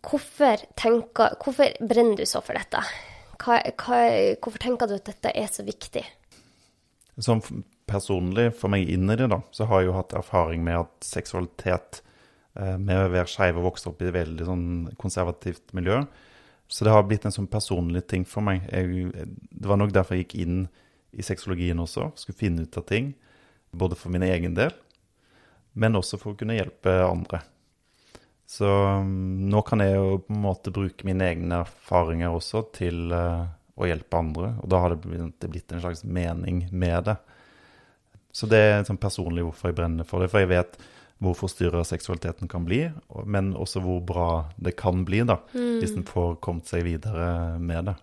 Hvorfor, 0.06 0.62
tenker, 0.78 1.38
hvorfor 1.42 1.72
brenner 1.80 2.20
du 2.20 2.26
så 2.28 2.42
for 2.44 2.58
dette? 2.58 2.82
Hva, 3.42 3.60
hva, 3.80 4.00
hvorfor 4.40 4.62
tenker 4.62 4.90
du 4.90 4.98
at 4.98 5.08
dette 5.08 5.32
er 5.32 5.48
så 5.52 5.66
viktig? 5.66 6.04
Som 7.24 7.42
personlig, 7.88 8.50
for 8.60 8.72
meg 8.74 8.90
inn 8.92 9.08
i 9.10 9.18
det, 9.20 9.30
da, 9.32 9.40
så 9.56 9.68
har 9.70 9.82
jeg 9.82 9.92
jo 9.92 9.98
hatt 9.98 10.16
erfaring 10.18 10.64
med 10.66 10.84
at 10.84 11.08
seksualitet 11.08 12.02
Med 12.56 12.96
å 12.96 13.10
være 13.12 13.28
skeiv 13.28 13.58
og 13.60 13.66
vokse 13.66 13.90
opp 13.90 14.00
i 14.00 14.08
et 14.08 14.16
veldig 14.16 14.46
sånn 14.48 14.68
konservativt 15.02 15.74
miljø. 15.76 15.98
Så 16.72 16.86
det 16.86 16.94
har 16.94 17.04
blitt 17.06 17.26
en 17.28 17.34
sånn 17.36 17.50
personlig 17.52 18.06
ting 18.10 18.24
for 18.26 18.46
meg. 18.46 18.64
Jeg, 18.72 19.12
det 19.52 19.68
var 19.70 19.80
nok 19.82 19.92
derfor 19.94 20.16
jeg 20.16 20.26
gikk 20.26 20.38
inn 20.46 20.62
i 21.16 21.26
sexologien 21.26 21.82
også. 21.84 22.10
Skulle 22.16 22.40
finne 22.40 22.66
ut 22.66 22.80
av 22.80 22.88
ting. 22.90 23.12
Både 23.76 23.98
for 24.00 24.14
min 24.14 24.24
egen 24.24 24.56
del, 24.56 24.72
men 25.76 26.00
også 26.00 26.18
for 26.22 26.32
å 26.32 26.40
kunne 26.40 26.56
hjelpe 26.56 26.94
andre. 27.04 27.42
Så 28.48 28.70
um, 29.02 29.50
nå 29.50 29.62
kan 29.68 29.82
jeg 29.84 29.98
jo 29.98 30.20
på 30.24 30.34
en 30.34 30.44
måte 30.46 30.74
bruke 30.74 31.08
mine 31.08 31.28
egne 31.28 31.64
erfaringer 31.66 32.32
også 32.32 32.62
til 32.76 33.12
eh, 33.12 33.48
å 33.76 33.90
hjelpe 33.90 34.22
andre. 34.22 34.54
Og 34.62 34.70
da 34.72 34.80
har 34.84 34.94
det 34.94 35.02
blitt 35.50 35.74
en 35.74 35.84
slags 35.84 36.06
mening 36.08 36.68
med 36.72 37.10
det. 37.10 37.18
Så 38.36 38.48
det 38.52 38.62
er 38.62 38.86
sånn 38.88 39.02
personlig 39.02 39.44
hvorfor 39.44 39.72
jeg 39.72 39.80
brenner 39.80 40.08
for 40.08 40.24
det. 40.24 40.30
For 40.32 40.44
jeg 40.44 40.54
vet 40.54 40.78
hvor 41.26 41.38
forstyrra 41.38 41.84
seksualiteten 41.88 42.50
kan 42.52 42.66
bli, 42.68 42.84
men 43.26 43.54
også 43.58 43.82
hvor 43.84 44.02
bra 44.06 44.30
det 44.62 44.76
kan 44.80 45.04
bli 45.08 45.24
da, 45.28 45.40
hvis 45.54 45.96
en 45.98 46.08
får 46.08 46.38
kommet 46.46 46.70
seg 46.70 46.86
videre 46.88 47.58
med 47.62 47.92
det. 47.92 47.96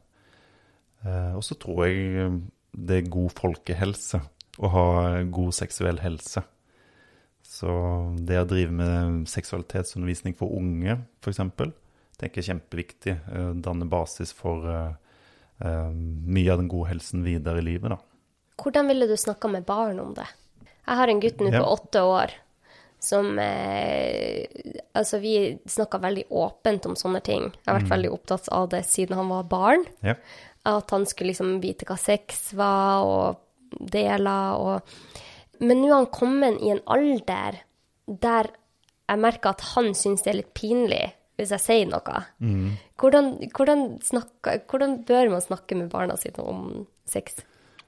Eh, 1.07 1.33
og 1.37 1.43
så 1.47 1.57
tror 1.59 1.87
jeg 1.87 2.27
um, 2.29 2.41
det 2.73 3.01
er 3.01 3.13
god 3.13 3.33
folkehelse 3.37 4.23
å 4.63 4.71
ha 4.73 4.87
god 5.33 5.55
seksuell 5.57 6.01
helse. 6.03 6.43
Så 7.53 7.69
det 8.23 8.39
å 8.41 8.49
drive 8.49 8.73
med 8.75 9.25
seksualitetsundervisning 9.31 10.37
for 10.39 10.55
unge, 10.57 11.01
f.eks., 11.21 11.41
tenker 12.21 12.39
jeg 12.39 12.45
er 12.45 12.51
kjempeviktig. 12.53 13.17
eh, 13.19 13.51
Danne 13.65 13.89
basis 13.91 14.33
for 14.37 14.69
eh, 14.71 14.95
eh, 15.65 15.91
mye 15.93 16.53
av 16.55 16.63
den 16.63 16.71
gode 16.73 16.93
helsen 16.93 17.27
videre 17.27 17.61
i 17.61 17.67
livet, 17.67 17.93
da. 17.93 17.99
Hvordan 18.63 18.89
ville 18.93 19.09
du 19.11 19.17
snakka 19.19 19.51
med 19.51 19.67
barn 19.67 19.99
om 20.01 20.15
det? 20.15 20.29
Jeg 20.87 20.99
har 20.99 21.11
en 21.11 21.21
gutt 21.23 21.43
nå 21.43 21.51
på 21.51 21.67
åtte 21.75 22.03
år 22.07 22.35
som 23.03 23.39
eh, 23.43 24.47
Altså, 24.95 25.19
vi 25.23 25.59
snakka 25.67 25.99
veldig 26.03 26.27
åpent 26.31 26.87
om 26.87 26.95
sånne 26.99 27.23
ting. 27.25 27.47
Jeg 27.51 27.67
har 27.67 27.79
vært 27.81 27.89
Mm. 27.89 27.95
veldig 27.97 28.11
opptatt 28.13 28.49
av 28.53 28.69
det 28.69 28.85
siden 28.87 29.17
han 29.17 29.29
var 29.29 29.45
barn. 29.49 29.85
Ja. 30.03 30.15
At 30.69 30.91
han 30.91 31.07
skulle 31.07 31.33
liksom 31.33 31.61
vite 31.63 31.87
hva 31.89 31.97
sex 31.99 32.53
var, 32.55 33.03
og 33.03 33.37
deler 33.91 34.59
og 34.61 34.83
Men 35.61 35.79
nå 35.81 35.89
er 35.89 35.95
han 35.95 36.07
kommet 36.07 36.61
i 36.63 36.71
en 36.71 36.81
alder 36.91 37.61
der 38.09 38.49
jeg 39.09 39.19
merker 39.19 39.51
at 39.51 39.61
han 39.77 39.93
syns 39.95 40.23
det 40.25 40.31
er 40.33 40.39
litt 40.41 40.55
pinlig 40.55 41.13
hvis 41.39 41.51
jeg 41.55 41.61
sier 41.61 41.87
noe. 41.87 42.25
Mm. 42.41 42.73
Hvordan, 42.99 43.29
hvordan, 43.57 43.85
snakker, 44.03 44.61
hvordan 44.69 45.05
bør 45.07 45.31
man 45.31 45.41
snakke 45.41 45.77
med 45.79 45.89
barna 45.91 46.17
sine 46.17 46.43
om 46.45 46.87
sex? 47.07 47.41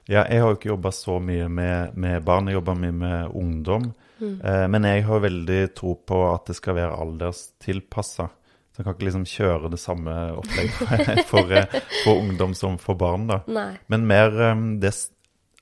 Ja, 0.07 0.23
jeg 0.29 0.41
har 0.41 0.49
jo 0.49 0.55
ikke 0.55 0.71
jobba 0.73 0.91
så 0.91 1.19
mye 1.21 1.47
med, 1.49 1.95
med 1.97 2.23
barn, 2.25 2.47
jeg 2.47 2.55
jobber 2.59 2.75
mye 2.79 2.91
med 2.93 3.35
ungdom. 3.35 3.93
Eh, 4.21 4.65
men 4.71 4.87
jeg 4.87 5.05
har 5.07 5.23
veldig 5.23 5.61
tro 5.77 5.95
på 6.07 6.21
at 6.29 6.49
det 6.49 6.57
skal 6.57 6.77
være 6.79 6.99
alderstilpassa. 7.03 8.27
Så 8.71 8.81
jeg 8.81 8.87
kan 8.87 8.95
ikke 8.97 9.07
liksom 9.07 9.25
kjøre 9.31 9.71
det 9.71 9.79
samme 9.79 10.13
opplegget 10.35 11.25
for, 11.31 11.51
eh, 11.51 11.79
for 12.03 12.19
ungdom 12.19 12.55
som 12.57 12.79
for 12.81 12.99
barn, 12.99 13.27
da. 13.31 13.41
Nei. 13.47 13.71
Men 13.91 14.07
mer 14.09 14.41
eh, 14.49 14.63
det, 14.83 14.95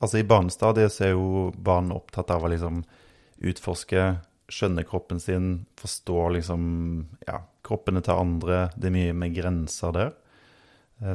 Altså, 0.04 0.18
i 0.20 0.28
barnestadiet 0.28 0.92
så 0.92 1.06
er 1.06 1.12
jo 1.14 1.46
barn 1.56 1.94
opptatt 1.96 2.34
av 2.34 2.44
å 2.44 2.50
liksom 2.52 2.82
utforske, 3.48 4.02
skjønne 4.52 4.84
kroppen 4.84 5.22
sin, 5.24 5.46
forstå 5.80 6.26
liksom 6.36 6.66
ja, 7.24 7.38
kroppene 7.64 8.02
til 8.04 8.20
andre. 8.20 8.66
Det 8.76 8.90
er 8.90 8.96
mye 8.98 9.14
med 9.16 9.38
grenser 9.38 9.94
der. 9.96 10.12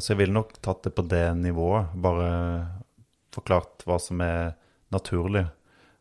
Så 0.01 0.15
jeg 0.15 0.23
ville 0.23 0.39
nok 0.39 0.57
tatt 0.65 0.87
det 0.89 0.95
på 0.97 1.05
det 1.05 1.27
nivået. 1.37 1.93
Bare 2.01 2.31
forklart 3.35 3.85
hva 3.85 3.99
som 4.01 4.25
er 4.25 4.57
naturlig. 4.95 5.45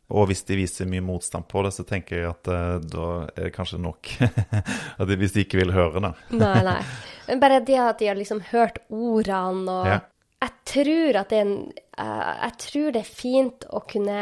Og 0.07 0.29
hvis 0.29 0.45
de 0.47 0.55
viser 0.55 0.87
mye 0.87 1.03
motstand 1.03 1.49
på 1.51 1.65
det, 1.65 1.73
så 1.75 1.83
tenker 1.87 2.21
jeg 2.21 2.29
at 2.29 2.47
uh, 2.47 2.77
da 2.79 3.07
er 3.33 3.47
det 3.49 3.53
kanskje 3.55 3.79
nok. 3.83 4.11
at 4.99 5.03
de, 5.09 5.17
hvis 5.19 5.33
de 5.35 5.43
ikke 5.43 5.59
vil 5.59 5.73
høre, 5.75 5.99
da. 6.03 6.13
Nei, 6.31 6.59
nei. 6.63 6.77
Men 7.27 7.41
bare 7.43 7.59
det 7.59 7.75
at 7.83 7.99
de 7.99 8.07
har 8.07 8.15
liksom 8.19 8.39
hørt 8.53 8.79
ordene 8.87 9.73
og 9.81 9.89
Ja. 9.91 9.97
Jeg 10.37 10.53
tror 10.69 11.15
det 11.17 11.37
en 11.39 11.53
uh, 11.97 12.33
Jeg 12.43 12.53
tror 12.61 12.91
det 12.93 12.99
er 13.01 13.07
fint 13.09 13.63
å 13.73 13.79
kunne 13.89 14.17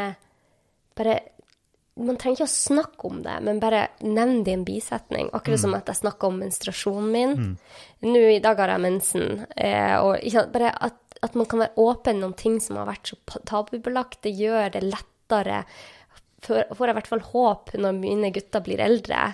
bare 0.96 1.18
Man 2.00 2.16
trenger 2.16 2.38
ikke 2.38 2.46
å 2.48 2.52
snakke 2.54 3.08
om 3.10 3.18
det, 3.24 3.34
men 3.44 3.60
bare 3.60 3.82
nevn 4.04 4.42
det 4.44 4.52
i 4.52 4.56
en 4.56 4.64
bisetning. 4.64 5.28
Akkurat 5.36 5.60
som 5.60 5.76
at 5.76 5.88
jeg 5.88 6.00
snakker 6.02 6.28
om 6.28 6.40
menstruasjonen 6.42 7.06
min. 7.12 7.36
Nå 8.04 8.22
i 8.34 8.40
dag 8.44 8.58
har 8.60 8.74
jeg 8.74 8.82
mensen. 8.84 9.46
eh, 9.56 9.94
og 10.04 10.18
sant, 10.28 10.52
bare 10.52 10.74
at, 10.76 10.98
at 11.24 11.38
man 11.40 11.48
kan 11.48 11.62
være 11.64 11.80
åpen 11.80 12.20
om 12.26 12.34
ting 12.36 12.58
som 12.60 12.76
har 12.76 12.90
vært 12.90 13.12
så 13.12 13.40
tabubelagt. 13.48 14.20
Det 14.24 14.34
gjør 14.36 14.74
det 14.74 14.84
lettere 15.26 15.64
får 16.46 16.86
jeg 16.86 16.94
i 16.94 16.98
hvert 16.98 17.10
fall 17.10 17.24
håp 17.32 17.72
når 17.74 17.96
mine 17.98 18.30
gutter 18.30 18.62
blir 18.62 18.78
eldre 18.78 19.32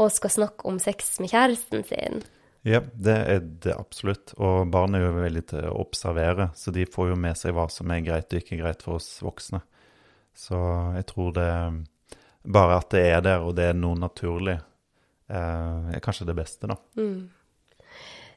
og 0.00 0.12
skal 0.12 0.32
snakke 0.32 0.68
om 0.68 0.78
sex 0.80 1.18
med 1.20 1.30
kjæresten 1.32 1.84
sin. 1.88 2.22
Ja, 2.64 2.82
det 2.92 3.16
er 3.16 3.40
det 3.40 3.72
absolutt. 3.76 4.34
Og 4.36 4.68
barn 4.72 4.96
er 4.96 5.06
jo 5.06 5.12
veldig 5.16 5.42
til 5.48 5.68
å 5.70 5.78
observere, 5.80 6.50
så 6.56 6.72
de 6.72 6.84
får 6.88 7.12
jo 7.12 7.18
med 7.20 7.36
seg 7.36 7.54
hva 7.56 7.66
som 7.72 7.90
er 7.92 8.04
greit 8.04 8.32
og 8.32 8.40
ikke 8.40 8.58
greit 8.60 8.84
for 8.84 8.98
oss 8.98 9.08
voksne. 9.24 9.62
Så 10.36 10.58
jeg 10.96 11.08
tror 11.10 11.32
det 11.36 11.52
Bare 12.40 12.78
at 12.80 12.88
det 12.94 13.02
er 13.04 13.18
der, 13.20 13.42
og 13.44 13.52
det 13.52 13.66
er 13.68 13.74
noe 13.76 13.98
naturlig, 14.00 14.54
eh, 15.28 15.88
er 15.92 16.00
kanskje 16.00 16.24
det 16.30 16.34
beste, 16.38 16.70
da. 16.70 16.78
Eh, 16.96 17.18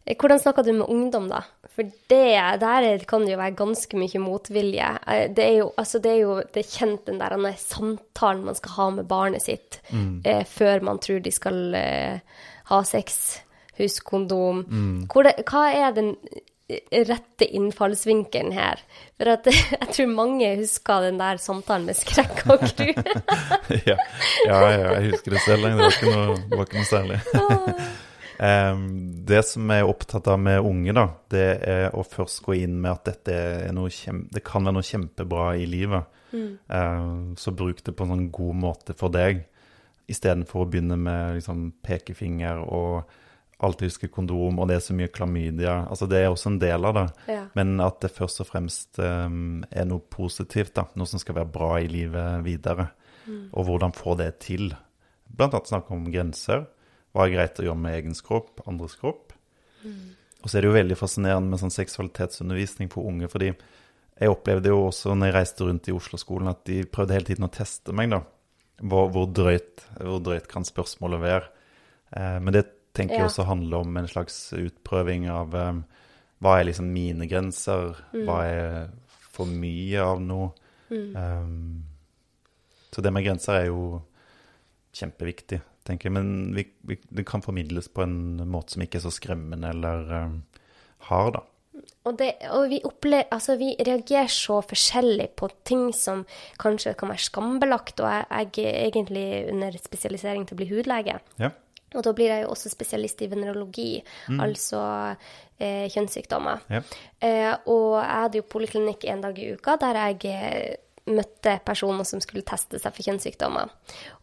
Hvordan 0.05 0.39
snakker 0.39 0.63
du 0.67 0.73
med 0.73 0.89
ungdom, 0.91 1.29
da? 1.31 1.41
For 1.75 1.83
det, 1.83 2.59
der 2.59 2.83
er- 2.83 3.05
kan 3.07 3.21
det 3.25 3.31
jo 3.31 3.37
være 3.39 3.55
ganske 3.55 3.95
mye 3.97 4.19
motvilje. 4.19 4.89
Eh, 5.07 5.27
Det 5.33 5.43
er 5.45 5.57
jo, 5.59 5.71
altså 5.77 5.99
det 6.01 6.11
er 6.11 6.19
jo 6.21 6.35
det 6.53 6.59
er 6.65 6.71
kjent 6.77 7.05
den 7.05 7.19
der 7.19 7.37
samtalen 7.57 8.43
man 8.45 8.55
skal 8.55 8.71
ha 8.71 8.89
med 8.89 9.07
barnet 9.07 9.41
sitt 9.41 9.79
eh, 10.25 10.43
før 10.43 10.81
man 10.83 10.99
tror 10.99 11.19
de 11.23 11.31
skal 11.31 11.73
eh, 11.75 12.19
ha 12.65 12.81
sex. 12.83 13.39
Husk 13.79 14.03
kondom. 14.05 14.65
Hvor 15.11 15.23
det, 15.23 15.35
hva 15.49 15.63
er 15.73 15.91
den 15.95 16.15
rette 16.91 17.45
innfallsvinkelen 17.53 18.51
her. 18.53 18.79
For 19.17 19.29
at 19.33 19.45
jeg 19.81 19.89
tror 19.93 20.07
mange 20.13 20.55
husker 20.57 21.01
den 21.07 21.17
der 21.19 21.37
samtalen 21.37 21.85
med 21.85 21.95
skrekk 21.95 22.43
og 22.49 22.59
gru. 22.59 22.93
ja, 23.89 23.97
ja, 24.45 24.59
ja, 24.69 24.93
jeg 24.99 25.11
husker 25.11 25.31
det 25.31 25.41
selv. 25.47 25.63
Det 25.67 25.77
var 25.77 25.91
ikke 25.91 26.13
noe, 26.13 26.37
var 26.57 26.65
ikke 26.67 26.79
noe 26.81 26.91
særlig. 26.91 27.19
um, 28.39 28.83
det 29.27 29.41
som 29.47 29.71
jeg 29.71 29.83
er 29.83 29.89
opptatt 29.89 30.27
av 30.31 30.41
med 30.41 30.65
unge, 30.65 30.93
da, 30.95 31.07
det 31.33 31.47
er 31.69 31.87
å 31.95 32.05
først 32.07 32.43
gå 32.45 32.57
inn 32.61 32.79
med 32.81 32.91
at 32.91 33.09
dette 33.11 33.39
er 33.69 33.81
kjem, 33.97 34.27
det 34.33 34.43
kan 34.45 34.65
være 34.65 34.77
noe 34.77 34.87
kjempebra 34.87 35.47
i 35.59 35.65
livet. 35.69 36.21
Mm. 36.33 36.51
Uh, 36.69 37.33
så 37.37 37.53
bruk 37.53 37.83
det 37.85 37.95
på 37.95 38.05
en 38.05 38.15
sånn 38.15 38.29
god 38.33 38.61
måte 38.65 38.97
for 38.97 39.13
deg, 39.13 39.45
istedenfor 40.09 40.63
å 40.63 40.69
begynne 40.69 40.97
med 40.99 41.39
liksom, 41.39 41.67
pekefinger 41.85 42.63
og 42.63 43.19
alltid 43.63 43.87
huske 43.87 44.09
kondom, 44.11 44.57
og 44.59 44.67
det 44.67 44.77
er 44.77 44.83
så 44.83 44.95
mye 44.97 45.11
klamydia. 45.13 45.75
Altså, 45.87 46.07
det 46.11 46.19
er 46.19 46.29
også 46.31 46.51
en 46.51 46.59
del 46.59 46.87
av 46.89 46.97
det. 46.97 47.05
Ja. 47.31 47.43
Men 47.55 47.77
at 47.83 48.01
det 48.03 48.11
først 48.11 48.43
og 48.43 48.49
fremst 48.49 48.99
um, 48.99 49.63
er 49.71 49.87
noe 49.87 50.03
positivt, 50.11 50.73
da. 50.75 50.87
Noe 50.99 51.07
som 51.09 51.21
skal 51.21 51.37
være 51.39 51.53
bra 51.53 51.69
i 51.79 51.87
livet 51.91 52.43
videre. 52.43 52.89
Mm. 53.23 53.45
Og 53.53 53.69
hvordan 53.69 53.95
få 53.95 54.17
det 54.19 54.33
til. 54.43 54.73
Blant 55.31 55.55
annet 55.55 55.71
snakke 55.71 55.95
om 55.95 56.09
grenser. 56.11 56.65
Hva 57.13 57.27
er 57.27 57.35
greit 57.35 57.61
å 57.61 57.67
gjøre 57.67 57.79
med 57.79 57.95
egen 57.99 58.17
kropp, 58.25 58.63
andres 58.69 58.97
kropp. 58.99 59.35
Mm. 59.83 60.13
Og 60.43 60.49
så 60.49 60.57
er 60.57 60.63
det 60.63 60.71
jo 60.71 60.75
veldig 60.75 60.97
fascinerende 60.99 61.53
med 61.53 61.61
sånn 61.61 61.73
seksualitetsundervisning 61.73 62.89
for 62.91 63.07
unge. 63.07 63.29
fordi 63.31 63.53
jeg 63.53 64.29
opplevde 64.29 64.69
jo 64.69 64.85
også 64.87 65.15
når 65.15 65.29
jeg 65.29 65.35
reiste 65.37 65.65
rundt 65.67 65.89
i 65.89 65.95
Oslo-skolen, 65.95 66.51
at 66.51 66.63
de 66.69 66.83
prøvde 66.85 67.15
hele 67.15 67.27
tiden 67.27 67.47
å 67.47 67.53
teste 67.53 67.95
meg, 67.95 68.11
da. 68.13 68.21
Hvor, 68.83 69.09
hvor, 69.13 69.27
drøyt, 69.29 69.85
hvor 69.99 70.21
drøyt, 70.23 70.47
kan 70.51 70.65
spørsmålet 70.67 71.21
være? 71.21 71.49
Eh, 72.13 72.37
men 72.43 72.53
det 72.55 72.65
tenker 72.93 73.21
jeg 73.21 73.29
også 73.29 73.47
handler 73.47 73.85
om 73.85 73.97
en 73.97 74.09
slags 74.09 74.37
utprøving 74.57 75.25
av 75.33 75.55
eh, 75.57 75.81
hva 76.43 76.57
er 76.59 76.67
liksom 76.67 76.91
mine 76.93 77.27
grenser, 77.29 77.95
mm. 78.13 78.23
hva 78.27 78.37
er 78.45 78.91
for 79.33 79.49
mye 79.49 80.03
av 80.03 80.21
noe. 80.21 80.51
Mm. 80.93 81.13
Um, 81.15 81.85
så 82.93 83.01
det 83.01 83.13
med 83.15 83.25
grenser 83.25 83.61
er 83.61 83.69
jo 83.71 84.01
kjempeviktig, 84.93 85.57
tenker 85.87 86.09
jeg. 86.09 86.15
Men 86.17 86.53
vi, 86.55 86.67
vi, 86.87 86.99
det 87.09 87.25
kan 87.29 87.43
formidles 87.45 87.89
på 87.91 88.05
en 88.05 88.43
måte 88.49 88.75
som 88.75 88.85
ikke 88.85 88.99
er 89.01 89.07
så 89.07 89.13
skremmende 89.13 89.73
eller 89.73 90.13
um, 90.25 90.37
hard, 91.09 91.39
da. 91.39 91.47
Og, 92.03 92.17
det, 92.19 92.33
og 92.51 92.67
vi, 92.69 92.81
opplever, 92.85 93.29
altså 93.31 93.55
vi, 93.59 93.71
reagerer 93.79 94.29
så 94.31 94.59
forskjellig 94.63 95.29
på 95.39 95.47
ting 95.67 95.87
som 95.95 96.25
kanskje 96.61 96.93
kan 96.99 97.11
være 97.13 97.25
skambelagt. 97.25 98.03
Og 98.03 98.09
jeg, 98.11 98.49
jeg 98.59 98.67
er 98.69 98.87
egentlig 98.89 99.27
under 99.53 99.77
spesialisering 99.79 100.45
til 100.47 100.57
å 100.57 100.61
bli 100.61 100.69
hudlege. 100.69 101.17
Ja. 101.41 101.53
Og 101.93 102.05
da 102.05 102.13
blir 102.17 102.31
jeg 102.31 102.43
jo 102.43 102.53
også 102.53 102.71
spesialist 102.73 103.21
i 103.21 103.29
venerologi, 103.29 103.89
mm. 104.27 104.39
altså 104.41 104.81
eh, 105.59 105.85
kjønnssykdommer. 105.93 106.63
Ja. 106.73 106.81
Eh, 107.21 107.51
og 107.69 107.99
jeg 107.99 108.23
hadde 108.25 108.41
jo 108.41 108.47
poliklinikk 108.49 109.05
en 109.13 109.21
dag 109.27 109.37
i 109.39 109.51
uka 109.53 109.77
der 109.81 110.01
jeg 110.07 110.33
eh, 110.33 110.71
møtte 111.03 111.57
personer 111.67 112.07
som 112.07 112.21
skulle 112.23 112.45
teste 112.47 112.79
seg 112.79 112.93
for 112.95 113.03
kjønnssykdommer. 113.03 113.71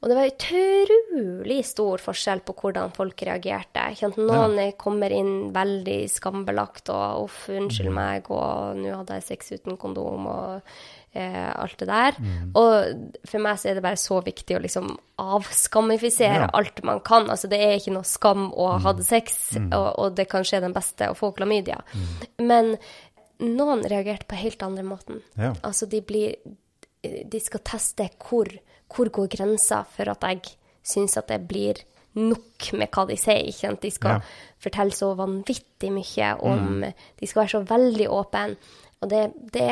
Og 0.01 0.09
det 0.09 0.17
var 0.17 0.31
utrolig 0.31 1.59
stor 1.69 2.01
forskjell 2.01 2.41
på 2.47 2.55
hvordan 2.57 2.95
folk 2.97 3.21
reagerte. 3.29 3.85
Noen 4.17 4.57
ja. 4.57 4.71
kommer 4.81 5.13
inn 5.13 5.51
veldig 5.53 5.99
skambelagt 6.09 6.89
og 6.95 7.27
'uff, 7.27 7.43
unnskyld 7.53 7.93
mm. 7.93 8.01
meg', 8.01 8.33
og 8.33 8.81
'nå 8.81 8.97
hadde 8.97 9.21
jeg 9.21 9.29
sex 9.29 9.53
uten 9.59 9.77
kondom', 9.77 10.31
og 10.31 10.73
eh, 11.13 11.51
alt 11.53 11.77
det 11.79 11.91
der. 11.91 12.17
Mm. 12.17 12.57
Og 12.57 13.29
for 13.29 13.45
meg 13.45 13.61
så 13.61 13.71
er 13.71 13.77
det 13.77 13.85
bare 13.85 14.01
så 14.01 14.23
viktig 14.25 14.57
å 14.57 14.63
liksom 14.65 14.89
avskamifisere 15.21 16.47
ja. 16.47 16.51
alt 16.57 16.81
man 16.87 17.05
kan. 17.05 17.29
Altså 17.29 17.51
det 17.51 17.61
er 17.61 17.77
ikke 17.77 17.95
noe 17.99 18.09
skam 18.09 18.49
å 18.55 18.73
ha 18.73 18.81
hatt 18.89 19.05
sex, 19.05 19.53
mm. 19.59 19.69
og, 19.69 19.89
og, 19.99 20.17
det 20.17 20.31
kan 20.33 20.49
skje 20.49 20.65
den 20.65 20.77
beste 20.77 21.11
å 21.11 21.19
få 21.19 21.35
klamydia. 21.37 21.83
Mm. 21.93 22.11
Men 22.49 22.75
noen 23.41 23.85
reagerte 23.89 24.29
på 24.29 24.39
helt 24.41 24.63
andre 24.63 24.85
måten. 24.85 25.23
Ja. 25.37 25.55
Altså 25.67 25.89
de 25.91 26.03
blir 26.05 26.37
De 27.03 27.41
skal 27.41 27.63
teste 27.65 28.09
hvor, 28.21 28.51
hvor 28.93 29.13
går 29.15 29.31
grensa 29.33 29.85
for 29.89 30.11
at 30.13 30.27
jeg 30.29 30.57
syns 30.87 31.17
at 31.21 31.31
det 31.31 31.41
blir 31.49 31.81
nok 32.19 32.73
med 32.79 32.91
hva 32.91 33.07
de 33.09 33.17
sier. 33.21 33.47
Ikke 33.47 33.69
sant? 33.69 33.83
De 33.85 33.93
skal 33.95 34.19
ja. 34.19 34.35
fortelle 34.63 34.97
så 34.97 35.13
vanvittig 35.19 35.93
mye 35.95 36.35
om 36.43 36.67
mm. 36.83 36.85
De 37.21 37.29
skal 37.29 37.45
være 37.45 37.55
så 37.55 37.63
veldig 37.71 38.09
åpne. 38.11 38.45
Og 39.01 39.11
det, 39.13 39.23
det, 39.55 39.69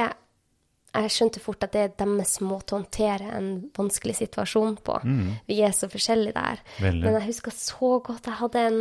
jeg 0.95 1.15
skjønte 1.15 1.43
fort 1.43 1.65
at 1.67 1.75
det 1.75 1.83
er 1.85 1.97
deres 2.01 2.39
måte 2.45 2.75
å 2.75 2.81
håndtere 2.81 3.33
en 3.37 3.51
vanskelig 3.77 4.19
situasjon 4.23 4.79
på. 4.85 5.01
Mm. 5.05 5.33
Vi 5.51 5.59
er 5.67 5.75
så 5.77 5.91
forskjellige 5.93 6.37
der. 6.39 6.63
Veldig. 6.81 7.03
Men 7.05 7.19
jeg 7.19 7.29
husker 7.33 7.55
så 7.55 7.99
godt 8.05 8.31
jeg 8.31 8.41
hadde 8.41 8.69
en 8.71 8.81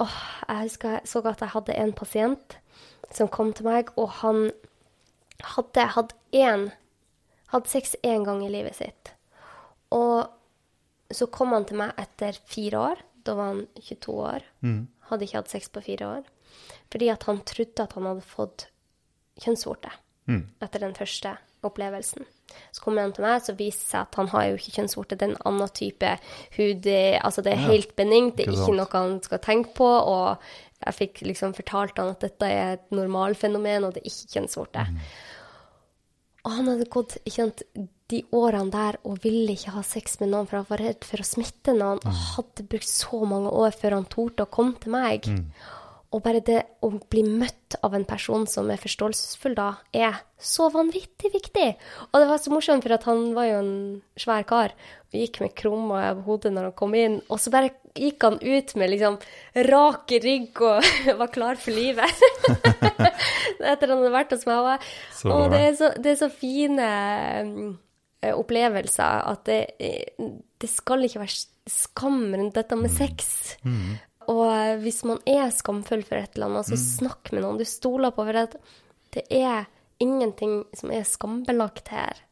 åh, 0.00 0.18
jeg 0.48 0.66
husker 0.66 0.98
så 1.08 1.22
godt 1.24 1.44
jeg 1.44 1.54
hadde 1.54 1.78
en 1.78 1.94
pasient 1.96 2.58
som 3.10 3.30
kom 3.32 3.50
til 3.56 3.66
meg, 3.66 3.88
og 3.98 4.12
han 4.20 4.50
hadde 5.56 5.86
hatt 5.96 6.12
én 6.36 6.68
Hadde 7.50 7.70
sex 7.70 7.96
én 8.06 8.24
gang 8.26 8.42
i 8.46 8.52
livet 8.52 8.78
sitt. 8.78 9.12
Og 9.94 10.28
så 11.10 11.26
kom 11.34 11.54
han 11.56 11.66
til 11.66 11.80
meg 11.80 11.96
etter 11.98 12.36
fire 12.46 12.82
år. 12.90 13.04
Da 13.26 13.34
var 13.38 13.54
han 13.54 13.64
22 13.80 14.16
år. 14.22 14.46
Mm. 14.62 14.82
Hadde 15.10 15.26
ikke 15.26 15.40
hatt 15.40 15.52
sex 15.52 15.70
på 15.72 15.82
fire 15.84 16.10
år. 16.18 16.28
Fordi 16.90 17.10
at 17.12 17.26
han 17.28 17.42
trodde 17.46 17.86
at 17.86 17.96
han 17.98 18.06
hadde 18.10 18.26
fått 18.26 18.66
kjønnsvorte 19.40 19.90
mm. 20.30 20.42
etter 20.62 20.84
den 20.84 20.94
første 20.96 21.34
opplevelsen. 21.66 22.24
Så 22.74 22.82
kommer 22.82 23.04
han 23.04 23.12
til 23.14 23.24
meg, 23.26 23.42
så 23.44 23.54
viser 23.54 23.82
det 23.82 23.90
seg 23.92 24.00
at 24.06 24.16
han 24.18 24.30
har 24.32 24.46
jo 24.48 24.58
ikke 24.58 24.74
kjønnsvorte. 24.78 25.18
Det 25.18 25.26
er 25.26 25.34
en 25.34 25.44
annen 25.50 25.74
type 25.76 26.14
hud. 26.56 26.88
Altså 27.20 27.44
det 27.46 27.54
er 27.54 27.68
helt 27.68 27.94
benignt, 27.98 28.36
det 28.38 28.46
er 28.46 28.56
ikke 28.56 28.76
noe 28.78 28.90
han 28.94 29.18
skal 29.26 29.42
tenke 29.44 29.74
på. 29.78 29.86
Og 29.86 30.80
jeg 30.80 30.96
fikk 30.96 31.22
liksom 31.28 31.54
fortalt 31.58 32.00
han 32.00 32.14
at 32.14 32.24
dette 32.24 32.48
er 32.48 32.78
et 32.78 32.94
normalfenomen, 32.94 33.86
og 33.86 33.94
det 33.94 34.02
er 34.02 34.10
ikke 34.10 34.38
kjønnsvorte. 34.38 34.86
Mm. 34.88 35.04
Og 36.44 36.54
han 36.56 36.70
hadde 36.72 36.88
gått 36.92 37.18
kjent, 37.28 37.62
de 38.10 38.22
årene 38.34 38.72
der 38.72 38.96
og 39.06 39.20
ville 39.22 39.54
ikke 39.54 39.74
ha 39.76 39.82
sex 39.86 40.18
med 40.22 40.32
noen, 40.32 40.48
for 40.50 40.60
han 40.60 40.70
var 40.70 40.82
redd 40.82 41.06
for 41.06 41.22
å 41.22 41.26
smitte 41.26 41.74
noen, 41.76 42.00
og 42.00 42.10
mm. 42.10 42.22
hadde 42.34 42.66
brukt 42.72 42.90
så 42.90 43.20
mange 43.28 43.52
år 43.62 43.76
før 43.76 43.98
han 43.98 44.08
torde 44.10 44.46
å 44.46 44.50
komme 44.50 44.80
til 44.82 44.94
meg. 44.96 45.28
Mm. 45.30 45.44
Og 46.10 46.22
bare 46.24 46.40
det 46.42 46.58
å 46.82 46.88
bli 46.90 47.22
møtt 47.22 47.76
av 47.86 47.92
en 47.94 48.04
person 48.08 48.42
som 48.50 48.70
er 48.72 48.80
forståelsesfull 48.82 49.54
da, 49.54 49.68
er 49.94 50.16
så 50.42 50.66
vanvittig 50.74 51.30
viktig. 51.30 51.66
Og 52.10 52.16
det 52.18 52.26
var 52.26 52.40
så 52.42 52.50
morsomt, 52.50 52.82
for 52.82 52.96
at 52.96 53.06
han 53.06 53.28
var 53.36 53.46
jo 53.46 53.60
en 53.60 53.76
svær 54.18 54.46
kar 54.48 54.74
og 55.10 55.18
gikk 55.18 55.40
med 55.42 55.54
krumma 55.58 56.00
over 56.08 56.24
hodet 56.26 56.52
når 56.54 56.68
han 56.68 56.74
kom 56.80 56.96
inn. 56.98 57.20
Og 57.30 57.38
så 57.42 57.52
bare 57.54 57.70
gikk 57.94 58.26
han 58.26 58.40
ut 58.42 58.74
med 58.78 58.92
liksom 58.92 59.20
rak 59.70 60.16
rygg 60.24 60.64
og 60.66 60.90
var 61.22 61.30
klar 61.34 61.62
for 61.62 61.78
livet. 61.78 62.26
Etter 63.70 63.86
han 63.86 64.00
hadde 64.00 64.12
vært 64.14 64.34
hos 64.34 64.46
meg. 64.50 64.90
Og 65.30 65.46
det 65.54 65.62
er 65.68 65.78
så, 65.78 65.94
det 65.94 66.14
er 66.16 66.20
så 66.24 66.30
fine 66.34 66.90
um, 67.46 67.72
opplevelser 68.34 69.26
at 69.30 69.46
det, 69.46 69.62
det, 70.18 70.70
skal 70.70 71.06
ikke 71.06 71.22
være 71.22 71.70
skam 71.70 72.22
rundt 72.34 72.58
dette 72.58 72.78
med 72.78 72.94
sex. 72.94 73.34
Mm. 73.62 73.98
Og 74.30 74.80
hvis 74.84 75.02
man 75.08 75.20
er 75.28 75.50
skamfull 75.54 76.04
for 76.06 76.20
et 76.20 76.36
eller 76.36 76.50
annet, 76.50 76.70
så 76.70 76.78
mm. 76.78 76.86
snakk 76.86 77.32
med 77.34 77.44
noen 77.44 77.60
du 77.60 77.66
stoler 77.68 78.14
på. 78.14 78.26
For 78.28 78.56
det 79.16 79.26
er 79.34 79.70
ingenting 80.00 80.62
som 80.76 80.92
er 80.94 81.08
skambelagt 81.08 81.90
her. 81.92 82.22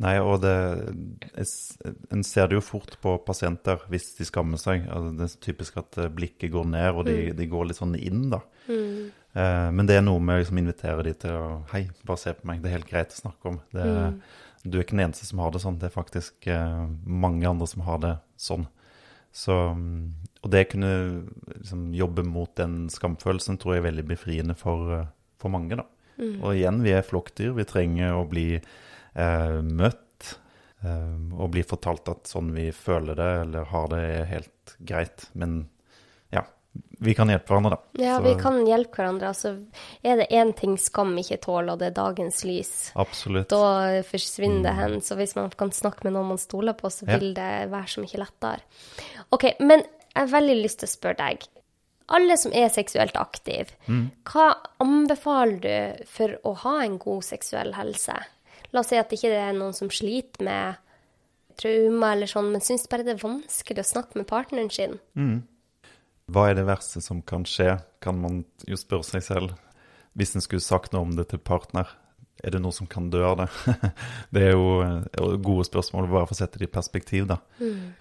Nei, 0.00 0.14
og 0.24 0.38
det, 0.40 0.52
en 2.08 2.22
ser 2.24 2.48
det 2.48 2.56
jo 2.56 2.64
fort 2.64 2.94
på 3.04 3.18
pasienter 3.20 3.82
hvis 3.92 4.14
de 4.16 4.24
skammer 4.24 4.60
seg. 4.60 4.86
Altså, 4.88 5.10
det 5.18 5.26
er 5.26 5.34
typisk 5.44 5.76
at 5.82 5.98
eh, 6.00 6.12
blikket 6.12 6.54
går 6.54 6.70
ned, 6.72 6.88
og 6.94 7.04
de, 7.08 7.16
mm. 7.28 7.34
de 7.36 7.48
går 7.52 7.68
litt 7.68 7.80
sånn 7.80 7.98
inn, 7.98 8.22
da. 8.32 8.40
Mm. 8.70 9.10
Eh, 9.36 9.66
men 9.76 9.90
det 9.90 9.98
er 9.98 10.06
noe 10.06 10.22
med 10.24 10.38
å 10.38 10.40
liksom 10.40 10.62
invitere 10.62 11.04
de 11.04 11.12
til 11.20 11.36
å 11.36 11.44
Hei, 11.74 11.84
bare 12.08 12.22
se 12.22 12.32
på 12.38 12.48
meg. 12.48 12.62
Det 12.62 12.70
er 12.70 12.78
helt 12.78 12.88
greit 12.88 13.12
å 13.12 13.20
snakke 13.20 13.52
om. 13.52 13.60
Det, 13.76 13.84
mm. 13.84 14.16
Du 14.64 14.78
er 14.78 14.86
ikke 14.86 14.96
den 14.96 15.04
eneste 15.04 15.28
som 15.28 15.44
har 15.44 15.52
det 15.52 15.62
sånn. 15.66 15.78
Det 15.82 15.90
er 15.90 15.98
faktisk 15.98 16.48
eh, 16.48 16.82
mange 17.04 17.52
andre 17.52 17.68
som 17.68 17.84
har 17.84 18.00
det 18.00 18.16
sånn. 18.40 18.64
Så, 19.32 19.54
og 20.42 20.50
det 20.50 20.64
kunne 20.72 20.92
liksom, 21.54 21.90
jobbe 21.94 22.24
mot 22.26 22.50
den 22.58 22.88
skamfølelsen 22.90 23.60
tror 23.60 23.76
jeg 23.76 23.84
er 23.84 23.88
veldig 23.90 24.06
befriende 24.08 24.56
for, 24.58 25.06
for 25.40 25.54
mange. 25.54 25.78
da. 25.78 25.86
Mm. 26.20 26.36
Og 26.42 26.54
igjen, 26.54 26.82
vi 26.84 26.94
er 26.94 27.06
flokkdyr. 27.06 27.54
Vi 27.56 27.66
trenger 27.68 28.18
å 28.18 28.26
bli 28.28 28.48
eh, 28.58 29.58
møtt 29.64 30.34
eh, 30.84 31.18
og 31.36 31.52
bli 31.54 31.64
fortalt 31.66 32.10
at 32.12 32.30
sånn 32.30 32.52
vi 32.56 32.68
føler 32.76 33.18
det 33.18 33.30
eller 33.44 33.70
har 33.72 33.92
det, 33.94 34.02
er 34.18 34.32
helt 34.34 34.74
greit. 34.78 35.28
Men 35.32 35.62
vi 37.02 37.14
kan 37.16 37.30
hjelpe 37.32 37.48
hverandre, 37.48 37.76
da. 37.76 38.02
Ja, 38.04 38.16
så. 38.18 38.24
vi 38.26 38.34
kan 38.36 38.58
hjelpe 38.68 39.00
hverandre. 39.00 39.30
Altså, 39.32 39.54
er 40.04 40.20
det 40.20 40.26
én 40.36 40.50
ting 40.56 40.74
skam 40.78 41.14
ikke 41.18 41.38
tåler, 41.40 41.72
og 41.72 41.80
det 41.80 41.88
er 41.90 41.94
dagens 41.96 42.42
lys, 42.44 42.72
Absolutt. 43.00 43.48
da 43.48 44.02
forsvinner 44.06 44.66
det 44.68 44.74
hen. 44.76 44.98
Så 45.04 45.16
hvis 45.16 45.32
man 45.38 45.48
kan 45.56 45.72
snakke 45.72 46.04
med 46.04 46.14
noen 46.16 46.34
man 46.34 46.42
stoler 46.42 46.76
på, 46.76 46.90
så 46.92 47.08
vil 47.08 47.30
ja. 47.30 47.38
det 47.38 47.70
være 47.72 47.94
så 47.94 48.04
mye 48.04 48.20
lettere. 48.20 48.60
OK, 49.32 49.46
men 49.64 49.86
jeg 50.10 50.18
har 50.20 50.34
veldig 50.34 50.58
lyst 50.60 50.82
til 50.82 50.90
å 50.90 50.92
spørre 50.92 51.20
deg. 51.22 51.48
Alle 52.10 52.36
som 52.42 52.52
er 52.58 52.68
seksuelt 52.74 53.16
aktive, 53.16 53.72
mm. 53.86 54.04
hva 54.28 54.50
anbefaler 54.82 55.60
du 55.64 56.04
for 56.10 56.34
å 56.44 56.56
ha 56.66 56.74
en 56.84 56.98
god 57.00 57.24
seksuell 57.24 57.72
helse? 57.78 58.16
La 58.74 58.82
oss 58.82 58.90
si 58.90 58.98
at 58.98 59.08
det 59.08 59.18
ikke 59.18 59.32
er 59.38 59.54
noen 59.56 59.72
som 59.76 59.88
sliter 59.94 60.44
med 60.44 60.80
traumer 61.60 62.16
eller 62.16 62.28
sånn, 62.30 62.50
men 62.52 62.64
syns 62.64 62.88
bare 62.90 63.06
det 63.06 63.14
er 63.16 63.22
vanskelig 63.22 63.84
å 63.84 63.90
snakke 63.94 64.20
med 64.20 64.28
partneren 64.28 64.68
sin. 64.74 64.98
Mm. 65.16 65.40
Hva 66.30 66.50
er 66.50 66.58
det 66.58 66.66
verste 66.68 67.02
som 67.02 67.22
kan 67.26 67.46
skje, 67.48 67.74
kan 68.02 68.18
man 68.20 68.44
jo 68.68 68.78
spørre 68.78 69.06
seg 69.06 69.24
selv. 69.26 69.56
hvis 70.18 70.34
en 70.34 70.42
skulle 70.42 70.62
sagt 70.62 70.92
noe 70.92 71.06
om 71.06 71.12
det 71.14 71.28
til 71.30 71.38
partner, 71.38 71.86
er 72.42 72.50
det 72.50 72.60
noe 72.62 72.74
som 72.74 72.88
kan 72.90 73.10
dø 73.12 73.22
av 73.24 73.36
det? 73.38 73.48
det 74.34 74.42
er 74.48 74.54
jo 74.56 74.80
eh, 74.82 75.36
gode 75.38 75.66
spørsmål, 75.68 76.08
bare 76.10 76.26
for 76.26 76.34
å 76.34 76.40
sette 76.40 76.58
det 76.58 76.66
i 76.68 76.72
perspektiv, 76.72 77.28
da. 77.30 77.38
Mm. 77.60 77.92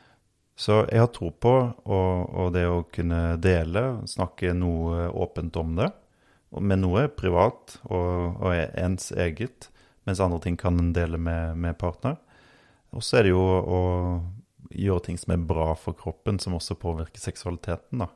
Så 0.60 0.82
jeg 0.90 1.00
har 1.00 1.12
tro 1.16 1.30
på 1.32 1.54
og, 1.56 2.10
og 2.36 2.50
det 2.52 2.66
å 2.68 2.82
kunne 2.92 3.38
dele, 3.40 3.84
snakke 4.12 4.52
noe 4.58 5.08
åpent 5.08 5.56
om 5.62 5.78
det. 5.78 5.88
Men 6.60 6.82
noe 6.84 7.06
er 7.06 7.14
privat 7.14 7.78
og, 7.86 8.42
og 8.42 8.50
er 8.52 8.74
ens 8.82 9.14
eget, 9.14 9.70
mens 10.04 10.20
andre 10.24 10.42
ting 10.44 10.58
kan 10.60 10.80
en 10.82 10.92
dele 10.96 11.20
med, 11.22 11.56
med 11.56 11.78
partner. 11.80 12.18
Og 12.92 13.06
så 13.06 13.20
er 13.20 13.28
det 13.28 13.32
jo 13.36 13.44
å 13.46 13.82
gjøre 14.70 15.06
ting 15.06 15.20
som 15.22 15.34
er 15.34 15.48
bra 15.48 15.72
for 15.80 15.96
kroppen, 15.98 16.42
som 16.42 16.58
også 16.58 16.78
påvirker 16.82 17.22
seksualiteten, 17.22 18.04
da. 18.04 18.10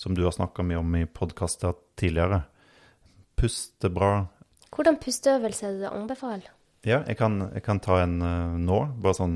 Som 0.00 0.16
du 0.16 0.22
har 0.24 0.32
snakka 0.32 0.64
mye 0.64 0.80
om 0.80 0.94
i 0.96 1.04
podkaster 1.04 1.74
tidligere. 2.00 2.42
Puste 3.36 3.90
bra. 3.92 4.24
Hvordan 4.72 4.96
pusteøvelse 5.02 5.66
er 5.66 5.76
det 5.76 5.84
du 5.84 5.90
anbefaler? 5.90 6.48
Ja, 6.88 7.02
jeg 7.04 7.18
kan, 7.20 7.36
jeg 7.52 7.60
kan 7.66 7.82
ta 7.84 7.98
en 8.00 8.14
uh, 8.24 8.56
nå, 8.56 8.78
bare 9.02 9.18
sånn 9.18 9.34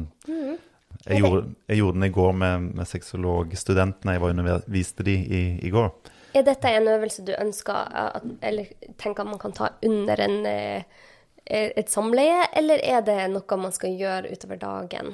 jeg, 1.05 1.21
gjorde, 1.21 1.51
jeg 1.69 1.81
gjorde, 1.83 1.99
den 1.99 2.07
i 2.07 2.13
går 2.15 2.37
med, 2.41 2.69
med 2.79 2.89
sexologstudentene. 2.89 4.15
Jeg 4.17 4.23
var 4.23 4.33
underviste 4.33 5.05
de 5.05 5.15
i, 5.21 5.43
i 5.67 5.73
går. 5.73 5.91
Er 6.35 6.47
dette 6.47 6.71
en 6.73 6.89
øvelse 6.91 7.25
du 7.27 7.35
ønsker 7.37 7.91
at, 8.01 8.25
eller 8.43 8.71
tenker 9.01 9.29
man 9.29 9.41
kan 9.43 9.53
ta 9.55 9.69
under 9.85 10.23
en, 10.25 10.39
eh, 10.49 11.03
et 11.45 11.93
samleie, 11.93 12.49
eller 12.57 12.81
er 12.83 13.05
det 13.07 13.19
noe 13.35 13.61
man 13.61 13.75
skal 13.75 13.95
gjøre 14.01 14.33
utover 14.33 14.63
dagen? 14.63 15.13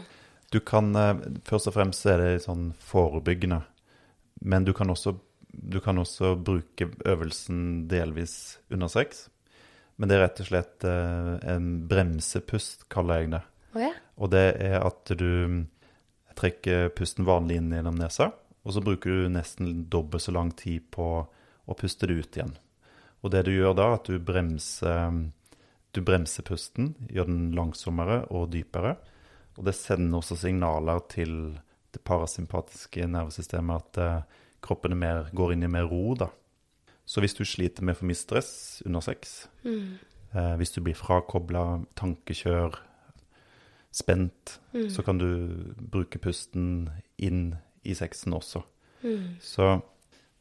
Du 0.50 0.60
kan, 0.60 0.94
eh, 0.96 1.26
Først 1.44 1.68
og 1.68 1.76
fremst 1.76 2.06
er 2.06 2.22
det 2.22 2.44
sånn 2.46 2.70
forebyggende. 2.78 3.64
Men 4.40 4.64
du 4.64 4.72
kan 4.72 4.88
også, 4.88 5.18
du 5.52 5.80
kan 5.82 5.98
også 5.98 6.34
bruke 6.38 6.90
øvelsen 7.08 7.88
delvis 7.90 8.58
under 8.70 8.88
sex. 8.88 9.28
Men 10.00 10.08
det 10.08 10.16
er 10.16 10.24
rett 10.24 10.40
og 10.40 10.48
slett 10.48 10.86
eh, 10.88 11.34
en 11.52 11.68
bremsepust, 11.90 12.86
kaller 12.92 13.20
jeg 13.20 13.32
det. 13.34 13.42
Oh, 13.74 13.82
ja. 13.82 13.92
Og 14.16 14.32
det 14.32 14.46
er 14.62 14.78
at 14.80 15.12
du 15.18 15.66
trekker 16.38 16.88
pusten 16.96 17.26
vanlig 17.28 17.58
inn 17.60 17.68
gjennom 17.74 17.98
nesa, 18.00 18.30
og 18.64 18.74
så 18.74 18.82
bruker 18.84 19.12
du 19.12 19.28
nesten 19.32 19.84
dobbelt 19.92 20.24
så 20.24 20.32
lang 20.32 20.54
tid 20.56 20.86
på 20.94 21.06
å 21.20 21.76
puste 21.76 22.08
det 22.08 22.16
ut 22.16 22.38
igjen. 22.38 22.54
Og 23.20 23.32
det 23.34 23.44
du 23.46 23.52
gjør 23.52 23.76
da, 23.76 23.90
at 23.98 24.08
du 24.08 24.16
bremser, 24.24 25.20
du 25.92 26.00
bremser 26.04 26.46
pusten, 26.48 26.94
gjør 27.12 27.28
den 27.28 27.50
langsommere 27.56 28.22
og 28.32 28.48
dypere. 28.54 28.94
Og 29.58 29.66
det 29.68 29.76
sender 29.76 30.22
også 30.22 30.38
signaler 30.40 31.02
til 31.12 31.34
det 31.92 32.00
parasympatiske 32.06 33.04
nervesystemet 33.10 33.82
at 33.82 34.00
uh, 34.00 34.39
kroppen 34.64 34.96
mer, 34.98 35.28
går 35.34 35.54
inn 35.54 35.66
i 35.66 35.70
mer 35.70 35.88
ro. 35.90 36.14
da. 36.14 36.30
Så 37.06 37.20
hvis 37.20 37.34
du 37.34 37.44
sliter 37.44 37.82
med 37.82 37.96
for 37.98 38.06
mye 38.06 38.18
stress 38.18 38.82
under 38.86 39.00
sex, 39.00 39.48
mm. 39.64 39.98
eh, 40.34 40.54
hvis 40.60 40.70
du 40.76 40.80
blir 40.84 40.94
frakobla, 40.94 41.82
tankekjør, 41.98 42.78
spent, 43.90 44.60
mm. 44.72 44.90
så 44.90 45.02
kan 45.02 45.18
du 45.18 45.26
bruke 45.74 46.20
pusten 46.22 46.90
inn 47.18 47.56
i 47.82 47.94
sexen 47.98 48.36
også. 48.36 48.62
Mm. 49.02 49.40
Så 49.42 49.80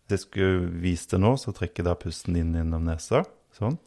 hvis 0.06 0.12
jeg 0.12 0.26
skulle 0.28 0.70
vist 0.84 1.12
det 1.12 1.22
nå, 1.22 1.36
så 1.38 1.54
trekker 1.56 1.82
jeg 1.82 1.90
da 1.90 1.98
pusten 1.98 2.38
inn 2.38 2.54
gjennom 2.58 2.86
nesa. 2.86 3.24
Sånn. 3.58 3.80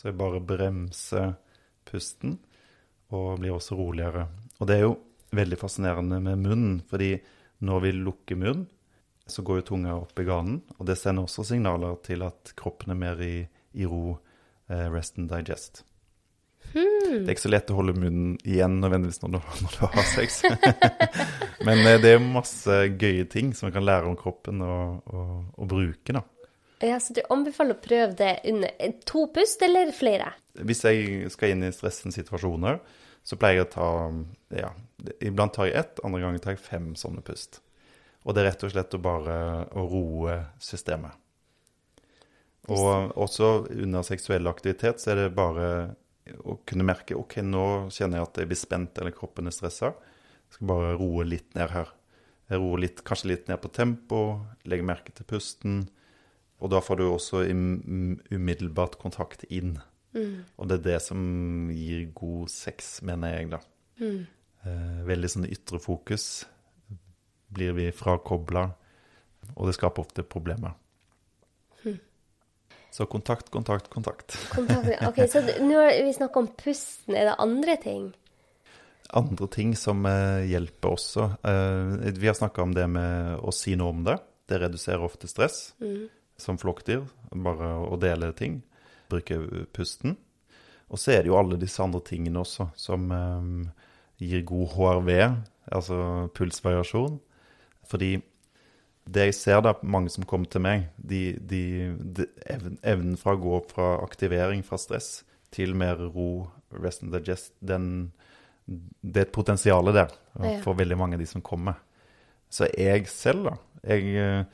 Så 0.00 0.08
jeg 0.08 0.16
bare 0.16 0.40
bremser 0.40 1.34
pusten 1.84 2.38
og 3.12 3.42
blir 3.42 3.52
også 3.52 3.76
roligere. 3.76 4.24
Og 4.56 4.68
det 4.70 4.78
er 4.78 4.86
jo 4.86 4.94
veldig 5.36 5.58
fascinerende 5.60 6.22
med 6.24 6.40
munnen, 6.40 6.78
fordi 6.88 7.18
når 7.66 7.82
vi 7.84 7.90
lukker 7.98 8.38
munnen, 8.40 8.64
så 9.28 9.44
går 9.44 9.60
jo 9.60 9.66
tunga 9.68 9.92
opp 9.98 10.16
i 10.18 10.24
ganen, 10.26 10.62
og 10.78 10.88
det 10.88 10.96
sender 10.98 11.28
også 11.28 11.44
signaler 11.52 12.00
til 12.02 12.24
at 12.26 12.54
kroppen 12.58 12.94
er 12.94 12.98
mer 12.98 13.20
i, 13.22 13.44
i 13.76 13.86
ro, 13.86 14.16
eh, 14.72 14.88
rest 14.90 15.20
and 15.20 15.28
digest. 15.30 15.84
Hmm. 16.72 17.20
Det 17.20 17.28
er 17.28 17.34
ikke 17.36 17.44
så 17.44 17.52
lett 17.52 17.70
å 17.70 17.76
holde 17.78 17.98
munnen 18.00 18.34
igjen 18.40 18.80
nødvendigvis 18.80 19.20
når 19.22 19.36
du, 19.36 19.38
når 19.66 19.76
du 19.76 19.84
har 19.84 20.10
sex. 20.16 20.40
Men 21.68 21.84
eh, 21.84 22.00
det 22.00 22.16
er 22.16 22.24
masse 22.24 22.80
gøye 22.96 23.28
ting 23.30 23.52
som 23.52 23.68
man 23.68 23.76
kan 23.76 23.86
lære 23.86 24.10
om 24.10 24.18
kroppen 24.18 24.64
og, 24.64 25.04
og, 25.12 25.32
og 25.60 25.70
bruke, 25.76 26.16
da. 26.16 26.24
Ja, 26.80 27.00
Så 27.00 27.12
du 27.12 27.20
anbefaler 27.28 27.76
å 27.76 27.82
prøve 27.82 28.14
det 28.16 28.32
under 28.48 28.92
to 29.04 29.26
pust, 29.34 29.62
eller 29.62 29.92
flere? 29.92 30.32
Hvis 30.56 30.84
jeg 30.84 31.30
skal 31.32 31.54
inn 31.54 31.66
i 31.66 31.72
stressende 31.74 32.16
situasjoner, 32.16 32.80
så 33.22 33.36
pleier 33.36 33.60
jeg 33.60 33.66
å 33.68 33.72
ta 33.74 33.88
ja, 34.56 34.70
Iblant 35.20 35.52
tar 35.56 35.68
jeg 35.68 35.76
ett, 35.80 36.00
andre 36.04 36.22
ganger 36.22 36.42
tar 36.44 36.56
jeg 36.56 36.64
fem 36.64 36.92
sånne 36.96 37.22
pust. 37.24 37.60
Og 38.24 38.34
det 38.34 38.42
er 38.42 38.50
rett 38.50 38.64
og 38.64 38.72
slett 38.72 38.96
å 38.96 39.00
bare 39.00 39.36
å 39.76 39.84
roe 39.88 40.36
systemet. 40.60 41.16
Og 42.70 43.16
også 43.18 43.48
under 43.72 44.04
seksuell 44.06 44.48
aktivitet 44.50 45.00
så 45.00 45.12
er 45.12 45.22
det 45.22 45.36
bare 45.36 45.68
å 46.44 46.58
kunne 46.68 46.86
merke 46.86 47.16
OK, 47.16 47.40
nå 47.42 47.88
kjenner 47.92 48.20
jeg 48.20 48.28
at 48.28 48.40
jeg 48.42 48.50
blir 48.50 48.60
spent 48.60 49.00
eller 49.00 49.16
kroppen 49.16 49.48
er 49.48 49.56
stressa. 49.56 49.94
Jeg 49.94 50.58
skal 50.58 50.70
bare 50.70 50.98
roe 51.00 51.24
litt 51.26 51.56
ned 51.56 51.72
her. 51.72 51.88
Jeg 52.50 52.60
roer 52.60 52.84
litt, 52.84 53.00
kanskje 53.06 53.32
litt 53.32 53.48
ned 53.48 53.60
på 53.62 53.70
tempo, 53.72 54.20
legger 54.68 54.86
merke 54.86 55.14
til 55.16 55.26
pusten. 55.28 55.82
Og 56.60 56.72
da 56.72 56.80
får 56.84 57.00
du 57.00 57.06
også 57.08 57.44
umiddelbart 57.48 58.98
kontakt 59.00 59.46
inn. 59.48 59.78
Mm. 60.12 60.44
Og 60.58 60.68
det 60.68 60.80
er 60.80 60.86
det 60.86 60.98
som 61.04 61.20
gir 61.72 62.10
god 62.16 62.50
sex, 62.52 62.98
mener 63.06 63.36
jeg, 63.36 63.50
da. 63.54 63.60
Mm. 64.00 64.20
Eh, 64.66 65.00
veldig 65.08 65.30
sånn 65.32 65.48
ytre 65.48 65.80
fokus. 65.80 66.26
Blir 67.50 67.74
vi 67.78 67.88
frakobla, 67.96 68.66
og 69.54 69.66
det 69.66 69.76
skaper 69.78 70.04
ofte 70.04 70.26
problemer. 70.26 70.76
Mm. 71.84 71.98
Så 72.92 73.06
kontakt, 73.10 73.50
kontakt, 73.54 73.88
kontakt. 73.90 74.36
kontakt. 74.52 74.90
Ok, 75.08 75.24
Så 75.30 75.42
nå 75.62 75.78
har 75.78 75.96
vi 76.04 76.12
snakka 76.14 76.42
om 76.42 76.50
pusten. 76.58 77.16
Er 77.16 77.32
det 77.32 77.38
andre 77.38 77.76
ting? 77.80 78.10
Andre 79.16 79.48
ting 79.50 79.74
som 79.78 80.04
eh, 80.06 80.46
hjelper 80.50 80.94
også. 80.94 81.30
Eh, 81.42 82.10
vi 82.18 82.28
har 82.28 82.36
snakka 82.38 82.62
om 82.62 82.74
det 82.74 82.86
med 82.90 83.40
å 83.42 83.54
si 83.54 83.74
noe 83.78 83.94
om 83.94 84.04
det. 84.06 84.20
Det 84.50 84.58
reduserer 84.60 85.06
ofte 85.06 85.30
stress. 85.30 85.70
Mm. 85.82 86.10
Som 86.40 86.58
flokkdyr. 86.60 87.04
Bare 87.44 87.74
å 87.86 87.98
dele 88.00 88.32
ting 88.36 88.60
bruke 89.10 89.38
pusten. 89.74 90.16
Og 90.90 90.98
så 90.98 91.14
er 91.14 91.22
det 91.22 91.30
jo 91.30 91.38
alle 91.38 91.58
disse 91.60 91.82
andre 91.82 92.02
tingene 92.06 92.42
også, 92.42 92.70
som 92.78 93.10
um, 93.10 93.68
gir 94.18 94.42
god 94.46 94.74
HRV, 94.74 95.10
altså 95.70 95.98
pulsvariasjon. 96.34 97.20
Fordi 97.90 98.16
det 99.10 99.26
jeg 99.30 99.36
ser 99.38 99.62
da, 99.64 99.74
mange 99.82 100.10
som 100.12 100.26
kommer 100.28 100.50
til 100.50 100.62
meg, 100.62 100.88
de, 100.96 101.34
de, 101.38 101.62
de 102.18 102.26
evnen 102.46 103.16
fra 103.18 103.34
å 103.36 103.42
gå 103.42 103.60
fra 103.70 103.92
aktivering, 104.04 104.64
fra 104.66 104.78
stress, 104.78 105.22
til 105.54 105.74
mer 105.78 105.98
ro, 106.14 106.46
rest 106.78 107.02
and 107.02 107.14
digest, 107.14 107.54
den, 107.58 108.10
det 108.66 109.24
er 109.24 109.26
et 109.26 109.34
potensial 109.34 109.90
der 109.94 110.12
for 110.62 110.78
veldig 110.78 110.98
mange 110.98 111.18
av 111.18 111.22
de 111.22 111.26
som 111.26 111.42
kommer. 111.42 111.80
Så 112.50 112.68
jeg 112.70 113.08
selv, 113.10 113.48
da 113.48 113.56
jeg, 113.94 114.14
eh, 114.14 114.44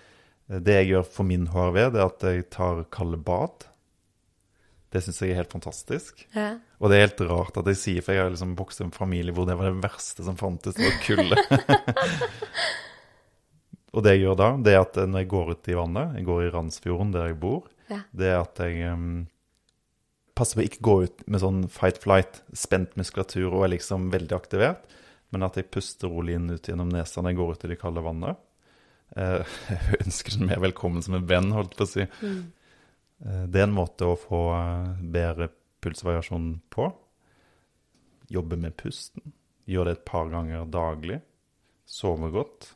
Det 0.46 0.76
jeg 0.76 0.92
gjør 0.92 1.08
for 1.10 1.26
min 1.26 1.48
HRV, 1.50 1.78
det 1.94 2.00
er 2.00 2.06
at 2.06 2.24
jeg 2.28 2.46
tar 2.54 2.84
kalde 2.94 3.18
bad. 3.18 3.66
Det 4.94 5.02
syns 5.02 5.18
jeg 5.20 5.34
er 5.34 5.40
helt 5.40 5.52
fantastisk. 5.52 6.22
Ja. 6.36 6.54
Og 6.78 6.90
det 6.90 6.96
er 6.96 7.06
helt 7.08 7.22
rart 7.28 7.58
at 7.58 7.68
jeg 7.72 7.80
sier, 7.80 8.04
for 8.04 8.14
jeg 8.14 8.22
har 8.22 8.32
liksom 8.32 8.54
vokst 8.58 8.80
i 8.80 8.86
en 8.86 8.94
familie 8.94 9.34
hvor 9.34 9.48
det 9.48 9.56
var 9.58 9.72
det 9.72 9.82
verste 9.82 10.24
som 10.26 10.38
fantes, 10.38 10.76
det 10.78 10.86
var 10.86 11.00
kulde. 11.02 11.40
og 13.96 14.04
det 14.06 14.14
jeg 14.14 14.22
gjør 14.26 14.38
da, 14.38 14.50
det 14.62 14.76
er 14.76 14.84
at 14.84 15.00
når 15.02 15.24
jeg 15.24 15.32
går 15.34 15.54
ut 15.54 15.72
i 15.72 15.78
vannet, 15.80 16.18
jeg 16.20 16.28
går 16.28 16.44
i 16.44 16.52
Randsfjorden 16.54 17.14
der 17.16 17.32
jeg 17.32 17.40
bor, 17.42 17.66
ja. 17.90 18.00
det 18.14 18.30
er 18.30 18.38
at 18.44 18.62
jeg 18.62 18.92
um, 18.94 19.10
passer 20.38 20.60
på 20.60 20.62
å 20.62 20.68
ikke 20.70 20.84
gå 20.86 20.96
ut 21.08 21.26
med 21.26 21.42
sånn 21.42 21.62
fight-flight, 21.72 22.44
spent 22.54 22.94
muskulatur 23.00 23.48
og 23.50 23.66
er 23.66 23.74
liksom 23.74 24.10
veldig 24.14 24.36
aktivert, 24.38 24.86
men 25.34 25.42
at 25.42 25.58
jeg 25.58 25.72
puster 25.74 26.12
rolig 26.12 26.36
inn 26.38 26.52
ut 26.52 26.68
gjennom 26.70 26.92
nesa 26.92 27.18
når 27.18 27.34
jeg 27.34 27.40
går 27.40 27.56
ut 27.56 27.64
i 27.66 27.72
det 27.72 27.80
kalde 27.80 28.04
vannet. 28.04 28.45
Uh, 29.16 29.40
jeg 29.72 30.04
ønsker 30.04 30.36
den 30.36 30.50
mer 30.50 30.60
velkommen 30.64 31.04
som 31.04 31.16
en 31.16 31.26
venn, 31.28 31.54
holdt 31.56 31.76
på 31.78 31.86
å 31.86 31.90
si. 31.90 32.06
Mm. 32.20 32.44
Eh, 33.24 33.42
det 33.48 33.60
er 33.60 33.68
en 33.68 33.76
måte 33.76 34.08
å 34.08 34.16
få 34.20 34.40
eh, 34.56 35.02
bedre 35.12 35.48
pulsvariasjon 35.84 36.48
på. 36.72 36.88
Jobbe 38.32 38.58
med 38.60 38.76
pusten. 38.80 39.32
Gjøre 39.66 39.90
det 39.92 39.98
et 39.98 40.08
par 40.08 40.30
ganger 40.32 40.66
daglig. 40.70 41.20
Sove 41.86 42.30
godt. 42.34 42.72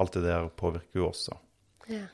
Alt 0.00 0.16
det 0.16 0.24
der 0.26 0.50
påvirker 0.52 1.00
jo 1.00 1.08
også. 1.10 1.38
Ja. 1.90 2.04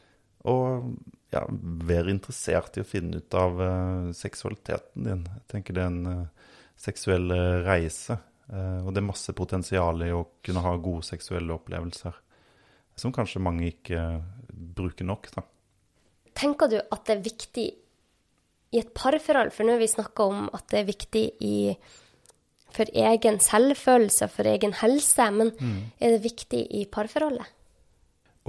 Og 0.50 0.94
ja, 1.30 1.44
være 1.50 2.12
interessert 2.12 2.78
i 2.78 2.82
å 2.84 2.88
finne 2.88 3.20
ut 3.20 3.34
av 3.38 3.60
uh, 3.60 4.10
seksualiteten 4.16 5.06
din. 5.06 5.22
Jeg 5.28 5.46
tenker 5.52 5.76
det 5.76 5.82
er 5.84 5.92
en 5.92 6.24
uh, 6.24 6.50
seksuell 6.80 7.32
reise. 7.66 8.16
Uh, 8.50 8.82
og 8.82 8.92
det 8.92 9.02
er 9.02 9.08
masse 9.08 9.34
potensial 9.36 10.02
i 10.06 10.10
å 10.14 10.24
kunne 10.44 10.64
ha 10.64 10.74
gode 10.82 11.06
seksuelle 11.06 11.54
opplevelser. 11.54 12.18
Som 13.00 13.14
kanskje 13.16 13.40
mange 13.42 13.70
ikke 13.72 14.00
bruker 14.76 15.06
nok, 15.08 15.30
da. 15.34 15.44
Tenker 16.36 16.68
du 16.70 16.76
at 16.80 17.06
det 17.08 17.16
er 17.16 17.22
viktig 17.24 17.64
i 18.70 18.78
et 18.78 18.92
parforhold, 18.94 19.50
for 19.54 19.66
nå 19.66 19.74
har 19.74 19.80
vi 19.82 19.88
snakka 19.90 20.26
om 20.30 20.44
at 20.54 20.66
det 20.70 20.82
er 20.82 20.90
viktig 20.92 21.24
i 21.42 21.54
for 22.70 22.86
egen 22.94 23.40
selvfølelse 23.42 24.28
for 24.30 24.46
egen 24.46 24.76
helse, 24.78 25.24
men 25.34 25.48
er 25.98 26.12
det 26.14 26.20
viktig 26.22 26.60
i 26.78 26.84
parforholdet? 26.86 27.48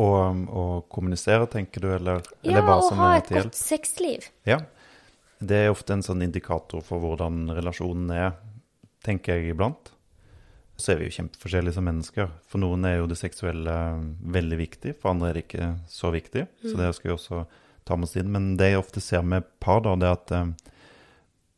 Og, 0.01 0.43
og 0.53 0.85
kommunisere, 0.93 1.47
tenker 1.51 1.81
du, 1.83 1.87
eller, 1.95 2.21
Ja, 2.45 2.51
eller 2.51 2.67
hva 2.67 2.75
å 2.79 2.85
som 2.85 3.01
ha 3.01 3.09
er 3.15 3.23
et 3.23 3.25
til 3.31 3.39
hjelp? 3.39 3.49
godt 3.49 3.57
sexliv. 3.59 4.27
Ja. 4.47 4.59
Det 5.41 5.57
er 5.63 5.71
ofte 5.73 5.95
en 5.97 6.05
sånn 6.05 6.21
indikator 6.21 6.83
for 6.85 7.01
hvordan 7.01 7.49
relasjonen 7.57 8.13
er, 8.13 8.35
tenker 9.03 9.39
jeg 9.41 9.55
iblant. 9.55 9.89
Så 10.81 10.93
er 10.93 11.01
vi 11.01 11.09
jo 11.09 11.15
kjempeforskjellige 11.19 11.75
som 11.77 11.85
mennesker. 11.85 12.31
For 12.49 12.61
noen 12.63 12.87
er 12.89 12.97
jo 12.97 13.09
det 13.11 13.19
seksuelle 13.19 13.75
veldig 14.33 14.57
viktig, 14.57 14.95
for 15.01 15.13
andre 15.13 15.29
er 15.29 15.37
det 15.37 15.43
ikke 15.45 15.67
så 15.91 16.09
viktig. 16.13 16.47
Så 16.63 16.73
det 16.79 16.89
skal 16.97 17.11
vi 17.11 17.15
også 17.15 17.43
ta 17.85 17.97
med 17.97 18.09
oss 18.09 18.17
inn. 18.17 18.31
Men 18.33 18.55
det 18.57 18.71
jeg 18.71 18.81
ofte 18.81 19.03
ser 19.03 19.21
med 19.25 19.45
par, 19.61 19.83
da, 19.85 19.93
det 19.99 20.09
er 20.09 20.17
at 20.17 20.33
eh, 20.37 20.71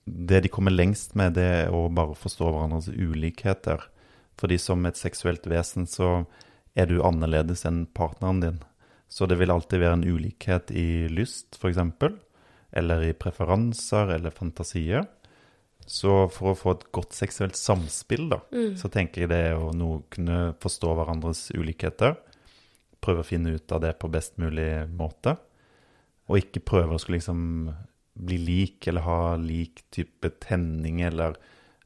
det 0.04 0.44
de 0.44 0.52
kommer 0.52 0.76
lengst 0.76 1.16
med, 1.20 1.38
det 1.38 1.48
er 1.64 1.74
å 1.76 1.86
bare 1.94 2.18
forstå 2.20 2.52
hverandres 2.52 2.92
ulikheter. 2.92 3.88
Fordi 4.40 4.60
som 4.60 4.84
et 4.90 5.00
seksuelt 5.00 5.48
vesen 5.48 5.88
så 5.88 6.26
er 6.76 6.90
du 6.90 7.00
annerledes 7.06 7.64
enn 7.70 7.86
partneren 7.96 8.42
din. 8.44 8.62
Så 9.14 9.28
det 9.30 9.38
vil 9.40 9.54
alltid 9.54 9.80
være 9.80 10.00
en 10.00 10.08
ulikhet 10.10 10.72
i 10.74 11.08
lyst, 11.12 11.60
f.eks., 11.60 11.80
eller 12.74 13.04
i 13.06 13.14
preferanser 13.14 14.16
eller 14.16 14.34
fantasier. 14.34 15.06
Så 15.86 16.28
for 16.32 16.52
å 16.52 16.58
få 16.58 16.74
et 16.76 16.86
godt 16.96 17.16
seksuelt 17.16 17.58
samspill, 17.60 18.30
da, 18.32 18.40
så 18.80 18.90
tenker 18.92 19.24
jeg 19.24 19.32
det 19.34 19.40
er 19.50 19.60
å 19.60 19.74
nå 19.76 20.04
kunne 20.14 20.54
forstå 20.64 20.94
hverandres 20.96 21.50
ulikheter. 21.58 22.16
Prøve 23.04 23.24
å 23.24 23.28
finne 23.28 23.56
ut 23.58 23.72
av 23.76 23.82
det 23.84 23.96
på 24.00 24.12
best 24.12 24.38
mulig 24.40 24.88
måte. 24.96 25.36
Og 26.32 26.40
ikke 26.40 26.64
prøve 26.64 26.96
å 26.96 27.02
skulle 27.02 27.20
liksom 27.20 27.44
bli 28.14 28.38
lik 28.38 28.88
eller 28.88 29.04
ha 29.08 29.20
lik 29.42 29.84
type 29.92 30.30
tenning, 30.44 31.02
eller 31.04 31.36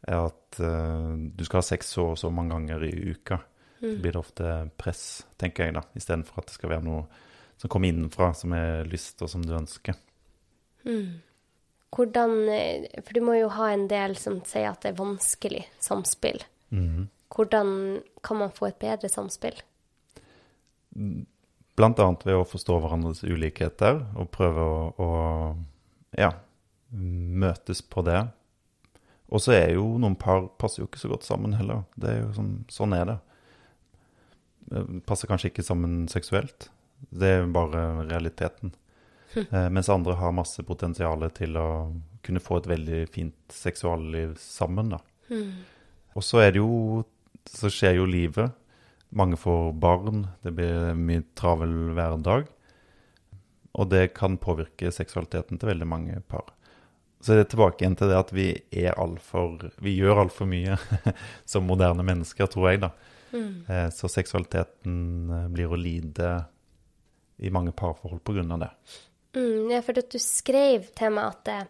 at 0.08 0.60
uh, 0.62 1.14
du 1.18 1.46
skal 1.48 1.62
ha 1.62 1.66
sex 1.66 1.96
så 1.96 2.12
og 2.12 2.20
så 2.20 2.30
mange 2.32 2.54
ganger 2.54 2.86
i 2.86 2.94
uka. 3.16 3.40
Så 3.80 3.94
blir 4.02 4.14
det 4.14 4.20
ofte 4.20 4.52
press, 4.78 5.04
tenker 5.38 5.68
jeg, 5.68 5.78
da, 5.78 5.84
istedenfor 5.98 6.42
at 6.42 6.50
det 6.50 6.58
skal 6.58 6.72
være 6.74 6.86
noe 6.86 7.06
som 7.58 7.70
kommer 7.70 7.90
innenfra, 7.90 8.32
som 8.38 8.54
er 8.58 8.86
lyst, 8.90 9.22
og 9.26 9.30
som 9.32 9.44
du 9.46 9.54
ønsker. 9.58 9.98
Hvordan 11.96 12.34
eh, 12.52 12.88
For 13.04 13.16
du 13.16 13.24
må 13.24 13.38
jo 13.38 13.50
ha 13.56 13.72
en 13.72 13.88
del 13.92 14.18
som 14.20 14.42
sier 14.48 14.70
at 14.72 14.84
det 14.84 14.92
er 14.92 15.00
vanskelig 15.00 15.64
samspill. 15.84 16.44
Hvordan 17.34 17.70
kan 18.26 18.40
man 18.42 18.52
få 18.56 18.70
et 18.70 18.80
bedre 18.82 19.10
samspill? 19.12 19.56
Blant 21.78 22.00
annet 22.02 22.26
ved 22.26 22.40
å 22.40 22.48
forstå 22.48 22.80
hverandres 22.82 23.24
ulikheter 23.24 24.02
og 24.18 24.32
prøve 24.34 24.64
å, 24.64 24.80
å 24.98 25.10
ja, 26.18 26.32
møtes 26.92 27.84
på 27.86 28.04
det. 28.08 28.24
Og 29.28 29.44
så 29.44 29.54
er 29.58 29.76
jo 29.76 29.98
noen 30.00 30.16
par 30.20 30.48
passer 30.60 30.82
jo 30.82 30.88
ikke 30.88 31.02
så 31.02 31.12
godt 31.12 31.28
sammen 31.28 31.56
heller. 31.58 31.84
Det 32.00 32.10
er 32.14 32.22
jo 32.22 32.34
sånn, 32.38 32.54
sånn 32.72 32.96
er 32.96 33.10
det. 33.12 33.18
Eh, 34.72 34.92
Passer 35.08 35.30
kanskje 35.30 35.52
ikke 35.52 35.68
sammen 35.68 36.06
seksuelt. 36.12 36.70
Det 37.12 37.34
er 37.34 37.42
jo 37.44 37.52
bare 37.54 38.08
realiteten. 38.08 38.74
Eh, 39.52 39.70
mens 39.70 39.90
andre 39.90 40.16
har 40.18 40.32
masse 40.36 40.64
potensial 40.64 41.26
til 41.36 41.58
å 41.60 41.68
kunne 42.26 42.42
få 42.44 42.62
et 42.62 42.70
veldig 42.72 43.02
fint 43.12 43.54
seksualliv 43.54 44.38
sammen. 44.40 44.94
da. 44.96 45.02
Og 46.16 46.24
så 46.26 46.42
er 46.46 46.56
det 46.56 46.64
jo 46.64 47.06
Så 47.48 47.70
skjer 47.72 47.96
jo 47.96 48.06
livet. 48.06 48.52
Mange 49.16 49.38
får 49.40 49.72
barn, 49.80 50.26
det 50.44 50.52
blir 50.52 50.94
mye 51.00 51.24
travel 51.34 51.94
hverdag. 51.96 52.50
Og 53.72 53.88
det 53.88 54.10
kan 54.18 54.36
påvirke 54.36 54.92
seksualiteten 54.92 55.56
til 55.56 55.70
veldig 55.70 55.88
mange 55.88 56.20
par. 56.28 56.44
Så 57.24 57.32
er 57.32 57.40
det 57.40 57.54
tilbake 57.54 57.86
igjen 57.86 57.96
til 57.96 58.12
det 58.12 58.18
at 58.20 58.34
vi 58.36 58.50
er 58.70 59.00
altfor 59.00 59.72
Vi 59.80 59.96
gjør 59.96 60.26
altfor 60.26 60.50
mye 60.52 60.76
som 61.52 61.64
moderne 61.64 62.04
mennesker, 62.04 62.52
tror 62.52 62.68
jeg, 62.70 62.84
da. 62.84 62.92
Mm. 63.32 63.92
Så 63.96 64.12
seksualiteten 64.12 65.32
eh, 65.32 65.48
blir 65.56 65.72
å 65.72 65.80
lide 65.80 66.34
i 67.38 67.52
mange 67.54 67.72
parforhold 67.72 68.24
på 68.26 68.36
grunn 68.38 68.52
av 68.56 68.66
det. 68.66 68.70
Mm, 69.38 69.70
ja, 69.72 69.82
for 69.86 70.00
at 70.02 70.10
du 70.10 70.18
skrev 70.22 70.90
til 70.98 71.14
meg 71.14 71.36
at 71.36 71.52
eh, 71.54 71.66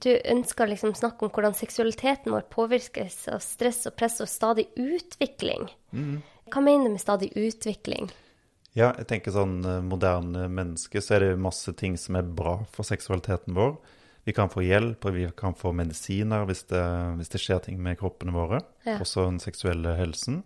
du 0.00 0.10
ønsker 0.32 0.70
liksom 0.70 0.94
snakke 0.96 1.26
om 1.26 1.32
hvordan 1.34 1.56
seksualiteten 1.56 2.32
vår 2.32 2.48
påvirkes 2.52 3.26
av 3.34 3.42
stress 3.44 3.84
og 3.90 3.96
press 4.00 4.20
og 4.24 4.30
stadig 4.32 4.70
utvikling. 4.80 5.68
Hva 5.92 6.64
mener 6.64 6.88
du 6.88 6.94
med 6.96 7.02
stadig 7.02 7.28
utvikling? 7.36 8.08
Ja, 8.72 8.92
jeg 8.94 9.08
tenker 9.10 9.34
sånn 9.34 9.60
eh, 9.66 9.80
moderne 9.82 10.46
menneske, 10.48 11.02
så 11.02 11.16
er 11.16 11.24
det 11.24 11.42
masse 11.42 11.74
ting 11.78 11.96
som 11.98 12.18
er 12.18 12.26
bra 12.26 12.60
for 12.70 12.86
seksualiteten 12.86 13.56
vår. 13.56 13.74
Vi 14.28 14.34
kan 14.36 14.52
få 14.52 14.62
hjelp, 14.62 15.04
og 15.08 15.16
vi 15.16 15.24
kan 15.36 15.56
få 15.58 15.72
medisiner 15.74 16.44
hvis 16.46 16.66
det, 16.70 16.84
hvis 17.18 17.32
det 17.32 17.40
skjer 17.42 17.64
ting 17.64 17.80
med 17.82 17.98
kroppene 17.98 18.34
våre. 18.34 18.60
Ja. 18.86 19.00
Også 19.02 19.24
den 19.26 19.40
seksuelle 19.42 19.96
helsen. 19.98 20.44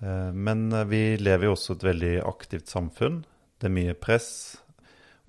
Eh, 0.00 0.30
Men 0.32 0.70
eh, 0.72 0.88
vi 0.88 1.02
lever 1.20 1.50
jo 1.50 1.56
også 1.58 1.76
et 1.76 1.86
veldig 1.90 2.14
aktivt 2.24 2.72
samfunn. 2.72 3.22
Det 3.62 3.68
er 3.70 3.76
mye 3.76 3.94
press. 3.94 4.30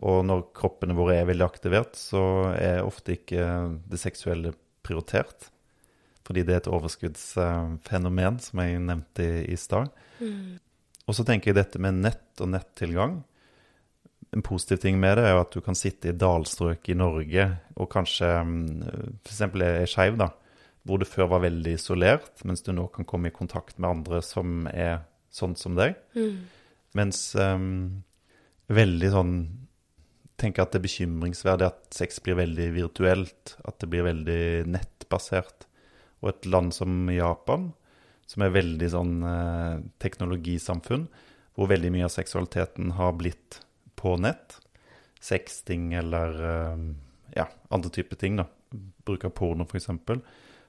Og 0.04 0.24
når 0.26 0.48
kroppene 0.58 0.96
våre 0.98 1.20
er 1.20 1.28
veldig 1.30 1.46
aktivert, 1.46 1.96
så 2.00 2.24
er 2.58 2.82
ofte 2.84 3.14
ikke 3.16 3.44
det 3.90 4.00
seksuelle 4.02 4.56
prioritert. 4.84 5.52
Fordi 6.26 6.44
det 6.48 6.56
er 6.56 6.62
et 6.64 6.72
overskuddsfenomen, 6.72 8.40
som 8.42 8.64
jeg 8.64 8.82
nevnte 8.82 9.28
i, 9.28 9.46
i 9.54 9.60
stad. 9.60 9.92
Og 11.04 11.16
så 11.16 11.26
tenker 11.28 11.52
jeg 11.52 11.60
dette 11.60 11.82
med 11.84 12.00
nett 12.02 12.42
og 12.42 12.50
nettilgang. 12.52 13.18
En 14.34 14.46
positiv 14.46 14.80
ting 14.82 14.98
med 15.00 15.18
det 15.20 15.28
er 15.28 15.36
jo 15.36 15.44
at 15.44 15.54
du 15.54 15.62
kan 15.62 15.78
sitte 15.78 16.10
i 16.10 16.18
dalstrøk 16.18 16.88
i 16.90 16.96
Norge 16.98 17.50
og 17.76 17.90
kanskje 17.92 18.30
f.eks. 19.28 19.42
er 19.46 19.86
skeiv, 19.90 20.18
da. 20.18 20.32
Hvor 20.84 21.00
du 21.00 21.06
før 21.08 21.30
var 21.36 21.44
veldig 21.46 21.76
isolert, 21.78 22.42
mens 22.48 22.64
du 22.66 22.74
nå 22.74 22.88
kan 22.92 23.06
komme 23.08 23.30
i 23.30 23.36
kontakt 23.36 23.78
med 23.78 23.92
andre 23.92 24.24
som 24.26 24.66
er 24.72 25.06
sånn 25.32 25.54
som 25.60 25.78
deg. 25.78 25.96
Mens 26.98 27.22
um, 27.40 28.04
veldig 28.72 29.12
sånn 29.14 29.36
Tenker 30.34 30.64
at 30.64 30.74
det 30.74 30.80
er 30.80 30.88
bekymringsverdig 30.88 31.66
at 31.68 31.94
sex 31.94 32.18
blir 32.26 32.36
veldig 32.40 32.66
virtuelt. 32.74 33.52
At 33.70 33.78
det 33.80 33.88
blir 33.92 34.04
veldig 34.08 34.66
nettbasert. 34.66 35.68
Og 36.26 36.32
et 36.32 36.48
land 36.50 36.74
som 36.74 37.06
Japan, 37.14 37.68
som 38.26 38.44
er 38.44 38.56
veldig 38.56 38.90
sånn 38.92 39.14
eh, 39.30 39.84
teknologisamfunn, 40.02 41.06
hvor 41.54 41.70
veldig 41.70 41.92
mye 41.94 42.08
av 42.08 42.16
seksualiteten 42.16 42.96
har 42.98 43.14
blitt 43.20 43.60
på 44.00 44.16
nett. 44.26 44.58
Sexting 45.22 45.92
eller 46.02 46.42
eh, 46.50 46.88
ja, 47.38 47.46
andre 47.70 47.94
typer 47.94 48.20
ting, 48.20 48.42
da. 48.42 48.48
Bruk 49.06 49.28
av 49.30 49.36
porno, 49.38 49.68
f.eks. 49.70 49.92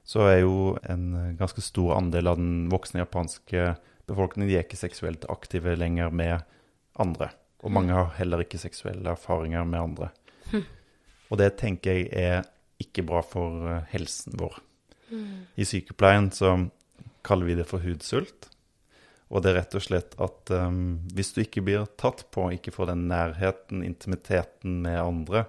Så 0.05 0.27
er 0.29 0.43
jo 0.43 0.75
en 0.85 1.35
ganske 1.39 1.63
stor 1.65 1.95
andel 1.97 2.29
av 2.29 2.37
den 2.37 2.67
voksne 2.69 3.01
japanske 3.01 3.73
befolkningen 4.05 4.51
de 4.51 4.59
er 4.59 4.67
ikke 4.67 4.77
seksuelt 4.77 5.25
aktive 5.33 5.73
lenger 5.79 6.13
med 6.13 6.45
andre. 7.01 7.31
Og 7.65 7.73
mange 7.73 7.95
har 7.97 8.13
heller 8.19 8.43
ikke 8.45 8.61
seksuelle 8.61 9.15
erfaringer 9.15 9.65
med 9.65 9.81
andre. 9.81 10.11
Og 11.31 11.39
det 11.41 11.55
tenker 11.57 11.97
jeg 11.97 12.09
er 12.13 12.45
ikke 12.81 13.05
bra 13.07 13.21
for 13.25 13.65
eh, 13.71 13.85
helsen 13.93 14.35
vår. 14.39 14.59
I 15.55 15.65
sykepleien 15.67 16.31
så 16.33 16.55
kaller 17.25 17.49
vi 17.49 17.57
det 17.57 17.67
for 17.69 17.83
hudsult. 17.83 18.49
Og 19.33 19.41
det 19.41 19.51
er 19.51 19.57
rett 19.59 19.77
og 19.77 19.83
slett 19.83 20.13
at 20.21 20.51
um, 20.53 20.99
hvis 21.17 21.33
du 21.33 21.41
ikke 21.41 21.63
blir 21.65 21.87
tatt 21.97 22.25
på, 22.33 22.45
ikke 22.53 22.73
får 22.75 22.91
den 22.91 23.07
nærheten, 23.09 23.81
intimiteten 23.85 24.83
med 24.85 24.99
andre, 25.01 25.45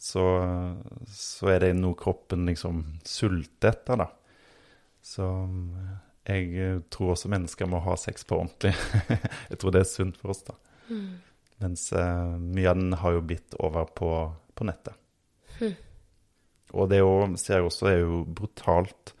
så, 0.00 0.24
så 1.12 1.50
er 1.52 1.66
det 1.66 1.74
noe 1.76 1.98
kroppen 1.98 2.46
liksom 2.48 2.84
sulter 3.04 3.74
etter, 3.74 4.00
da. 4.00 4.08
Så 5.04 5.26
jeg 6.28 6.48
eh, 6.60 6.80
tror 6.92 7.14
også 7.14 7.30
mennesker 7.32 7.68
må 7.68 7.80
ha 7.84 7.96
sex 8.00 8.24
på 8.28 8.38
ordentlig. 8.38 8.72
jeg 9.50 9.60
tror 9.60 9.74
det 9.74 9.84
er 9.84 9.90
sunt 9.90 10.20
for 10.20 10.32
oss, 10.32 10.44
da. 10.48 10.56
Mens 11.62 11.88
eh, 11.92 12.38
mye 12.38 12.70
av 12.70 12.78
den 12.78 12.94
har 13.00 13.16
jo 13.16 13.24
blitt 13.26 13.56
over 13.58 13.88
på, 13.98 14.10
på 14.54 14.66
nettet. 14.68 14.94
Og 16.76 16.90
det 16.90 17.00
jo, 17.00 17.12
ser 17.40 17.58
jeg 17.58 17.68
også 17.68 17.90
er 17.90 17.98
jo 18.02 18.22
brutalt. 18.26 19.14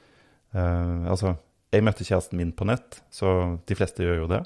Eh, 0.52 1.08
altså, 1.10 1.34
jeg 1.72 1.84
møtte 1.84 2.06
kjæresten 2.06 2.40
min 2.40 2.54
på 2.56 2.68
nett, 2.68 3.00
så 3.12 3.58
de 3.68 3.76
fleste 3.78 4.04
gjør 4.04 4.22
jo 4.22 4.30
det. 4.34 4.42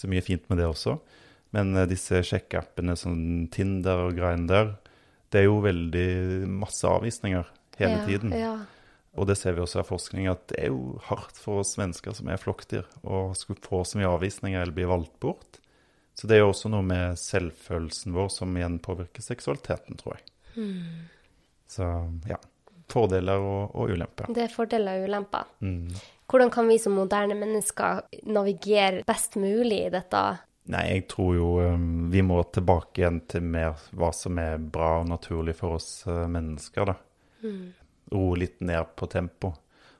Så 0.00 0.08
mye 0.10 0.24
fint 0.24 0.46
med 0.50 0.60
det 0.60 0.68
også. 0.68 0.96
Men 1.56 1.74
eh, 1.76 1.88
disse 1.90 2.22
sjekkeappene 2.26 2.96
som 2.98 3.14
Tinder 3.52 4.06
og 4.08 4.18
Grindr, 4.18 4.74
det 5.30 5.42
er 5.42 5.48
jo 5.48 5.62
veldig 5.62 6.10
masse 6.50 6.88
avvisninger 6.88 7.46
hele 7.78 7.96
ja, 7.98 8.04
tiden. 8.08 8.34
Ja. 8.34 8.54
Og 9.18 9.26
det 9.26 9.36
ser 9.38 9.56
vi 9.56 9.62
også 9.62 9.82
av 9.82 9.90
forskning, 9.90 10.28
at 10.30 10.46
det 10.52 10.58
er 10.64 10.72
jo 10.72 10.96
hardt 11.08 11.38
for 11.38 11.62
oss 11.62 11.76
mennesker 11.78 12.14
som 12.16 12.30
er 12.30 12.40
flokkdyr, 12.40 12.86
å 13.02 13.30
skulle 13.38 13.62
få 13.62 13.82
så 13.86 13.98
mye 13.98 14.10
avvisninger 14.10 14.60
eller 14.60 14.74
bli 14.74 14.86
valgt 14.90 15.16
bort. 15.22 15.59
Så 16.20 16.28
det 16.28 16.36
er 16.36 16.42
jo 16.42 16.50
også 16.50 16.68
noe 16.68 16.84
med 16.84 17.16
selvfølelsen 17.16 18.12
vår 18.12 18.26
som 18.34 18.52
igjen 18.52 18.74
påvirker 18.84 19.24
seksualiteten, 19.24 19.96
tror 19.96 20.18
jeg. 20.18 20.26
Så 21.70 21.86
ja. 22.28 22.36
Fordeler 22.92 23.40
og, 23.40 23.70
og 23.72 23.92
ulemper. 23.94 24.28
Det 24.34 24.42
er 24.44 24.52
fordeler 24.52 24.98
og 24.98 25.06
ulemper. 25.08 25.46
Mm. 25.64 25.94
Hvordan 26.28 26.52
kan 26.52 26.68
vi 26.68 26.76
som 26.82 26.92
moderne 26.98 27.38
mennesker 27.38 28.02
navigere 28.28 29.00
best 29.08 29.38
mulig 29.40 29.78
i 29.86 29.92
dette? 29.94 30.20
Nei, 30.74 30.82
jeg 30.90 31.06
tror 31.08 31.30
jo 31.38 31.48
um, 31.64 31.86
vi 32.12 32.20
må 32.26 32.42
tilbake 32.52 33.00
igjen 33.00 33.22
til 33.30 33.46
mer 33.56 33.80
hva 33.96 34.10
som 34.12 34.36
er 34.42 34.60
bra 34.60 34.98
og 35.00 35.08
naturlig 35.08 35.54
for 35.56 35.78
oss 35.78 35.88
uh, 36.04 36.26
mennesker, 36.28 36.92
da. 36.92 36.98
roe 38.12 38.36
litt 38.42 38.60
ned 38.60 38.92
på 38.92 39.08
tempo. 39.08 39.54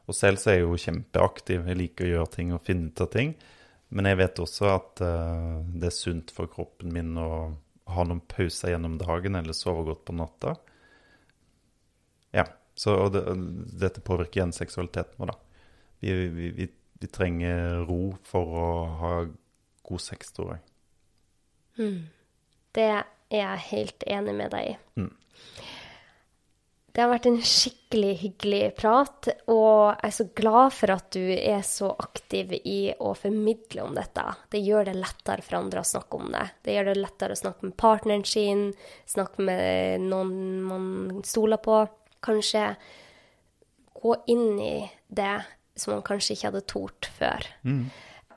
Og 0.04 0.18
selv 0.18 0.42
så 0.42 0.52
er 0.52 0.60
jeg 0.60 0.66
jo 0.66 0.82
kjempeaktiv. 0.84 1.64
Jeg 1.64 1.80
liker 1.80 2.10
å 2.10 2.12
gjøre 2.12 2.34
ting 2.36 2.52
og 2.52 2.60
finne 2.66 2.92
ut 2.92 3.06
av 3.06 3.08
ting. 3.16 3.32
Men 3.90 4.06
jeg 4.06 4.20
vet 4.20 4.40
også 4.42 4.68
at 4.70 5.02
uh, 5.02 5.60
det 5.74 5.90
er 5.90 5.96
sunt 5.96 6.30
for 6.34 6.50
kroppen 6.50 6.92
min 6.94 7.16
å 7.18 7.30
ha 7.90 8.04
noen 8.06 8.22
pauser 8.30 8.74
gjennom 8.74 8.98
dagen 9.00 9.38
eller 9.38 9.56
sove 9.56 9.82
godt 9.88 10.04
på 10.06 10.14
natta. 10.14 10.54
Ja, 12.36 12.46
så 12.78 13.08
det, 13.10 13.24
dette 13.80 14.02
påvirker 14.06 14.40
igjen 14.40 14.54
seksualiteten 14.54 15.18
vår, 15.18 15.32
da. 15.32 15.38
Vi, 16.00 16.12
vi, 16.12 16.50
vi, 16.54 16.68
vi, 17.02 17.08
trenger 17.10 17.82
ro 17.88 18.14
for 18.24 18.54
å 18.56 18.68
ha 19.02 19.14
god 19.90 20.04
sex, 20.04 20.30
tror 20.36 20.54
jeg. 20.54 20.62
Mm. 21.80 21.98
Det 22.78 22.86
er 22.94 23.02
jeg 23.34 23.66
helt 23.72 24.06
enig 24.06 24.36
med 24.38 24.54
deg 24.54 24.70
i. 24.70 24.78
Mm. 25.02 25.10
Det 26.92 27.02
har 27.02 27.10
vært 27.12 27.28
en 27.30 27.38
skikkelig 27.46 28.14
hyggelig 28.18 28.62
prat, 28.78 29.28
og 29.52 29.92
jeg 29.92 30.08
er 30.08 30.14
så 30.16 30.26
glad 30.40 30.72
for 30.74 30.92
at 30.94 31.06
du 31.14 31.22
er 31.36 31.62
så 31.66 31.92
aktiv 32.02 32.56
i 32.58 32.80
å 32.98 33.12
formidle 33.18 33.84
om 33.84 33.94
dette. 33.94 34.24
Det 34.50 34.62
gjør 34.64 34.90
det 34.90 34.96
lettere 34.98 35.44
for 35.46 35.60
andre 35.60 35.84
å 35.84 35.90
snakke 35.90 36.18
om 36.18 36.32
det. 36.34 36.42
Det 36.66 36.74
gjør 36.74 36.90
det 36.90 36.96
lettere 36.98 37.36
å 37.36 37.42
snakke 37.42 37.68
med 37.68 37.76
partneren 37.78 38.26
sin, 38.26 38.66
snakke 39.10 39.46
med 39.46 40.08
noen 40.10 40.34
man 40.66 40.90
stoler 41.26 41.62
på. 41.62 41.84
Kanskje 42.26 42.66
gå 44.00 44.16
inn 44.34 44.58
i 44.58 44.74
det 45.06 45.36
som 45.78 45.94
man 45.94 46.06
kanskje 46.06 46.34
ikke 46.34 46.50
hadde 46.50 46.66
tort 46.68 47.10
før. 47.20 47.46
Mm. 47.62 47.84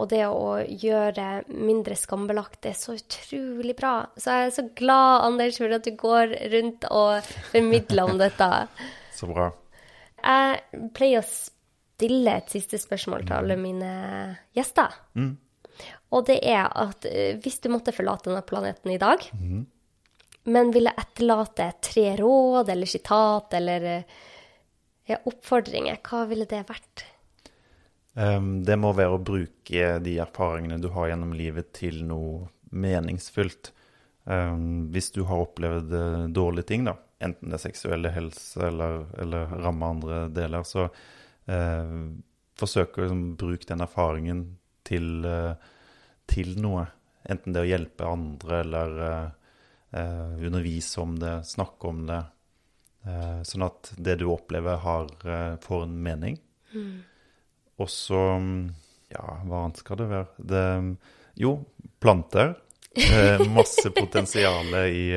Og 0.01 0.09
det 0.09 0.23
å 0.25 0.57
gjøre 0.65 1.43
mindre 1.53 1.95
skambelagt 1.99 2.63
det 2.65 2.71
er 2.73 2.79
så 2.79 2.95
utrolig 2.97 3.75
bra. 3.77 3.93
Så 4.17 4.33
jeg 4.33 4.47
er 4.47 4.55
så 4.55 4.65
glad, 4.73 5.25
Anders, 5.27 5.59
for 5.61 5.75
at 5.77 5.85
du 5.85 5.93
går 5.99 6.33
rundt 6.55 6.87
og 6.89 7.33
formidler 7.51 8.09
om 8.09 8.21
dette. 8.21 8.49
Så 9.13 9.29
bra. 9.29 9.51
Jeg 10.17 10.89
pleier 10.97 11.21
å 11.21 11.27
stille 11.27 12.33
et 12.39 12.49
siste 12.49 12.79
spørsmål 12.81 13.27
til 13.27 13.35
alle 13.37 13.57
mine 13.61 13.91
gjester. 14.57 14.95
Mm. 15.13 15.35
Og 16.13 16.25
det 16.25 16.39
er 16.41 16.65
at 16.65 17.05
eh, 17.09 17.37
hvis 17.41 17.61
du 17.61 17.69
måtte 17.73 17.93
forlate 17.93 18.31
denne 18.31 18.43
planeten 18.45 18.93
i 18.93 18.99
dag, 19.01 19.21
mm. 19.29 19.63
men 20.49 20.73
ville 20.73 20.93
etterlate 20.97 21.69
tre 21.85 22.15
råd 22.17 22.73
eller 22.73 22.89
sitat 22.89 23.53
eller 23.59 23.89
eh, 23.93 24.19
ja, 25.13 25.21
oppfordringer, 25.21 26.01
hva 26.01 26.25
ville 26.29 26.49
det 26.49 26.65
vært? 26.69 27.05
Um, 28.13 28.61
det 28.65 28.75
må 28.77 28.91
være 28.93 29.17
å 29.17 29.21
bruke 29.25 29.95
de 30.05 30.17
erfaringene 30.21 30.77
du 30.81 30.91
har 30.93 31.09
gjennom 31.09 31.33
livet, 31.37 31.71
til 31.73 32.03
noe 32.05 32.45
meningsfullt. 32.73 33.71
Um, 34.23 34.89
hvis 34.93 35.11
du 35.15 35.23
har 35.27 35.41
opplevd 35.47 35.93
uh, 35.97 36.25
dårlige 36.29 36.69
ting, 36.69 36.85
da, 36.87 36.95
enten 37.23 37.49
det 37.49 37.57
er 37.57 37.65
seksuelle 37.65 38.13
helse 38.13 38.61
eller, 38.69 39.07
eller 39.19 39.55
rammer 39.63 39.95
andre 39.95 40.19
deler, 40.33 40.65
så 40.67 40.89
eh, 41.47 41.93
forsøk 42.59 42.97
å 42.97 43.05
liksom, 43.05 43.21
bruke 43.39 43.67
den 43.69 43.83
erfaringen 43.85 44.41
til, 44.85 45.07
uh, 45.23 45.55
til, 46.29 46.53
noe. 46.61 46.85
Enten 47.23 47.55
det 47.55 47.63
å 47.63 47.69
hjelpe 47.69 48.09
andre 48.09 48.59
eller 48.65 48.99
undervise 49.93 50.99
om 50.99 51.13
det, 51.21 51.43
snakke 51.45 51.87
om 51.87 51.99
det. 52.07 52.17
sånn 53.45 53.63
at 53.63 53.91
det 53.95 54.15
du 54.19 54.23
opplever, 54.33 54.79
har, 54.81 55.11
får 55.61 55.83
en 55.85 55.93
mening. 56.03 56.39
Mm. 56.73 56.97
Og 57.81 57.89
så 57.89 58.21
Ja, 59.13 59.23
hva 59.45 59.63
annet 59.63 59.81
skal 59.81 59.99
det 59.99 60.09
være? 60.09 60.27
Det, 60.37 60.63
jo, 61.37 61.57
planter. 62.01 62.55
Eh, 62.93 63.41
masse 63.49 63.91
potensial 63.93 64.73
i, 64.89 65.13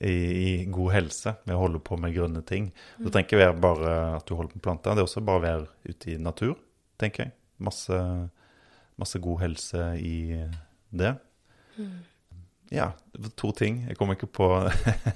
i, 0.00 0.12
i, 0.12 0.64
god 0.72 0.92
helse 0.94 1.34
med 1.44 1.56
å 1.56 1.62
holde 1.62 1.80
på 1.84 1.96
med 2.00 2.14
grønne 2.16 2.42
ting. 2.48 2.70
Så 2.96 3.08
trenger 3.08 3.28
ikke 3.28 3.42
være 3.42 3.58
bare 3.60 3.94
at 4.18 4.28
du 4.28 4.34
holder 4.36 4.54
på 4.54 4.60
med 4.60 4.64
planter, 4.64 4.96
det 4.96 5.04
er 5.04 5.08
også 5.08 5.24
bare 5.24 5.40
å 5.40 5.44
være 5.44 5.92
ute 5.92 6.14
i 6.14 6.20
natur, 6.20 6.54
tenker 7.00 7.26
jeg. 7.26 7.34
Masse, 7.60 7.98
masse 9.00 9.20
god 9.20 9.42
helse 9.44 9.90
i 10.00 10.16
det. 10.96 11.12
Mm. 11.76 11.98
Ja, 12.70 12.92
to 13.34 13.50
ting. 13.56 13.80
Jeg 13.88 13.98
kom 13.98 14.12
ikke 14.14 14.28
på 14.30 14.46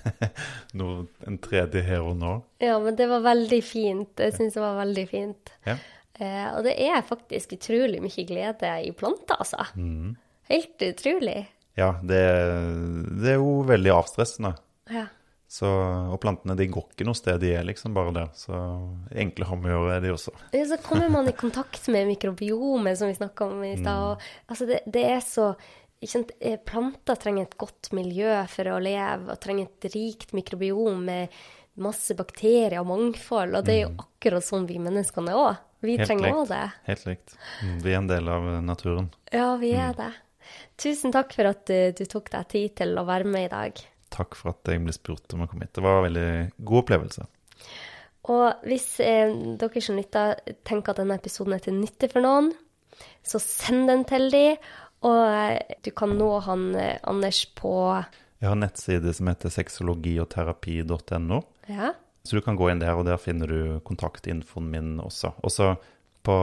noe, 0.78 1.04
en 1.28 1.36
tredje 1.42 1.84
her 1.86 2.02
og 2.02 2.16
nå. 2.18 2.32
Ja, 2.62 2.80
men 2.82 2.96
det 2.98 3.06
var 3.10 3.22
veldig 3.22 3.60
fint. 3.62 4.18
Jeg 4.18 4.34
syns 4.34 4.56
det 4.56 4.64
var 4.64 4.80
veldig 4.80 5.04
fint. 5.10 5.52
Ja. 5.68 5.76
Eh, 6.18 6.46
og 6.54 6.62
det 6.66 6.76
er 6.78 7.02
faktisk 7.06 7.56
utrolig 7.56 8.02
mye 8.04 8.26
glede 8.28 8.70
i 8.86 8.92
planter, 8.94 9.40
altså. 9.40 9.66
Mm. 9.74 10.14
Helt 10.50 10.82
utrolig. 10.82 11.40
Ja, 11.74 11.96
det, 12.02 12.22
det, 13.18 13.34
er 13.34 13.38
jo 13.40 13.62
veldig 13.66 13.94
avstressende. 13.96 14.54
Ja. 14.92 15.08
Så, 15.54 15.68
og 16.10 16.18
plantene 16.22 16.56
de 16.58 16.66
går 16.72 16.88
ikke 16.92 17.06
noe 17.06 17.18
sted, 17.18 17.38
de 17.42 17.52
er 17.54 17.66
liksom 17.66 17.94
bare 17.94 18.14
der. 18.14 18.30
Så 18.38 18.54
enkle 19.22 19.48
har 19.48 19.58
med 19.60 19.74
å 19.74 19.84
gjøre, 19.84 20.02
de 20.02 20.12
også. 20.14 20.34
Ja, 20.54 20.64
Så 20.70 20.78
kommer 20.82 21.10
man 21.12 21.30
i 21.30 21.34
kontakt 21.36 21.88
med 21.94 22.08
mikrobiomet, 22.10 22.98
som 22.98 23.10
vi 23.10 23.18
snakka 23.18 23.50
om 23.50 23.64
i 23.66 23.74
stad. 23.78 24.18
Mm. 24.18 24.30
Altså 24.50 24.70
det, 24.70 24.80
det, 24.86 25.04
er 25.16 25.20
så 25.22 25.50
eh, 26.02 26.58
Planter 26.66 27.20
trenger 27.22 27.48
et 27.48 27.58
godt 27.60 27.92
miljø 27.96 28.38
for 28.50 28.70
å 28.70 28.80
leve, 28.82 29.34
og 29.34 29.42
trenger 29.42 29.70
et 29.70 29.90
rikt 29.94 30.34
mikrobiom 30.36 31.04
med 31.10 31.38
masse 31.82 32.14
bakterier 32.18 32.80
og 32.80 32.90
mangfold. 32.90 33.58
Og 33.58 33.66
det 33.66 33.78
er 33.78 33.82
jo 33.84 33.94
mm. 33.94 34.02
akkurat 34.06 34.46
sånn 34.46 34.66
vi 34.70 34.82
menneskene 34.82 35.34
er 35.34 35.42
òg. 35.42 35.62
Vi 35.84 35.96
Helt 36.00 36.08
trenger 36.08 36.38
òg 36.40 36.46
det. 36.50 36.64
Helt 36.88 37.08
likt. 37.08 37.34
Mm, 37.62 37.78
vi 37.84 37.92
er 37.92 37.98
en 38.00 38.10
del 38.10 38.30
av 38.32 38.46
naturen. 38.64 39.10
Ja, 39.32 39.54
vi 39.60 39.74
er 39.76 39.92
mm. 39.92 39.98
det. 40.00 40.12
Tusen 40.80 41.14
takk 41.14 41.34
for 41.36 41.50
at 41.50 41.64
du, 41.68 41.76
du, 41.96 42.04
tok 42.10 42.30
deg 42.32 42.48
tid 42.50 42.76
til 42.80 42.96
å 42.98 43.06
være 43.08 43.28
med 43.28 43.48
i 43.48 43.52
dag. 43.52 43.82
Takk 44.14 44.36
for 44.38 44.54
at 44.54 44.70
jeg 44.70 44.82
ble 44.84 44.94
spurt 44.94 45.34
om 45.36 45.44
å 45.44 45.48
komme 45.50 45.66
hit. 45.66 45.74
Det 45.76 45.84
var 45.84 46.00
en 46.00 46.06
veldig 46.08 46.28
god 46.58 46.82
opplevelse. 46.84 47.26
Og 48.32 48.64
hvis 48.64 48.86
eh, 49.04 49.32
dere 49.60 49.82
som 49.84 49.98
lytter, 49.98 50.38
tenker 50.64 50.94
at 50.94 51.02
denne 51.02 51.18
episoden 51.20 51.56
er 51.56 51.64
til 51.64 51.76
nytte 51.76 52.08
for 52.12 52.24
noen, 52.24 52.52
så 53.26 53.40
send 53.42 53.90
den 53.90 54.04
til 54.08 54.30
dem. 54.32 54.70
Og 55.04 55.20
eh, 55.28 55.76
du 55.84 55.90
kan 55.96 56.14
nå 56.16 56.30
han 56.46 56.70
eh, 56.80 56.96
Anders 57.04 57.42
på 57.58 57.74
Jeg 58.40 58.48
har 58.48 58.56
en 58.56 58.64
nettside 58.64 59.12
som 59.16 59.28
heter 59.28 59.52
sexologiogterapi.no. 59.52 61.42
Ja. 61.68 61.92
Så 62.24 62.38
du 62.38 62.44
kan 62.44 62.56
gå 62.56 62.70
inn 62.72 62.80
der, 62.80 62.96
og 62.96 63.04
der 63.08 63.20
finner 63.20 63.50
du 63.50 63.80
kontaktinfoen 63.84 64.70
min 64.72 64.94
også. 65.02 65.34
Og 65.44 65.52
så 65.52 65.74
på 66.24 66.36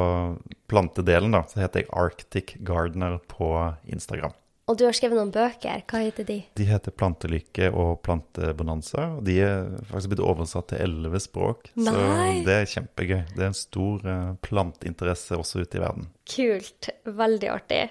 plantedelen 0.69 1.33
da, 1.33 1.41
så 1.49 1.63
heter 1.63 1.81
jeg 1.81 1.89
Arctic 1.97 2.53
Gardener 2.61 3.17
på 3.31 3.49
Instagram. 3.89 4.35
Og 4.69 4.77
du 4.77 4.85
har 4.85 4.95
skrevet 4.95 5.17
noen 5.17 5.33
bøker. 5.33 5.81
Hva 5.89 5.99
heter 6.05 6.27
de? 6.27 6.37
De 6.55 6.65
heter 6.69 6.93
Plantelykke 6.95 7.71
og 7.73 7.97
Plantebonanza. 8.05 9.07
Og 9.17 9.25
de 9.27 9.39
er 9.43 9.65
faktisk 9.89 10.13
blitt 10.13 10.23
oversatt 10.23 10.69
til 10.71 10.83
elleve 10.85 11.19
språk. 11.19 11.71
Nei. 11.75 11.89
Så 11.91 12.45
det 12.45 12.55
er 12.55 12.69
kjempegøy. 12.75 13.17
Det 13.33 13.41
er 13.41 13.49
en 13.49 13.57
stor 13.57 14.05
uh, 14.05 14.29
planteinteresse 14.45 15.35
også 15.35 15.65
ute 15.65 15.81
i 15.81 15.83
verden. 15.83 16.07
Kult. 16.29 16.91
Veldig 17.09 17.51
artig. 17.51 17.81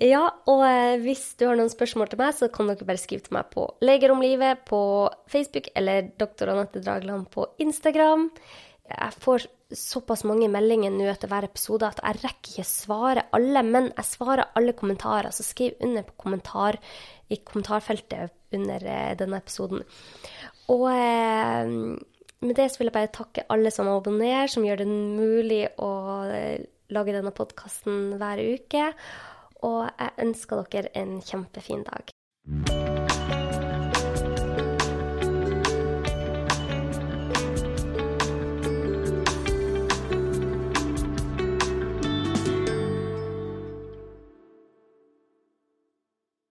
Ja, 0.00 0.22
og 0.48 0.62
eh, 0.64 0.96
hvis 1.02 1.34
du 1.36 1.44
har 1.44 1.58
noen 1.58 1.68
spørsmål 1.68 2.08
til 2.08 2.20
meg, 2.22 2.32
så 2.32 2.48
kan 2.52 2.70
dere 2.70 2.86
bare 2.88 3.00
skrive 3.00 3.26
til 3.26 3.34
meg 3.36 3.50
på 3.52 3.66
Leger 3.84 4.14
om 4.14 4.22
livet 4.24 4.62
på 4.68 4.80
Facebook 5.28 5.68
eller 5.76 6.08
Dr. 6.16 6.54
Anette 6.54 6.80
Dragland 6.80 7.26
på 7.34 7.44
Instagram. 7.60 8.30
Jeg 8.88 9.16
får 9.20 9.44
såpass 9.76 10.24
mange 10.26 10.48
meldinger 10.50 10.94
nå 10.94 11.04
etter 11.10 11.28
hver 11.30 11.44
episode 11.46 11.86
at 11.86 12.00
jeg 12.00 12.22
rekker 12.24 12.54
ikke 12.54 12.66
svare 12.66 13.26
alle, 13.36 13.62
men 13.66 13.90
jeg 13.90 14.08
svarer 14.08 14.48
alle 14.56 14.72
kommentarer, 14.78 15.28
så 15.36 15.44
skriv 15.44 15.76
under 15.84 16.06
på 16.08 16.16
kommentar 16.24 16.80
i 17.28 17.36
kommentarfeltet 17.44 18.32
under 18.56 18.86
eh, 18.94 19.12
denne 19.20 19.42
episoden. 19.44 19.84
Og 20.72 20.86
eh, 20.94 21.74
med 22.40 22.56
det 22.56 22.70
så 22.72 22.80
vil 22.80 22.88
jeg 22.88 22.96
bare 22.96 23.12
takke 23.20 23.44
alle 23.52 23.68
som 23.74 23.92
abonnerer, 23.92 24.48
som 24.48 24.64
gjør 24.64 24.80
det 24.80 24.88
mulig 24.88 25.66
å 25.76 25.92
lage 26.90 27.12
denne 27.12 27.36
podkasten 27.36 28.16
hver 28.16 28.40
uke 28.56 28.88
og 29.62 29.90
jeg 29.98 30.10
ønsker 30.26 30.64
dere 30.72 30.96
en 30.96 31.20
kjempefin 31.24 31.84
dag. 31.88 32.14